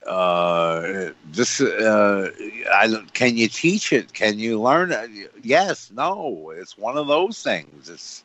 uh, 0.07 1.11
this 1.31 1.61
uh, 1.61 2.31
I, 2.73 3.05
can 3.13 3.37
you 3.37 3.47
teach 3.47 3.91
it? 3.93 4.13
Can 4.13 4.39
you 4.39 4.59
learn 4.61 4.91
it? 4.91 5.31
Yes, 5.43 5.91
no. 5.93 6.51
It's 6.55 6.77
one 6.77 6.97
of 6.97 7.07
those 7.07 7.41
things. 7.43 7.89
It's 7.89 8.23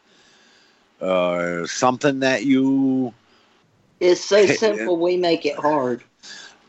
uh, 1.00 1.66
something 1.66 2.20
that 2.20 2.44
you. 2.44 3.12
It's 4.00 4.22
so 4.24 4.46
simple. 4.46 4.96
We 4.96 5.16
make 5.16 5.44
it 5.46 5.56
hard. 5.56 6.02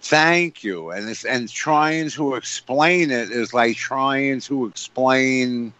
Thank 0.01 0.63
you, 0.63 0.91
and 0.91 1.09
it's 1.09 1.25
and 1.25 1.49
trying 1.49 2.09
to 2.11 2.35
explain 2.35 3.11
it 3.11 3.31
is 3.31 3.53
like 3.53 3.75
trying 3.75 4.39
to 4.41 4.65
explain 4.65 5.73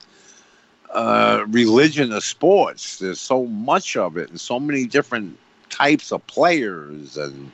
uh, 0.94 1.46
religion 1.50 2.12
of 2.12 2.24
sports. 2.24 3.00
There's 3.00 3.20
so 3.20 3.46
much 3.46 3.96
of 3.96 4.18
it, 4.18 4.30
and 4.30 4.40
so 4.40 4.60
many 4.60 4.86
different 4.86 5.38
types 5.70 6.12
of 6.12 6.26
players 6.28 7.18
and 7.18 7.52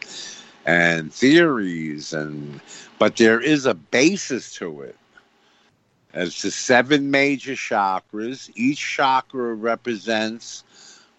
and 0.66 1.14
theories 1.14 2.14
and 2.14 2.60
but 3.00 3.18
there 3.18 3.40
is 3.42 3.66
a 3.66 3.74
basis 3.74 4.54
to 4.56 4.82
it. 4.82 4.96
As 6.14 6.42
the 6.42 6.52
seven 6.52 7.12
major 7.12 7.54
chakras 7.54 8.50
each 8.56 8.80
chakra 8.80 9.54
represents 9.56 10.64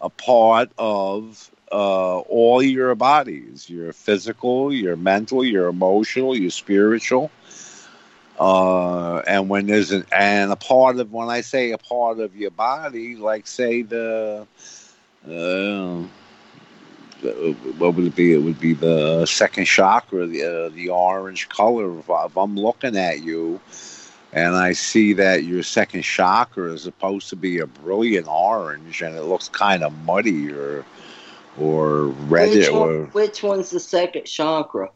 a 0.00 0.08
part 0.08 0.70
of 0.78 1.50
uh, 1.72 2.18
all 2.20 2.62
your 2.62 2.94
bodies 2.94 3.68
your 3.68 3.92
physical 3.92 4.72
your 4.72 4.96
mental 4.96 5.44
your 5.44 5.68
emotional 5.68 6.36
your 6.36 6.50
spiritual. 6.50 7.30
Uh, 8.38 9.18
and 9.26 9.48
when 9.48 9.66
there's 9.66 9.92
an 9.92 10.04
and 10.12 10.50
a 10.52 10.56
part 10.56 10.98
of 10.98 11.12
when 11.12 11.28
i 11.28 11.40
say 11.40 11.70
a 11.70 11.78
part 11.78 12.18
of 12.18 12.36
your 12.36 12.50
body 12.50 13.14
like 13.14 13.46
say 13.46 13.82
the 13.82 14.46
uh, 15.28 16.02
what 17.78 17.94
would 17.94 18.06
it 18.06 18.16
be? 18.16 18.32
It 18.32 18.42
would 18.42 18.60
be 18.60 18.74
the 18.74 19.26
second 19.26 19.64
chakra, 19.66 20.26
the 20.26 20.42
uh, 20.42 20.68
the 20.70 20.90
orange 20.90 21.48
color. 21.48 21.98
If, 21.98 22.08
if 22.08 22.36
I'm 22.36 22.56
looking 22.56 22.96
at 22.96 23.22
you, 23.22 23.60
and 24.32 24.54
I 24.54 24.72
see 24.72 25.12
that 25.14 25.44
your 25.44 25.62
second 25.62 26.02
chakra 26.02 26.72
is 26.72 26.82
supposed 26.82 27.28
to 27.30 27.36
be 27.36 27.58
a 27.58 27.66
brilliant 27.66 28.26
orange, 28.28 29.02
and 29.02 29.16
it 29.16 29.22
looks 29.22 29.48
kind 29.48 29.82
of 29.82 29.96
muddy 30.04 30.52
or 30.52 30.84
or 31.58 32.06
red. 32.06 32.50
Which, 32.50 32.70
one, 32.70 32.88
or, 32.88 33.04
which 33.06 33.42
one's 33.42 33.70
the 33.70 33.80
second 33.80 34.24
chakra? 34.24 34.90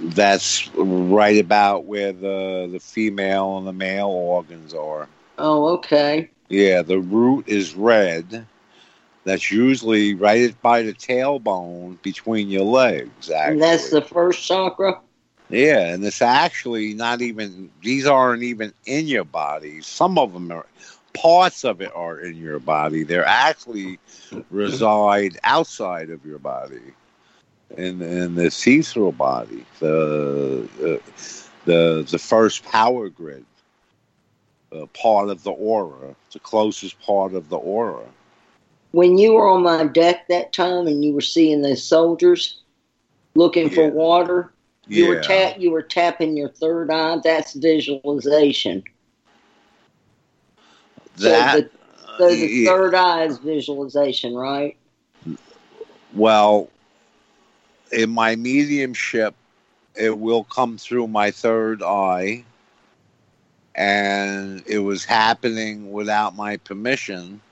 That's 0.00 0.68
right 0.74 1.38
about 1.38 1.84
where 1.84 2.12
the 2.12 2.68
the 2.70 2.80
female 2.80 3.58
and 3.58 3.66
the 3.66 3.72
male 3.72 4.08
organs 4.08 4.74
are. 4.74 5.08
Oh, 5.38 5.74
okay. 5.74 6.30
Yeah, 6.48 6.82
the 6.82 7.00
root 7.00 7.48
is 7.48 7.74
red 7.74 8.46
that's 9.26 9.50
usually 9.50 10.14
right 10.14 10.54
by 10.62 10.82
the 10.82 10.92
tailbone 10.92 12.00
between 12.02 12.48
your 12.48 12.62
legs. 12.62 13.28
Actually. 13.28 13.52
And 13.54 13.62
that's 13.62 13.90
the 13.90 14.00
first 14.00 14.46
chakra? 14.46 15.00
Yeah, 15.50 15.92
and 15.92 16.04
it's 16.04 16.22
actually 16.22 16.94
not 16.94 17.20
even, 17.20 17.70
these 17.82 18.06
aren't 18.06 18.44
even 18.44 18.72
in 18.86 19.08
your 19.08 19.24
body. 19.24 19.82
Some 19.82 20.16
of 20.16 20.32
them 20.32 20.52
are, 20.52 20.64
parts 21.12 21.64
of 21.64 21.80
it 21.80 21.90
are 21.94 22.20
in 22.20 22.36
your 22.36 22.60
body. 22.60 23.02
They're 23.02 23.26
actually 23.26 23.98
reside 24.48 25.38
outside 25.42 26.10
of 26.10 26.24
your 26.24 26.38
body. 26.38 26.94
In, 27.76 28.00
in 28.00 28.36
the 28.36 28.48
see-through 28.48 29.12
body, 29.12 29.66
the 29.80 30.68
uh, 30.78 31.10
the 31.64 32.06
the 32.08 32.18
first 32.18 32.64
power 32.64 33.08
grid, 33.08 33.44
uh, 34.72 34.86
part 34.94 35.30
of 35.30 35.42
the 35.42 35.50
aura, 35.50 36.14
the 36.32 36.38
closest 36.38 37.00
part 37.00 37.34
of 37.34 37.48
the 37.48 37.56
aura 37.56 38.06
when 38.96 39.18
you 39.18 39.34
were 39.34 39.46
on 39.46 39.62
my 39.62 39.84
deck 39.84 40.26
that 40.28 40.54
time 40.54 40.86
and 40.86 41.04
you 41.04 41.12
were 41.12 41.20
seeing 41.20 41.60
those 41.60 41.84
soldiers 41.84 42.62
looking 43.34 43.68
yeah. 43.68 43.74
for 43.74 43.90
water, 43.90 44.50
you 44.88 45.04
yeah. 45.04 45.08
were 45.10 45.20
tap 45.20 45.56
you 45.58 45.70
were 45.70 45.82
tapping 45.82 46.34
your 46.34 46.48
third 46.48 46.90
eye. 46.90 47.18
That's 47.22 47.52
visualization. 47.52 48.82
That, 51.18 51.52
so 51.52 51.60
the, 51.60 51.70
so 52.16 52.28
the 52.30 52.48
yeah. 52.48 52.70
third 52.70 52.94
eye 52.94 53.24
is 53.24 53.36
visualization, 53.36 54.34
right? 54.34 54.78
Well, 56.14 56.70
in 57.92 58.08
my 58.08 58.34
mediumship, 58.34 59.34
it 59.94 60.18
will 60.18 60.44
come 60.44 60.78
through 60.78 61.08
my 61.08 61.32
third 61.32 61.82
eye, 61.82 62.46
and 63.74 64.64
it 64.66 64.78
was 64.78 65.04
happening 65.04 65.92
without 65.92 66.34
my 66.34 66.56
permission 66.56 67.42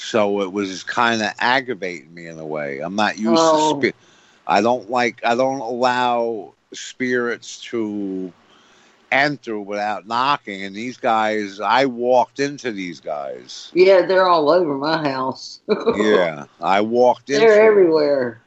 so 0.00 0.40
it 0.40 0.52
was 0.52 0.82
kind 0.82 1.20
of 1.20 1.30
aggravating 1.38 2.12
me 2.14 2.26
in 2.26 2.38
a 2.38 2.46
way. 2.46 2.80
I'm 2.80 2.96
not 2.96 3.18
used 3.18 3.36
oh. 3.36 3.80
to. 3.80 3.88
Spi- 3.88 3.98
I 4.46 4.62
don't 4.62 4.90
like. 4.90 5.20
I 5.24 5.34
don't 5.34 5.60
allow 5.60 6.54
spirits 6.72 7.60
to 7.64 8.32
enter 9.12 9.60
without 9.60 10.06
knocking. 10.06 10.64
And 10.64 10.74
these 10.74 10.96
guys, 10.96 11.60
I 11.60 11.84
walked 11.84 12.40
into 12.40 12.72
these 12.72 12.98
guys. 12.98 13.70
Yeah, 13.74 14.06
they're 14.06 14.26
all 14.26 14.50
over 14.50 14.74
my 14.76 15.06
house. 15.06 15.60
yeah, 15.96 16.46
I 16.60 16.80
walked 16.80 17.28
in. 17.28 17.38
They're 17.38 17.60
everywhere. 17.60 18.40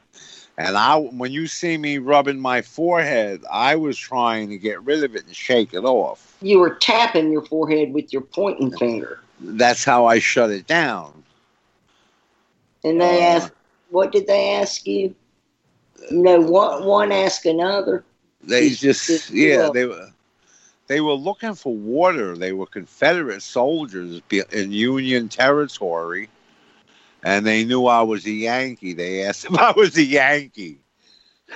And 0.58 0.76
I, 0.76 0.98
when 0.98 1.32
you 1.32 1.48
see 1.48 1.78
me 1.78 2.00
rubbing 2.00 2.40
my 2.40 2.62
forehead, 2.62 3.44
I 3.52 3.76
was 3.76 3.98
trying 3.98 4.50
to 4.50 4.58
get 4.58 4.82
rid 4.84 5.04
of 5.04 5.16
it 5.16 5.26
and 5.26 5.36
shake 5.36 5.74
it 5.74 5.84
off. 5.84 6.36
You 6.42 6.60
were 6.60 6.76
tapping 6.76 7.32
your 7.32 7.44
forehead 7.44 7.94
with 7.94 8.12
your 8.12 8.22
pointing 8.22 8.76
finger. 8.78 9.20
That's 9.40 9.84
how 9.84 10.06
I 10.06 10.20
shut 10.20 10.52
it 10.52 10.68
down. 10.68 11.23
And 12.84 13.00
they 13.00 13.22
uh, 13.22 13.38
asked, 13.38 13.52
what 13.90 14.12
did 14.12 14.28
they 14.28 14.54
ask 14.56 14.86
you? 14.86 15.16
No, 16.12 16.40
one, 16.42 16.86
one 16.86 17.12
asked 17.12 17.46
another. 17.46 18.04
They 18.44 18.70
just, 18.70 19.08
just 19.08 19.30
yeah, 19.30 19.70
they 19.74 19.86
were. 19.86 20.10
They 20.88 21.00
were 21.00 21.14
looking 21.14 21.56
for 21.56 21.74
water. 21.74 22.36
They 22.36 22.52
were 22.52 22.66
Confederate 22.66 23.42
soldiers 23.42 24.22
in 24.52 24.72
Union 24.72 25.30
territory, 25.30 26.30
and 27.24 27.46
they 27.46 27.64
knew 27.64 27.86
I 27.86 28.02
was 28.02 28.26
a 28.26 28.32
Yankee. 28.32 28.94
They 28.94 29.24
asked 29.24 29.46
if 29.50 29.58
I 29.58 29.72
was 29.72 29.96
a 29.98 30.04
Yankee. 30.04 30.80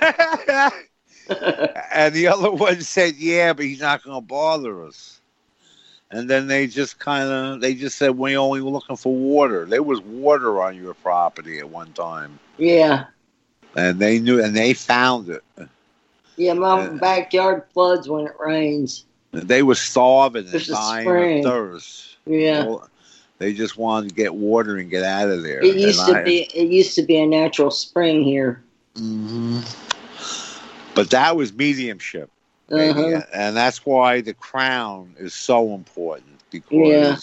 and 1.92 2.14
the 2.14 2.26
other 2.26 2.50
one 2.50 2.80
said, 2.80 3.16
"Yeah, 3.16 3.52
but 3.52 3.66
he's 3.66 3.80
not 3.80 4.02
going 4.02 4.16
to 4.16 4.26
bother 4.26 4.84
us." 4.84 5.17
And 6.10 6.28
then 6.28 6.46
they 6.46 6.66
just 6.66 6.98
kind 6.98 7.28
of 7.28 7.60
they 7.60 7.74
just 7.74 7.98
said 7.98 8.16
we 8.16 8.36
only 8.36 8.60
were 8.60 8.70
looking 8.70 8.96
for 8.96 9.14
water. 9.14 9.66
There 9.66 9.82
was 9.82 10.00
water 10.00 10.62
on 10.62 10.76
your 10.76 10.94
property 10.94 11.58
at 11.58 11.68
one 11.68 11.92
time. 11.92 12.38
Yeah. 12.56 13.06
And 13.76 13.98
they 13.98 14.18
knew, 14.18 14.42
and 14.42 14.56
they 14.56 14.72
found 14.74 15.28
it. 15.28 15.44
Yeah, 16.36 16.54
my 16.54 16.86
and, 16.86 17.00
backyard 17.00 17.64
floods 17.72 18.08
when 18.08 18.26
it 18.26 18.32
rains. 18.40 19.04
They 19.32 19.62
were 19.62 19.74
starving 19.74 20.48
and 20.48 20.66
dying 20.66 21.38
of 21.38 21.44
thirst. 21.44 22.16
Yeah. 22.24 22.64
Well, 22.64 22.88
they 23.38 23.52
just 23.52 23.76
wanted 23.76 24.08
to 24.08 24.14
get 24.14 24.34
water 24.34 24.78
and 24.78 24.90
get 24.90 25.04
out 25.04 25.28
of 25.28 25.42
there. 25.42 25.62
It 25.62 25.76
used 25.76 26.00
and 26.00 26.14
to 26.14 26.20
I, 26.20 26.24
be. 26.24 26.42
It 26.54 26.68
used 26.68 26.94
to 26.94 27.02
be 27.02 27.18
a 27.18 27.26
natural 27.26 27.70
spring 27.70 28.24
here. 28.24 28.62
Mm-hmm. 28.94 29.60
But 30.94 31.10
that 31.10 31.36
was 31.36 31.52
mediumship. 31.52 32.30
Uh-huh. 32.70 33.22
And 33.32 33.56
that's 33.56 33.84
why 33.86 34.20
the 34.20 34.34
crown 34.34 35.14
is 35.18 35.34
so 35.34 35.74
important 35.74 36.40
because 36.50 36.70
yeah. 36.70 37.16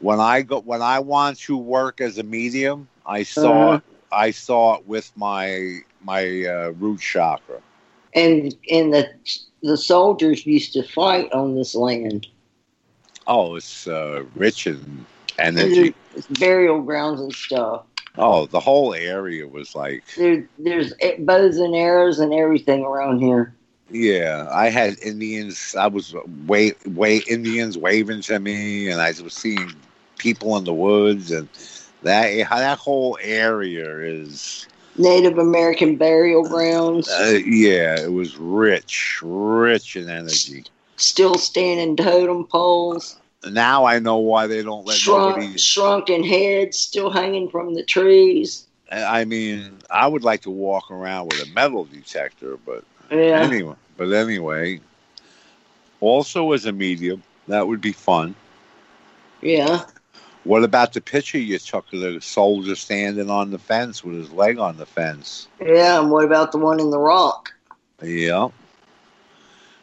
when 0.00 0.20
I 0.20 0.42
go 0.42 0.60
when 0.60 0.82
I 0.82 0.98
want 0.98 1.38
to 1.40 1.56
work 1.56 2.00
as 2.00 2.18
a 2.18 2.22
medium, 2.22 2.88
I 3.06 3.22
saw 3.22 3.72
uh-huh. 3.72 3.80
I 4.10 4.30
saw 4.30 4.76
it 4.76 4.86
with 4.86 5.10
my 5.16 5.78
my 6.02 6.44
uh, 6.44 6.72
root 6.78 7.00
chakra. 7.00 7.60
And 8.14 8.54
and 8.70 8.92
the 8.92 9.08
the 9.62 9.76
soldiers 9.76 10.44
used 10.44 10.74
to 10.74 10.82
fight 10.82 11.32
on 11.32 11.54
this 11.54 11.74
land. 11.74 12.26
Oh, 13.26 13.54
it's 13.54 13.86
uh, 13.86 14.24
rich 14.34 14.66
in 14.66 15.06
energy. 15.38 15.94
It's 16.14 16.26
burial 16.26 16.82
grounds 16.82 17.20
and 17.20 17.32
stuff. 17.32 17.84
Oh, 18.18 18.44
the 18.44 18.60
whole 18.60 18.92
area 18.92 19.48
was 19.48 19.74
like 19.74 20.04
there, 20.16 20.46
there's 20.58 20.92
bows 21.20 21.56
and 21.56 21.74
arrows 21.74 22.18
and 22.18 22.34
everything 22.34 22.84
around 22.84 23.20
here. 23.20 23.54
Yeah, 23.92 24.48
I 24.50 24.70
had 24.70 24.98
Indians. 25.00 25.76
I 25.78 25.86
was 25.86 26.14
way 26.46 26.72
way 26.86 27.18
Indians 27.28 27.76
waving 27.76 28.22
to 28.22 28.38
me, 28.38 28.88
and 28.88 29.00
I 29.00 29.12
was 29.22 29.34
seeing 29.34 29.74
people 30.16 30.56
in 30.56 30.64
the 30.64 30.72
woods, 30.72 31.30
and 31.30 31.48
that 32.02 32.48
that 32.48 32.78
whole 32.78 33.18
area 33.20 33.98
is 33.98 34.66
Native 34.96 35.36
American 35.36 35.96
burial 35.96 36.42
grounds. 36.42 37.08
Uh, 37.08 37.40
yeah, 37.44 38.00
it 38.00 38.12
was 38.12 38.36
rich, 38.38 39.20
rich 39.22 39.96
in 39.96 40.08
energy. 40.08 40.64
Still 40.96 41.34
standing 41.34 41.96
totem 41.96 42.46
poles. 42.46 43.18
Now 43.50 43.84
I 43.84 43.98
know 43.98 44.18
why 44.18 44.46
they 44.46 44.62
don't 44.62 44.86
let 44.86 44.96
Shrunk, 44.96 45.36
nobody. 45.36 45.58
Shrunken 45.58 46.24
heads 46.24 46.78
still 46.78 47.10
hanging 47.10 47.50
from 47.50 47.74
the 47.74 47.82
trees. 47.82 48.66
I 48.90 49.24
mean, 49.24 49.78
I 49.90 50.06
would 50.06 50.22
like 50.22 50.42
to 50.42 50.50
walk 50.50 50.90
around 50.90 51.28
with 51.28 51.42
a 51.42 51.50
metal 51.54 51.84
detector, 51.84 52.58
but 52.58 52.84
yeah. 53.12 53.40
anyway, 53.40 53.74
but 53.96 54.12
anyway, 54.12 54.80
also 56.00 56.52
as 56.52 56.66
a 56.66 56.72
medium, 56.72 57.22
that 57.48 57.66
would 57.66 57.80
be 57.80 57.92
fun. 57.92 58.34
Yeah. 59.40 59.84
What 60.44 60.64
about 60.64 60.92
the 60.92 61.00
picture 61.00 61.38
you 61.38 61.58
took 61.58 61.92
of 61.92 62.00
the 62.00 62.20
soldier 62.20 62.74
standing 62.74 63.30
on 63.30 63.50
the 63.50 63.58
fence 63.58 64.02
with 64.02 64.16
his 64.16 64.32
leg 64.32 64.58
on 64.58 64.76
the 64.76 64.86
fence? 64.86 65.46
Yeah, 65.60 66.00
and 66.00 66.10
what 66.10 66.24
about 66.24 66.50
the 66.50 66.58
one 66.58 66.80
in 66.80 66.90
the 66.90 66.98
rock? 66.98 67.52
Yeah. 68.02 68.48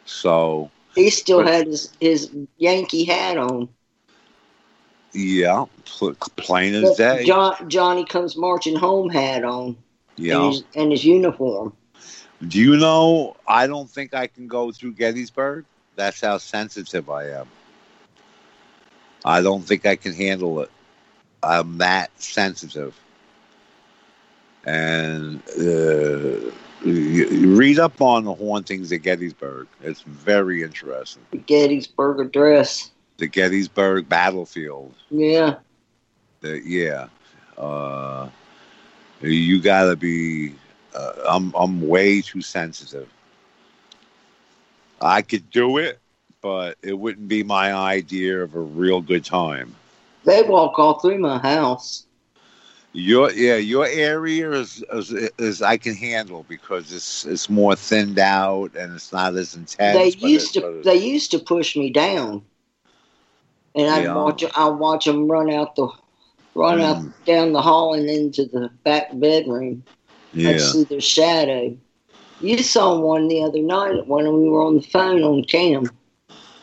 So 0.04 0.70
he 0.94 1.08
still 1.08 1.44
but, 1.44 1.52
had 1.52 1.66
his, 1.66 1.92
his 2.00 2.30
Yankee 2.58 3.04
hat 3.04 3.38
on. 3.38 3.68
Yeah, 5.12 5.64
plain 6.36 6.74
as 6.74 6.96
day. 6.96 7.24
John, 7.24 7.68
Johnny 7.68 8.04
comes 8.04 8.36
marching 8.36 8.76
home 8.76 9.08
hat 9.08 9.44
on. 9.44 9.76
Yeah, 10.16 10.36
and 10.36 10.52
his, 10.52 10.64
and 10.74 10.92
his 10.92 11.04
uniform. 11.04 11.72
Do 12.46 12.58
you 12.58 12.76
know? 12.76 13.36
I 13.46 13.66
don't 13.66 13.88
think 13.88 14.14
I 14.14 14.26
can 14.26 14.46
go 14.46 14.72
through 14.72 14.92
Gettysburg. 14.92 15.64
That's 15.96 16.20
how 16.20 16.38
sensitive 16.38 17.10
I 17.10 17.30
am. 17.30 17.48
I 19.24 19.42
don't 19.42 19.62
think 19.62 19.84
I 19.84 19.96
can 19.96 20.14
handle 20.14 20.60
it. 20.60 20.70
I'm 21.42 21.78
that 21.78 22.10
sensitive. 22.20 22.98
And 24.64 25.42
uh, 25.58 26.50
read 26.84 27.78
up 27.78 28.00
on 28.00 28.24
the 28.24 28.34
hauntings 28.34 28.92
at 28.92 29.02
Gettysburg. 29.02 29.68
It's 29.82 30.02
very 30.02 30.62
interesting. 30.62 31.22
The 31.30 31.38
Gettysburg 31.38 32.20
Address. 32.20 32.90
The 33.18 33.28
Gettysburg 33.28 34.08
Battlefield. 34.08 34.94
Yeah. 35.10 35.56
The, 36.40 36.60
yeah. 36.64 37.08
Uh, 37.58 38.28
you 39.20 39.60
gotta 39.60 39.96
be. 39.96 40.54
Uh, 40.94 41.12
I'm 41.28 41.52
I'm 41.54 41.86
way 41.86 42.20
too 42.20 42.42
sensitive. 42.42 43.08
I 45.00 45.22
could 45.22 45.50
do 45.50 45.78
it, 45.78 45.98
but 46.42 46.76
it 46.82 46.98
wouldn't 46.98 47.28
be 47.28 47.42
my 47.42 47.72
idea 47.72 48.42
of 48.42 48.54
a 48.54 48.60
real 48.60 49.00
good 49.00 49.24
time. 49.24 49.74
They 50.24 50.42
walk 50.42 50.78
all 50.78 50.98
through 50.98 51.18
my 51.18 51.38
house. 51.38 52.06
Your 52.92 53.30
yeah, 53.30 53.56
your 53.56 53.86
area 53.86 54.50
is, 54.50 54.84
is, 54.92 55.12
is 55.38 55.62
I 55.62 55.76
can 55.76 55.94
handle 55.94 56.44
because 56.48 56.92
it's 56.92 57.24
it's 57.24 57.48
more 57.48 57.76
thinned 57.76 58.18
out 58.18 58.74
and 58.74 58.94
it's 58.94 59.12
not 59.12 59.36
as 59.36 59.54
intense. 59.54 59.96
They 59.96 60.28
used 60.28 60.56
it, 60.56 60.60
to 60.62 60.82
they 60.82 60.96
used 60.96 61.30
to 61.30 61.38
push 61.38 61.76
me 61.76 61.90
down, 61.90 62.42
and 63.76 63.88
I'd 63.88 64.04
yeah. 64.04 64.14
watch 64.14 64.44
I 64.56 64.68
watch 64.68 65.04
them 65.04 65.30
run 65.30 65.52
out 65.52 65.76
the 65.76 65.88
run 66.56 66.78
mm. 66.78 66.82
out 66.82 67.24
down 67.26 67.52
the 67.52 67.62
hall 67.62 67.94
and 67.94 68.10
into 68.10 68.46
the 68.46 68.70
back 68.82 69.08
bedroom. 69.12 69.84
Yeah. 70.32 70.50
I'd 70.50 70.60
see 70.60 70.84
their 70.84 71.00
shadow. 71.00 71.76
You 72.40 72.62
saw 72.62 72.98
one 72.98 73.28
the 73.28 73.42
other 73.42 73.60
night 73.60 74.06
when 74.06 74.32
we 74.32 74.48
were 74.48 74.62
on 74.62 74.76
the 74.76 74.82
phone 74.82 75.22
on 75.22 75.44
cam 75.44 75.90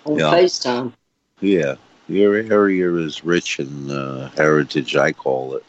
on 0.05 0.18
yeah. 0.18 0.32
FaceTime. 0.32 0.93
Yeah, 1.39 1.76
your 2.07 2.36
area 2.36 2.93
is 2.95 3.24
rich 3.24 3.59
in 3.59 3.91
uh, 3.91 4.30
heritage. 4.32 4.95
I 4.95 5.11
call 5.11 5.55
it. 5.55 5.63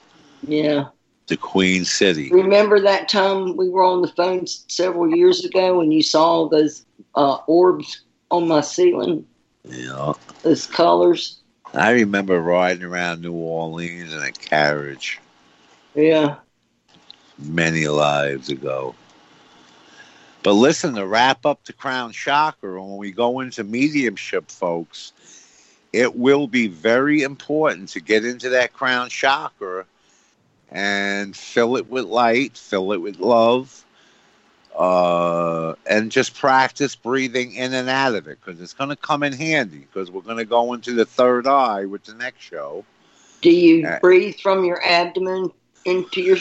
Yeah. 0.46 0.86
The 1.26 1.36
Queen 1.36 1.84
City. 1.84 2.30
Remember 2.30 2.80
that 2.80 3.09
time 3.09 3.57
we 3.57 3.68
were 3.68 3.84
on 3.84 4.01
the 4.01 4.09
phone 4.09 4.46
several 4.46 5.14
years 5.14 5.44
ago 5.44 5.78
when 5.78 5.92
you 5.92 6.03
saw 6.03 6.49
those 6.49 6.86
uh, 7.14 7.38
orbs 7.46 8.01
on 8.30 8.49
my 8.49 8.62
ceiling? 8.62 9.26
Yeah. 9.64 10.14
Those 10.42 10.66
colors. 10.66 11.40
I 11.74 11.90
remember 11.90 12.40
riding 12.40 12.84
around 12.84 13.20
New 13.20 13.34
Orleans 13.34 14.14
in 14.14 14.22
a 14.22 14.32
carriage. 14.32 15.20
Yeah. 15.94 16.36
Many 17.39 17.86
lives 17.86 18.49
ago. 18.49 18.95
But 20.43 20.53
listen, 20.53 20.95
to 20.95 21.07
wrap 21.07 21.45
up 21.45 21.64
the 21.64 21.72
crown 21.72 22.12
chakra, 22.12 22.82
when 22.82 22.97
we 22.97 23.11
go 23.11 23.41
into 23.41 23.64
mediumship, 23.64 24.51
folks, 24.51 25.12
it 25.93 26.16
will 26.16 26.47
be 26.47 26.68
very 26.68 27.22
important 27.22 27.91
to 27.91 28.01
get 28.01 28.24
into 28.24 28.51
that 28.51 28.72
crown 28.72 29.09
chakra 29.09 29.84
and 30.70 31.36
fill 31.36 31.76
it 31.76 31.89
with 31.91 32.05
light, 32.05 32.57
fill 32.57 32.93
it 32.93 32.99
with 32.99 33.18
love, 33.18 33.84
uh, 34.76 35.74
and 35.86 36.12
just 36.12 36.34
practice 36.34 36.95
breathing 36.95 37.53
in 37.55 37.72
and 37.72 37.89
out 37.89 38.14
of 38.14 38.28
it 38.28 38.39
because 38.45 38.61
it's 38.61 38.74
going 38.74 38.91
to 38.91 38.97
come 38.97 39.22
in 39.22 39.32
handy 39.32 39.78
because 39.78 40.11
we're 40.11 40.22
going 40.22 40.36
to 40.36 40.45
go 40.45 40.72
into 40.72 40.93
the 40.93 41.05
third 41.05 41.47
eye 41.47 41.84
with 41.84 42.05
the 42.05 42.14
next 42.14 42.41
show. 42.41 42.84
Do 43.41 43.51
you 43.51 43.86
uh, 43.86 43.99
breathe 44.01 44.36
from 44.41 44.64
your 44.64 44.84
abdomen 44.84 45.51
into 45.84 46.20
your 46.20 46.36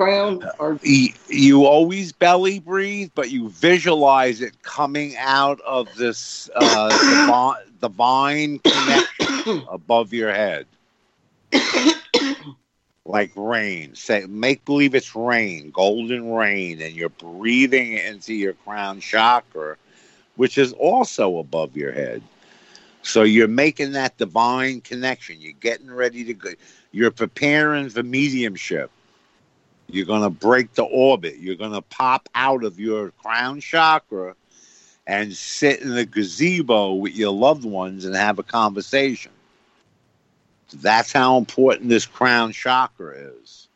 crown? 0.00 0.48
Or 0.58 0.78
you, 0.82 1.12
you 1.28 1.66
always 1.66 2.12
belly 2.12 2.58
breathe, 2.58 3.10
but 3.14 3.30
you 3.30 3.50
visualize 3.50 4.40
it 4.40 4.62
coming 4.62 5.14
out 5.18 5.60
of 5.60 5.94
this 5.96 6.48
uh, 6.56 7.54
divine 7.80 8.58
connection 8.64 9.62
above 9.70 10.12
your 10.14 10.32
head. 10.32 10.66
like 13.04 13.32
rain. 13.36 13.94
Say, 13.94 14.24
make 14.26 14.64
believe 14.64 14.94
it's 14.94 15.14
rain, 15.14 15.70
golden 15.70 16.32
rain, 16.32 16.80
and 16.80 16.94
you're 16.94 17.10
breathing 17.10 17.92
into 17.94 18.32
your 18.32 18.54
crown 18.54 19.00
chakra, 19.00 19.76
which 20.36 20.56
is 20.56 20.72
also 20.72 21.38
above 21.38 21.76
your 21.76 21.92
head. 21.92 22.22
So 23.02 23.22
you're 23.22 23.48
making 23.48 23.92
that 23.92 24.16
divine 24.16 24.80
connection. 24.80 25.40
You're 25.40 25.52
getting 25.60 25.90
ready 25.90 26.24
to 26.24 26.34
go. 26.34 26.50
You're 26.92 27.10
preparing 27.10 27.90
for 27.90 28.02
mediumship. 28.02 28.90
You're 29.94 30.06
going 30.06 30.22
to 30.22 30.30
break 30.30 30.74
the 30.74 30.84
orbit. 30.84 31.38
You're 31.38 31.56
going 31.56 31.72
to 31.72 31.82
pop 31.82 32.28
out 32.34 32.64
of 32.64 32.78
your 32.78 33.10
crown 33.22 33.60
chakra 33.60 34.34
and 35.06 35.34
sit 35.34 35.80
in 35.80 35.94
the 35.94 36.06
gazebo 36.06 36.94
with 36.94 37.14
your 37.14 37.32
loved 37.32 37.64
ones 37.64 38.04
and 38.04 38.14
have 38.14 38.38
a 38.38 38.42
conversation. 38.42 39.32
That's 40.72 41.12
how 41.12 41.36
important 41.36 41.88
this 41.88 42.06
crown 42.06 42.52
chakra 42.52 43.16
is. 43.16 43.68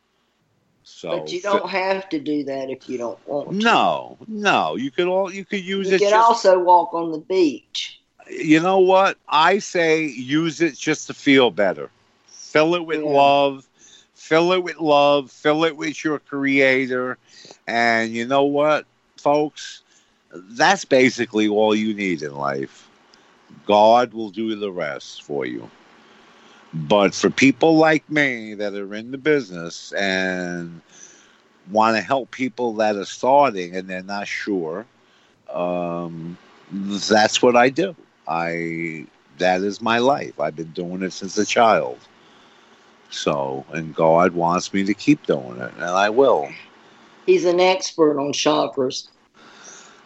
So, 0.85 1.19
but 1.19 1.33
you 1.33 1.41
don't 1.43 1.69
have 1.69 2.09
to 2.11 2.21
do 2.21 2.45
that 2.45 2.71
if 2.71 2.89
you 2.89 2.99
don't 2.99 3.19
want 3.29 3.51
to. 3.51 3.57
No, 3.57 4.17
no. 4.29 4.77
You 4.77 4.91
could 4.91 5.07
all 5.07 5.33
you 5.33 5.45
could 5.45 5.65
use 5.65 5.89
you 5.89 5.97
it. 5.97 6.01
You 6.01 6.07
could 6.07 6.15
also 6.15 6.59
walk 6.59 6.95
on 6.95 7.11
the 7.11 7.19
beach. 7.19 8.01
You 8.31 8.61
know 8.61 8.79
what? 8.79 9.19
I 9.29 9.59
say 9.59 10.05
use 10.05 10.61
it 10.61 10.77
just 10.77 11.09
to 11.09 11.15
feel 11.15 11.51
better. 11.51 11.91
Fill 12.27 12.75
it 12.75 12.87
with 12.87 13.03
yeah. 13.03 13.11
love. 13.11 13.67
Fill 14.25 14.53
it 14.53 14.63
with 14.63 14.81
love. 14.81 15.31
Fill 15.31 15.65
it 15.65 15.77
with 15.77 16.03
your 16.03 16.19
creator. 16.19 17.19
And 17.67 18.11
you 18.11 18.27
know 18.27 18.45
what, 18.45 18.87
folks? 19.19 19.83
That's 20.33 20.87
basically 20.87 21.47
all 21.47 21.75
you 21.75 21.93
need 21.93 22.23
in 22.23 22.35
life. 22.35 22.89
God 23.67 24.15
will 24.15 24.31
do 24.31 24.57
the 24.57 24.73
rest 24.73 25.25
for 25.25 25.45
you. 25.45 25.71
But 26.73 27.15
for 27.15 27.29
people 27.29 27.77
like 27.77 28.09
me 28.11 28.55
that 28.55 28.73
are 28.73 28.95
in 28.95 29.11
the 29.11 29.19
business 29.19 29.93
and 29.93 30.81
want 31.71 31.99
to 31.99 32.01
help 32.01 32.31
people 32.31 32.73
that 32.77 32.97
are 32.97 33.05
starting 33.05 33.77
and 33.77 33.87
they're 33.89 34.03
not 34.03 34.27
sure, 34.27 34.87
um, 35.53 36.39
that's 36.73 37.43
what 37.43 37.57
I 37.57 37.69
do. 37.69 37.95
I 38.27 39.07
that 39.37 39.61
is 39.61 39.83
my 39.83 39.99
life. 39.99 40.41
I've 40.41 40.57
been 40.57 40.73
doing 40.73 41.03
it 41.03 41.13
since 41.13 41.37
a 41.37 41.45
child. 41.45 41.99
So, 43.15 43.65
and 43.73 43.95
God 43.95 44.33
wants 44.35 44.75
me 44.75 44.85
to 44.85 44.93
keep 44.93 45.25
doing 45.25 45.59
it, 45.61 45.73
and 45.75 45.85
I 45.85 46.11
will. 46.11 46.51
He's 47.27 47.45
an 47.45 47.61
expert 47.61 48.19
on 48.19 48.33
chakras. 48.33 49.09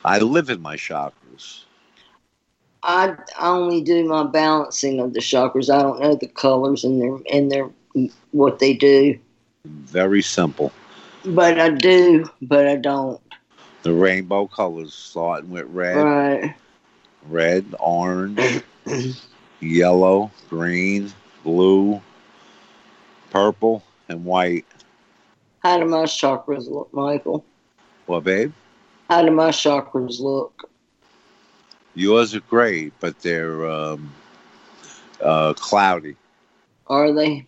I 0.05 0.19
live 0.19 0.51
in 0.51 0.61
my 0.61 0.77
chakras. 0.77 1.65
I 2.83 3.17
only 3.41 3.81
do 3.81 4.07
my 4.07 4.25
balancing 4.25 5.01
of 5.01 5.15
the 5.15 5.21
chakras. 5.21 5.75
I 5.75 5.83
don't 5.83 6.01
know 6.01 6.15
the 6.15 6.29
colors 6.29 6.85
and 6.85 7.01
their 7.01 7.17
and 7.33 7.51
their 7.51 7.71
what 8.31 8.59
they 8.59 8.75
do. 8.75 9.19
Very 9.65 10.23
simple. 10.23 10.71
But 11.25 11.59
I 11.59 11.71
do, 11.71 12.31
but 12.43 12.69
I 12.69 12.77
don't. 12.77 13.21
The 13.83 13.95
rainbow 13.95 14.47
colors 14.47 14.95
starting 14.95 15.51
with 15.51 15.67
red. 15.67 15.97
Right. 15.97 16.55
Red, 17.27 17.75
orange, 17.81 18.63
yellow, 19.61 20.31
green, 20.49 21.13
blue, 21.43 22.01
purple, 23.31 23.83
and 24.09 24.25
white. 24.25 24.67
How 25.61 25.79
do 25.79 25.87
my 25.87 26.05
chakras 26.05 26.69
look, 26.69 26.93
Michael? 26.93 27.45
What, 28.07 28.25
babe? 28.25 28.53
How 29.09 29.23
do 29.23 29.31
my 29.31 29.51
chakras 29.51 30.21
look? 30.21 30.71
Yours 31.95 32.35
are 32.35 32.41
great, 32.41 32.93
but 33.01 33.19
they're 33.21 33.69
um, 33.69 34.13
uh, 35.23 35.55
cloudy. 35.55 36.17
Are 36.87 37.13
they? 37.13 37.47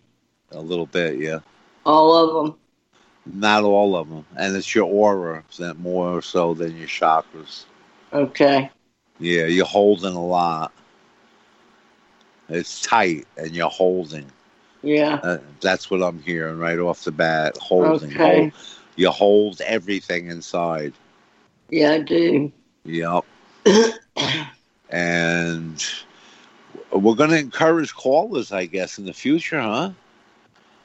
A 0.51 0.59
little 0.59 0.85
bit, 0.85 1.17
yeah. 1.17 1.39
All 1.85 2.13
of 2.15 2.45
them? 2.45 2.57
Not 3.25 3.63
all 3.63 3.95
of 3.95 4.09
them. 4.09 4.25
And 4.35 4.55
it's 4.55 4.73
your 4.73 4.85
aura 4.85 5.43
that 5.57 5.79
more 5.79 6.21
so 6.21 6.53
than 6.53 6.75
your 6.77 6.87
chakras. 6.87 7.65
Okay. 8.11 8.69
Yeah, 9.19 9.45
you're 9.45 9.65
holding 9.65 10.13
a 10.13 10.25
lot. 10.25 10.73
It's 12.49 12.81
tight 12.81 13.27
and 13.37 13.55
you're 13.55 13.69
holding. 13.69 14.25
Yeah. 14.83 15.19
Uh, 15.21 15.37
that's 15.59 15.89
what 15.89 16.01
I'm 16.01 16.21
hearing 16.21 16.57
right 16.57 16.79
off 16.79 17.03
the 17.03 17.11
bat. 17.11 17.57
Holding. 17.57 18.11
Okay. 18.11 18.41
Hold, 18.41 18.53
you 18.95 19.11
hold 19.11 19.61
everything 19.61 20.27
inside. 20.27 20.93
Yeah, 21.69 21.91
I 21.91 21.99
do. 21.99 22.51
Yep. 22.85 23.25
and 24.89 25.85
we're 26.91 27.15
going 27.15 27.29
to 27.29 27.37
encourage 27.37 27.93
callers, 27.93 28.51
I 28.51 28.65
guess, 28.65 28.97
in 28.97 29.05
the 29.05 29.13
future, 29.13 29.61
huh? 29.61 29.91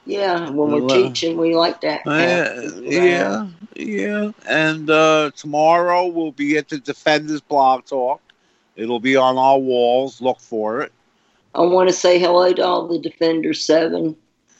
Yeah, 0.05 0.49
when 0.49 0.71
we're 0.71 0.81
Well, 0.81 0.91
uh, 0.91 1.09
teaching, 1.09 1.37
we 1.37 1.53
like 1.53 1.81
that. 1.81 2.07
Uh, 2.07 2.71
yeah, 2.79 3.47
yeah. 3.75 4.31
And 4.47 4.89
uh, 4.89 5.31
tomorrow 5.35 6.07
we'll 6.07 6.31
be 6.31 6.57
at 6.57 6.69
the 6.69 6.77
Defenders 6.77 7.41
Blog 7.41 7.85
Talk. 7.85 8.21
It'll 8.77 9.01
be 9.01 9.17
on 9.17 9.37
our 9.37 9.59
walls. 9.59 10.21
Look 10.21 10.39
for 10.39 10.81
it. 10.81 10.93
I 11.57 11.61
want 11.61 11.89
to 11.89 11.93
say 11.93 12.19
hello 12.19 12.53
to 12.53 12.63
all 12.63 12.87
the 12.87 12.99
Defenders 12.99 13.65
7 13.65 14.15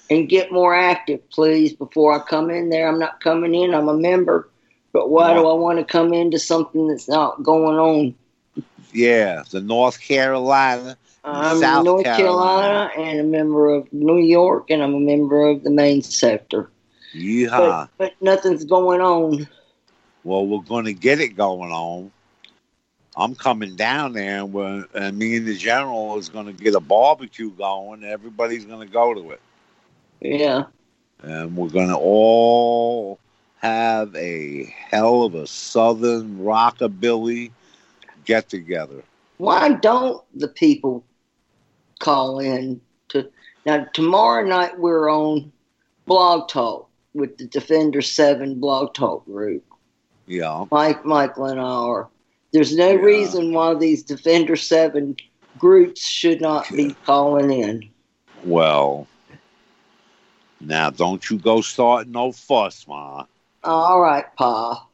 and 0.09 0.29
get 0.29 0.51
more 0.51 0.75
active, 0.75 1.29
please, 1.29 1.71
before 1.71 2.11
I 2.11 2.27
come 2.27 2.49
in 2.49 2.69
there. 2.69 2.87
I'm 2.87 2.97
not 2.97 3.21
coming 3.21 3.53
in, 3.53 3.75
I'm 3.75 3.87
a 3.87 3.93
member. 3.93 4.49
But 4.93 5.11
why 5.11 5.35
do 5.35 5.47
I 5.47 5.53
want 5.53 5.77
to 5.77 5.85
come 5.85 6.11
into 6.11 6.39
something 6.39 6.87
that's 6.87 7.07
not 7.07 7.43
going 7.43 7.77
on? 7.77 8.15
Yeah, 8.91 9.43
the 9.51 9.61
North 9.61 10.01
Carolina. 10.01 10.97
I'm 11.23 11.59
South 11.59 11.85
North 11.85 12.03
Carolina. 12.03 12.89
Carolina. 12.89 13.11
and 13.11 13.19
a 13.19 13.23
member 13.23 13.69
of 13.69 13.93
New 13.93 14.17
York, 14.17 14.71
and 14.71 14.81
I'm 14.81 14.95
a 14.95 14.99
member 14.99 15.45
of 15.45 15.63
the 15.63 15.69
main 15.69 16.01
sector. 16.01 16.71
Yeehaw. 17.13 17.49
But, 17.59 17.89
but 17.99 18.13
nothing's 18.21 18.65
going 18.65 19.01
on. 19.01 19.47
Well, 20.23 20.47
we're 20.47 20.63
going 20.63 20.85
to 20.85 20.93
get 20.93 21.19
it 21.19 21.35
going 21.35 21.71
on. 21.71 22.11
I'm 23.18 23.34
coming 23.34 23.76
down 23.76 24.13
there, 24.13 24.38
and, 24.39 24.53
we're, 24.53 24.86
and 24.93 25.18
me 25.18 25.38
and 25.38 25.47
the 25.47 25.57
general 25.57 26.18
is 26.20 26.30
going 26.30 26.45
to 26.45 26.53
get 26.53 26.76
a 26.76 26.80
barbecue 26.80 27.49
going. 27.49 28.03
Everybody's 28.03 28.63
going 28.65 28.86
to 28.88 28.93
go 28.93 29.13
to 29.15 29.32
it. 29.32 29.41
Yeah. 30.22 30.65
and 31.24 31.55
we're 31.57 31.70
going 31.70 31.89
to 31.89 31.97
all 31.97 33.20
have 33.59 34.15
a 34.15 34.65
hell 34.91 35.24
of 35.24 35.34
a 35.34 35.47
southern 35.47 36.38
rockabilly 36.38 37.51
get 38.26 38.49
together. 38.49 39.03
Why 39.38 39.74
don't 39.74 40.24
the 40.36 40.47
people 40.47 41.03
call 41.99 42.39
in 42.39 42.82
to 43.09 43.30
now? 43.65 43.86
Tomorrow 43.93 44.45
night 44.45 44.80
we're 44.80 45.09
on 45.11 45.51
Blog 46.05 46.49
Talk 46.49 46.89
with 47.13 47.38
the 47.38 47.45
Defender 47.45 48.01
Seven 48.01 48.59
Blog 48.59 48.93
Talk 48.93 49.26
group. 49.26 49.63
Yeah, 50.28 50.65
Mike, 50.72 51.05
Michael, 51.05 51.45
and 51.45 51.59
I 51.59 51.63
are. 51.63 52.09
There's 52.51 52.75
no 52.75 52.89
Yeah. 52.91 53.01
reason 53.01 53.53
why 53.53 53.73
these 53.75 54.03
Defender 54.03 54.55
Seven 54.55 55.17
groups 55.57 56.05
should 56.05 56.41
not 56.41 56.69
be 56.71 56.95
calling 57.05 57.51
in. 57.51 57.89
well, 58.43 59.07
now 60.61 60.89
don't 60.89 61.29
you 61.29 61.37
go 61.37 61.61
starting 61.61 62.11
no 62.13 62.31
fuss, 62.31 62.87
ma. 62.87 63.25
All 63.63 63.99
right, 63.99 64.25
Pa. 64.37 64.85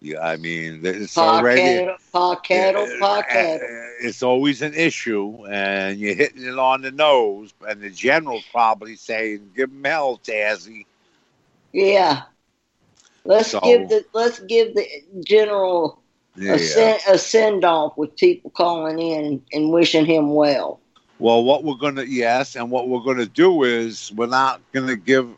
Yeah, 0.00 0.20
I 0.20 0.36
mean 0.36 0.80
it's 0.84 1.14
Pa 1.14 1.38
already 1.38 1.60
cattle, 1.60 1.96
Pa 2.12 2.34
cattle, 2.36 2.86
Pa 3.00 3.18
Uh, 3.18 3.22
cattle. 3.22 3.68
It's 4.02 4.22
always 4.22 4.60
an 4.62 4.74
issue, 4.74 5.46
and 5.46 5.98
you're 5.98 6.14
hitting 6.14 6.44
it 6.44 6.58
on 6.58 6.82
the 6.82 6.90
nose. 6.90 7.52
And 7.66 7.80
the 7.80 7.90
general's 7.90 8.44
probably 8.52 8.96
saying, 8.96 9.50
"Give 9.56 9.70
him 9.70 9.84
hell, 9.84 10.20
Tassie." 10.22 10.84
Yeah. 11.72 12.22
Let's 13.24 13.50
So- 13.50 13.60
give 13.60 13.88
the 13.88 14.04
let's 14.12 14.40
give 14.40 14.74
the 14.74 14.86
general 15.24 16.02
Yeah. 16.36 16.54
a, 16.54 16.58
send, 16.58 17.00
a 17.08 17.18
send 17.18 17.64
off 17.64 17.96
with 17.96 18.16
people 18.16 18.50
calling 18.50 18.98
in 18.98 19.42
and 19.52 19.72
wishing 19.72 20.04
him 20.04 20.34
well. 20.34 20.80
Well, 21.18 21.44
what 21.44 21.62
we're 21.62 21.76
gonna 21.76 22.02
yes, 22.02 22.56
and 22.56 22.70
what 22.70 22.88
we're 22.88 23.00
gonna 23.00 23.26
do 23.26 23.62
is 23.62 24.12
we're 24.16 24.26
not 24.26 24.60
gonna 24.72 24.96
give. 24.96 25.28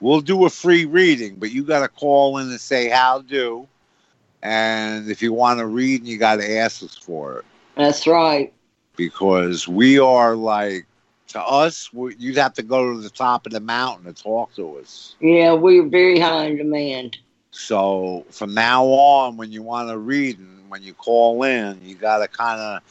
We'll 0.00 0.20
do 0.20 0.44
a 0.44 0.50
free 0.50 0.84
reading, 0.84 1.36
but 1.36 1.50
you 1.50 1.62
got 1.62 1.80
to 1.80 1.88
call 1.88 2.36
in 2.38 2.50
and 2.50 2.60
say 2.60 2.90
how 2.90 3.22
do, 3.22 3.66
and 4.42 5.08
if 5.08 5.22
you 5.22 5.32
want 5.32 5.60
to 5.60 5.66
read, 5.66 6.00
and 6.02 6.08
you 6.08 6.18
got 6.18 6.36
to 6.36 6.56
ask 6.58 6.82
us 6.82 6.94
for 6.94 7.38
it 7.38 7.44
That's 7.74 8.06
right. 8.06 8.52
because 8.96 9.66
we 9.66 9.98
are 9.98 10.36
like 10.36 10.84
to 11.28 11.40
us. 11.40 11.90
We, 11.92 12.14
you'd 12.18 12.36
have 12.36 12.52
to 12.54 12.62
go 12.62 12.92
to 12.92 13.00
the 13.00 13.08
top 13.08 13.46
of 13.46 13.52
the 13.52 13.60
mountain 13.60 14.12
to 14.12 14.22
talk 14.22 14.54
to 14.56 14.76
us. 14.76 15.16
Yeah, 15.20 15.54
we're 15.54 15.88
very 15.88 16.18
high 16.18 16.46
in 16.46 16.56
demand. 16.58 17.16
So 17.56 18.26
from 18.30 18.52
now 18.52 18.84
on, 18.84 19.36
when 19.36 19.52
you 19.52 19.62
want 19.62 19.88
to 19.88 19.96
read 19.96 20.38
and 20.40 20.68
when 20.68 20.82
you 20.82 20.92
call 20.92 21.44
in, 21.44 21.80
you 21.82 21.94
got 21.94 22.18
to 22.18 22.26
kind 22.26 22.60
of 22.60 22.82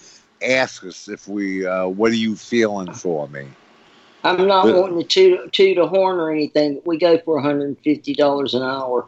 ask 0.42 0.86
us 0.86 1.10
if 1.10 1.28
we. 1.28 1.66
Uh, 1.66 1.88
what 1.88 2.12
are 2.12 2.16
you 2.16 2.38
feeling 2.38 2.92
for 2.94 3.28
me? 3.28 3.46
I'm 4.24 4.48
not 4.48 4.64
But- 4.64 4.76
wanting 4.76 5.00
to 5.00 5.04
toot, 5.04 5.52
toot 5.52 5.78
a 5.78 5.86
horn 5.86 6.18
or 6.18 6.32
anything. 6.32 6.82
We 6.86 6.98
go 6.98 7.18
for 7.20 7.42
$150 7.42 8.54
an 8.54 8.62
hour. 8.64 9.06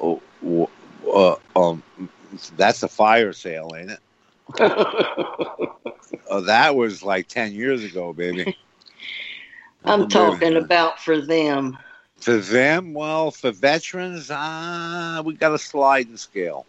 Oh, 0.00 0.22
uh, 1.14 1.36
um, 1.54 1.82
that's 2.56 2.82
a 2.82 2.88
fire 2.88 3.34
sale, 3.34 3.70
ain't 3.76 3.90
it? 3.90 4.00
Oh, 6.28 6.40
that 6.40 6.74
was 6.74 7.04
like 7.04 7.28
ten 7.28 7.52
years 7.52 7.84
ago, 7.84 8.12
baby. 8.12 8.56
I'm 9.84 10.02
Oh, 10.02 10.06
talking 10.06 10.54
baby. 10.54 10.64
about 10.64 10.98
for 11.00 11.20
them. 11.20 11.78
For 12.18 12.36
them. 12.38 12.92
Well, 12.94 13.30
for 13.30 13.50
veterans, 13.52 14.30
uh, 14.30 15.22
we 15.24 15.34
got 15.34 15.54
a 15.54 15.58
sliding 15.58 16.16
scale. 16.16 16.66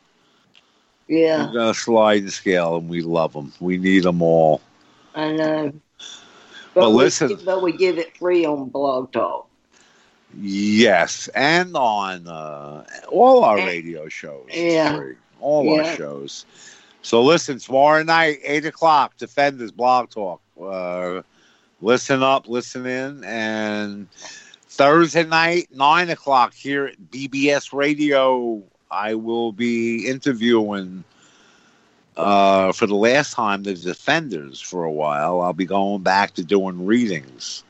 Yeah, 1.07 1.47
We 1.47 1.53
got 1.53 1.69
a 1.69 1.73
sliding 1.73 2.29
scale, 2.29 2.75
and 2.77 2.89
we 2.89 3.01
love 3.01 3.33
them. 3.33 3.53
We 3.59 3.77
need 3.77 4.03
them 4.03 4.21
all. 4.21 4.61
I 5.15 5.31
know. 5.31 5.73
But 6.73 6.91
we, 6.91 6.97
listen- 6.97 7.39
but 7.45 7.63
we 7.63 7.71
give 7.71 7.97
it 7.97 8.15
free 8.17 8.45
on 8.45 8.69
Blog 8.69 9.11
Talk. 9.11 9.47
Yes, 10.39 11.29
and 11.29 11.75
on 11.75 12.27
uh, 12.27 12.83
all 13.09 13.43
our 13.43 13.57
radio 13.57 14.09
shows. 14.09 14.49
Yeah. 14.53 14.97
free. 14.97 15.15
all 15.39 15.79
our 15.79 15.95
shows. 15.95 16.45
So 17.01 17.23
listen, 17.23 17.57
tomorrow 17.59 18.03
night, 18.03 18.39
eight 18.43 18.65
o'clock, 18.65 19.15
Defenders 19.17 19.71
Blog 19.71 20.09
Talk. 20.09 20.41
Uh, 20.61 21.21
listen 21.81 22.21
up, 22.21 22.47
listen 22.49 22.85
in, 22.85 23.23
and 23.23 24.07
Thursday 24.78 25.23
night, 25.23 25.69
nine 25.73 26.09
o'clock 26.11 26.53
here 26.53 26.86
at 26.86 27.01
BBS 27.09 27.73
Radio. 27.73 28.61
I 28.91 29.15
will 29.15 29.51
be 29.51 30.07
interviewing 30.07 31.03
uh, 32.15 32.71
for 32.73 32.86
the 32.86 32.95
last 32.95 33.34
time 33.34 33.63
the 33.63 33.73
Defenders 33.73 34.61
for 34.61 34.84
a 34.84 34.91
while. 34.91 35.41
I'll 35.41 35.53
be 35.53 35.65
going 35.65 36.03
back 36.03 36.36
to 36.36 36.43
doing 36.43 36.86
readings. 36.86 37.63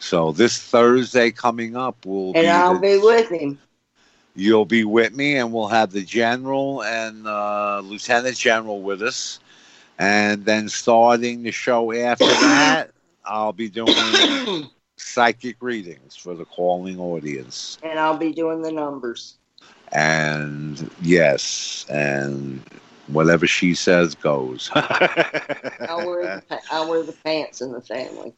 So 0.00 0.32
this 0.32 0.58
Thursday 0.58 1.30
coming 1.30 1.76
up 1.76 2.04
will 2.04 2.32
And 2.34 2.46
be 2.46 2.50
I'll 2.50 2.74
the- 2.74 2.80
be 2.80 2.98
with 2.98 3.28
him. 3.28 3.58
You'll 4.34 4.64
be 4.64 4.82
with 4.82 5.14
me, 5.14 5.36
and 5.36 5.52
we'll 5.52 5.68
have 5.68 5.92
the 5.92 6.02
general 6.02 6.82
and 6.82 7.28
uh, 7.28 7.80
lieutenant 7.84 8.36
general 8.36 8.82
with 8.82 9.02
us. 9.02 9.38
And 10.00 10.44
then 10.44 10.68
starting 10.68 11.44
the 11.44 11.52
show 11.52 11.92
after 11.92 12.26
that, 12.26 12.90
I'll 13.24 13.52
be 13.52 13.68
doing 13.70 13.94
psychic 15.04 15.56
readings 15.60 16.16
for 16.16 16.34
the 16.34 16.44
calling 16.44 16.98
audience. 16.98 17.78
and 17.82 17.98
I'll 17.98 18.16
be 18.16 18.32
doing 18.32 18.62
the 18.62 18.72
numbers. 18.72 19.36
And 19.92 20.90
yes, 21.02 21.86
and 21.90 22.62
whatever 23.08 23.46
she 23.46 23.74
says 23.74 24.14
goes. 24.14 24.70
I 24.74 25.96
wear 25.96 26.26
the, 26.28 26.42
I 26.72 26.80
wear 26.88 27.02
the 27.02 27.12
pants 27.12 27.60
in 27.60 27.72
the 27.72 27.80
family. 27.82 28.32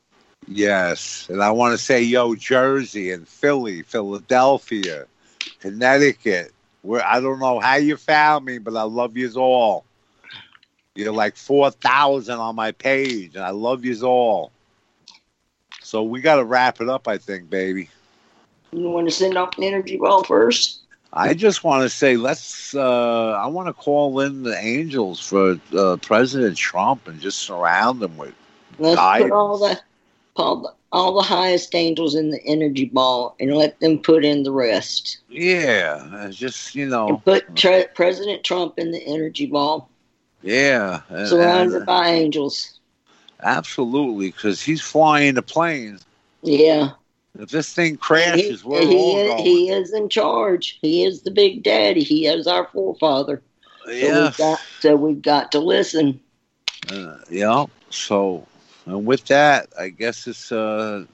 yes, 0.49 1.29
and 1.31 1.43
I 1.43 1.51
want 1.51 1.73
to 1.73 1.79
say, 1.79 2.03
yo, 2.03 2.35
Jersey 2.35 3.11
and 3.13 3.27
Philly, 3.27 3.83
Philadelphia, 3.83 5.07
Connecticut. 5.61 6.53
Where 6.83 7.05
I 7.05 7.21
don't 7.21 7.41
know 7.41 7.59
how 7.61 7.77
you 7.77 7.97
found 7.97 8.45
me, 8.45 8.59
but 8.59 8.77
I 8.77 8.83
love 8.83 9.17
yous 9.17 9.37
all. 9.37 9.85
You're 10.95 11.13
like 11.13 11.37
four 11.37 11.71
thousand 11.71 12.39
on 12.39 12.55
my 12.57 12.73
page, 12.73 13.35
and 13.35 13.45
I 13.45 13.51
love 13.51 13.85
yous 13.85 14.03
all. 14.03 14.53
So 15.87 16.03
we 16.03 16.21
got 16.21 16.37
to 16.37 16.45
wrap 16.45 16.81
it 16.81 16.89
up, 16.89 17.07
I 17.07 17.17
think, 17.17 17.49
baby. 17.49 17.89
You 18.73 18.91
want 18.91 19.07
to 19.09 19.15
send 19.15 19.39
off 19.39 19.57
an 19.57 19.63
energy 19.63 19.97
ball 19.97 20.25
first? 20.25 20.81
I 21.13 21.33
just 21.33 21.63
want 21.63 21.85
to 21.85 21.89
say, 21.89 22.17
let's. 22.17 22.75
Uh, 22.75 23.31
I 23.31 23.47
want 23.47 23.69
to 23.69 23.73
call 23.73 24.19
in 24.19 24.43
the 24.43 24.59
angels 24.59 25.21
for 25.21 25.61
uh, 25.77 25.97
President 26.03 26.57
Trump 26.57 27.07
and 27.07 27.21
just 27.21 27.39
surround 27.39 28.03
him 28.03 28.17
with 28.17 28.35
Let's 28.81 29.01
put 29.23 29.31
all 29.31 29.59
the, 29.59 29.81
all 30.35 30.57
the 30.57 30.75
all 30.91 31.15
the 31.15 31.23
highest 31.23 31.73
angels 31.73 32.17
in 32.17 32.33
the 32.33 32.45
energy 32.45 32.87
ball 32.87 33.37
and 33.39 33.55
let 33.55 33.79
them 33.79 34.01
put 34.01 34.25
in 34.25 34.43
the 34.43 34.53
rest. 34.53 35.19
Yeah, 35.31 36.29
just 36.31 36.75
you 36.75 36.87
know, 36.87 37.09
and 37.09 37.25
put 37.25 37.55
tra- 37.55 37.89
President 37.95 38.43
Trump 38.43 38.77
in 38.77 38.91
the 38.91 39.03
energy 39.07 39.47
ball. 39.47 39.89
Yeah, 40.43 41.03
surrounded 41.27 41.77
and, 41.77 41.87
by 41.87 42.09
angels. 42.09 42.76
Absolutely, 43.47 44.33
because 44.33 44.61
he's 44.61 44.83
flying 44.83 45.35
the 45.35 45.43
planes. 45.43 46.05
Yeah. 46.43 46.91
If 47.39 47.51
this 47.51 47.73
thing 47.73 47.97
crashes, 47.97 48.63
he, 48.63 48.69
we're 48.69 48.81
he 48.81 48.97
all 48.97 49.19
is, 49.19 49.29
going. 49.29 49.45
He 49.45 49.71
is 49.71 49.93
in 49.93 50.09
charge. 50.09 50.79
He 50.83 51.05
is 51.05 51.23
the 51.23 51.31
big 51.31 51.63
daddy. 51.63 52.03
He 52.03 52.27
is 52.27 52.49
our 52.49 52.67
forefather. 52.73 53.41
Yeah. 53.87 54.31
So, 54.31 54.57
so 54.81 54.97
we've 54.97 55.23
got 55.23 55.53
to 55.53 55.61
listen. 55.61 56.19
Uh, 56.91 57.19
yeah. 57.31 57.67
So, 57.91 58.45
and 58.85 59.07
with 59.07 59.25
that, 59.27 59.69
I 59.79 59.91
guess 59.91 60.27
it's 60.27 60.51
uh, 60.51 61.05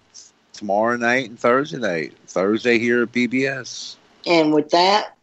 tomorrow 0.55 0.97
night 0.97 1.29
and 1.29 1.39
Thursday 1.39 1.79
night. 1.79 2.15
Thursday 2.29 2.79
here 2.79 3.03
at 3.03 3.13
BBS. 3.13 3.97
And 4.27 4.55
with 4.55 4.71
that, 4.71 5.19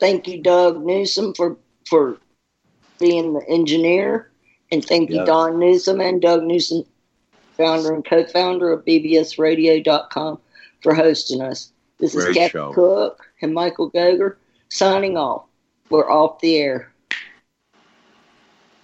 thank 0.00 0.26
you, 0.26 0.42
Doug 0.42 0.84
Newsom, 0.84 1.32
for 1.34 1.56
for 1.86 2.18
being 2.98 3.34
the 3.34 3.48
engineer, 3.48 4.32
and 4.74 4.84
thank 4.84 5.10
you, 5.10 5.24
Don 5.24 5.58
Newsom 5.58 6.00
and 6.00 6.20
Doug 6.20 6.42
Newsom 6.42 6.84
founder 7.56 7.94
and 7.94 8.04
co-founder 8.04 8.72
of 8.72 8.84
bbsradio.com, 8.84 10.38
for 10.82 10.94
hosting 10.94 11.40
us. 11.40 11.72
This 11.98 12.14
Great 12.14 12.30
is 12.30 12.36
Captain 12.36 12.72
Cook 12.72 13.24
and 13.40 13.54
Michael 13.54 13.90
Goger 13.90 14.36
signing 14.68 15.16
off. 15.16 15.46
We're 15.90 16.10
off 16.10 16.40
the 16.40 16.56
air. 16.56 16.92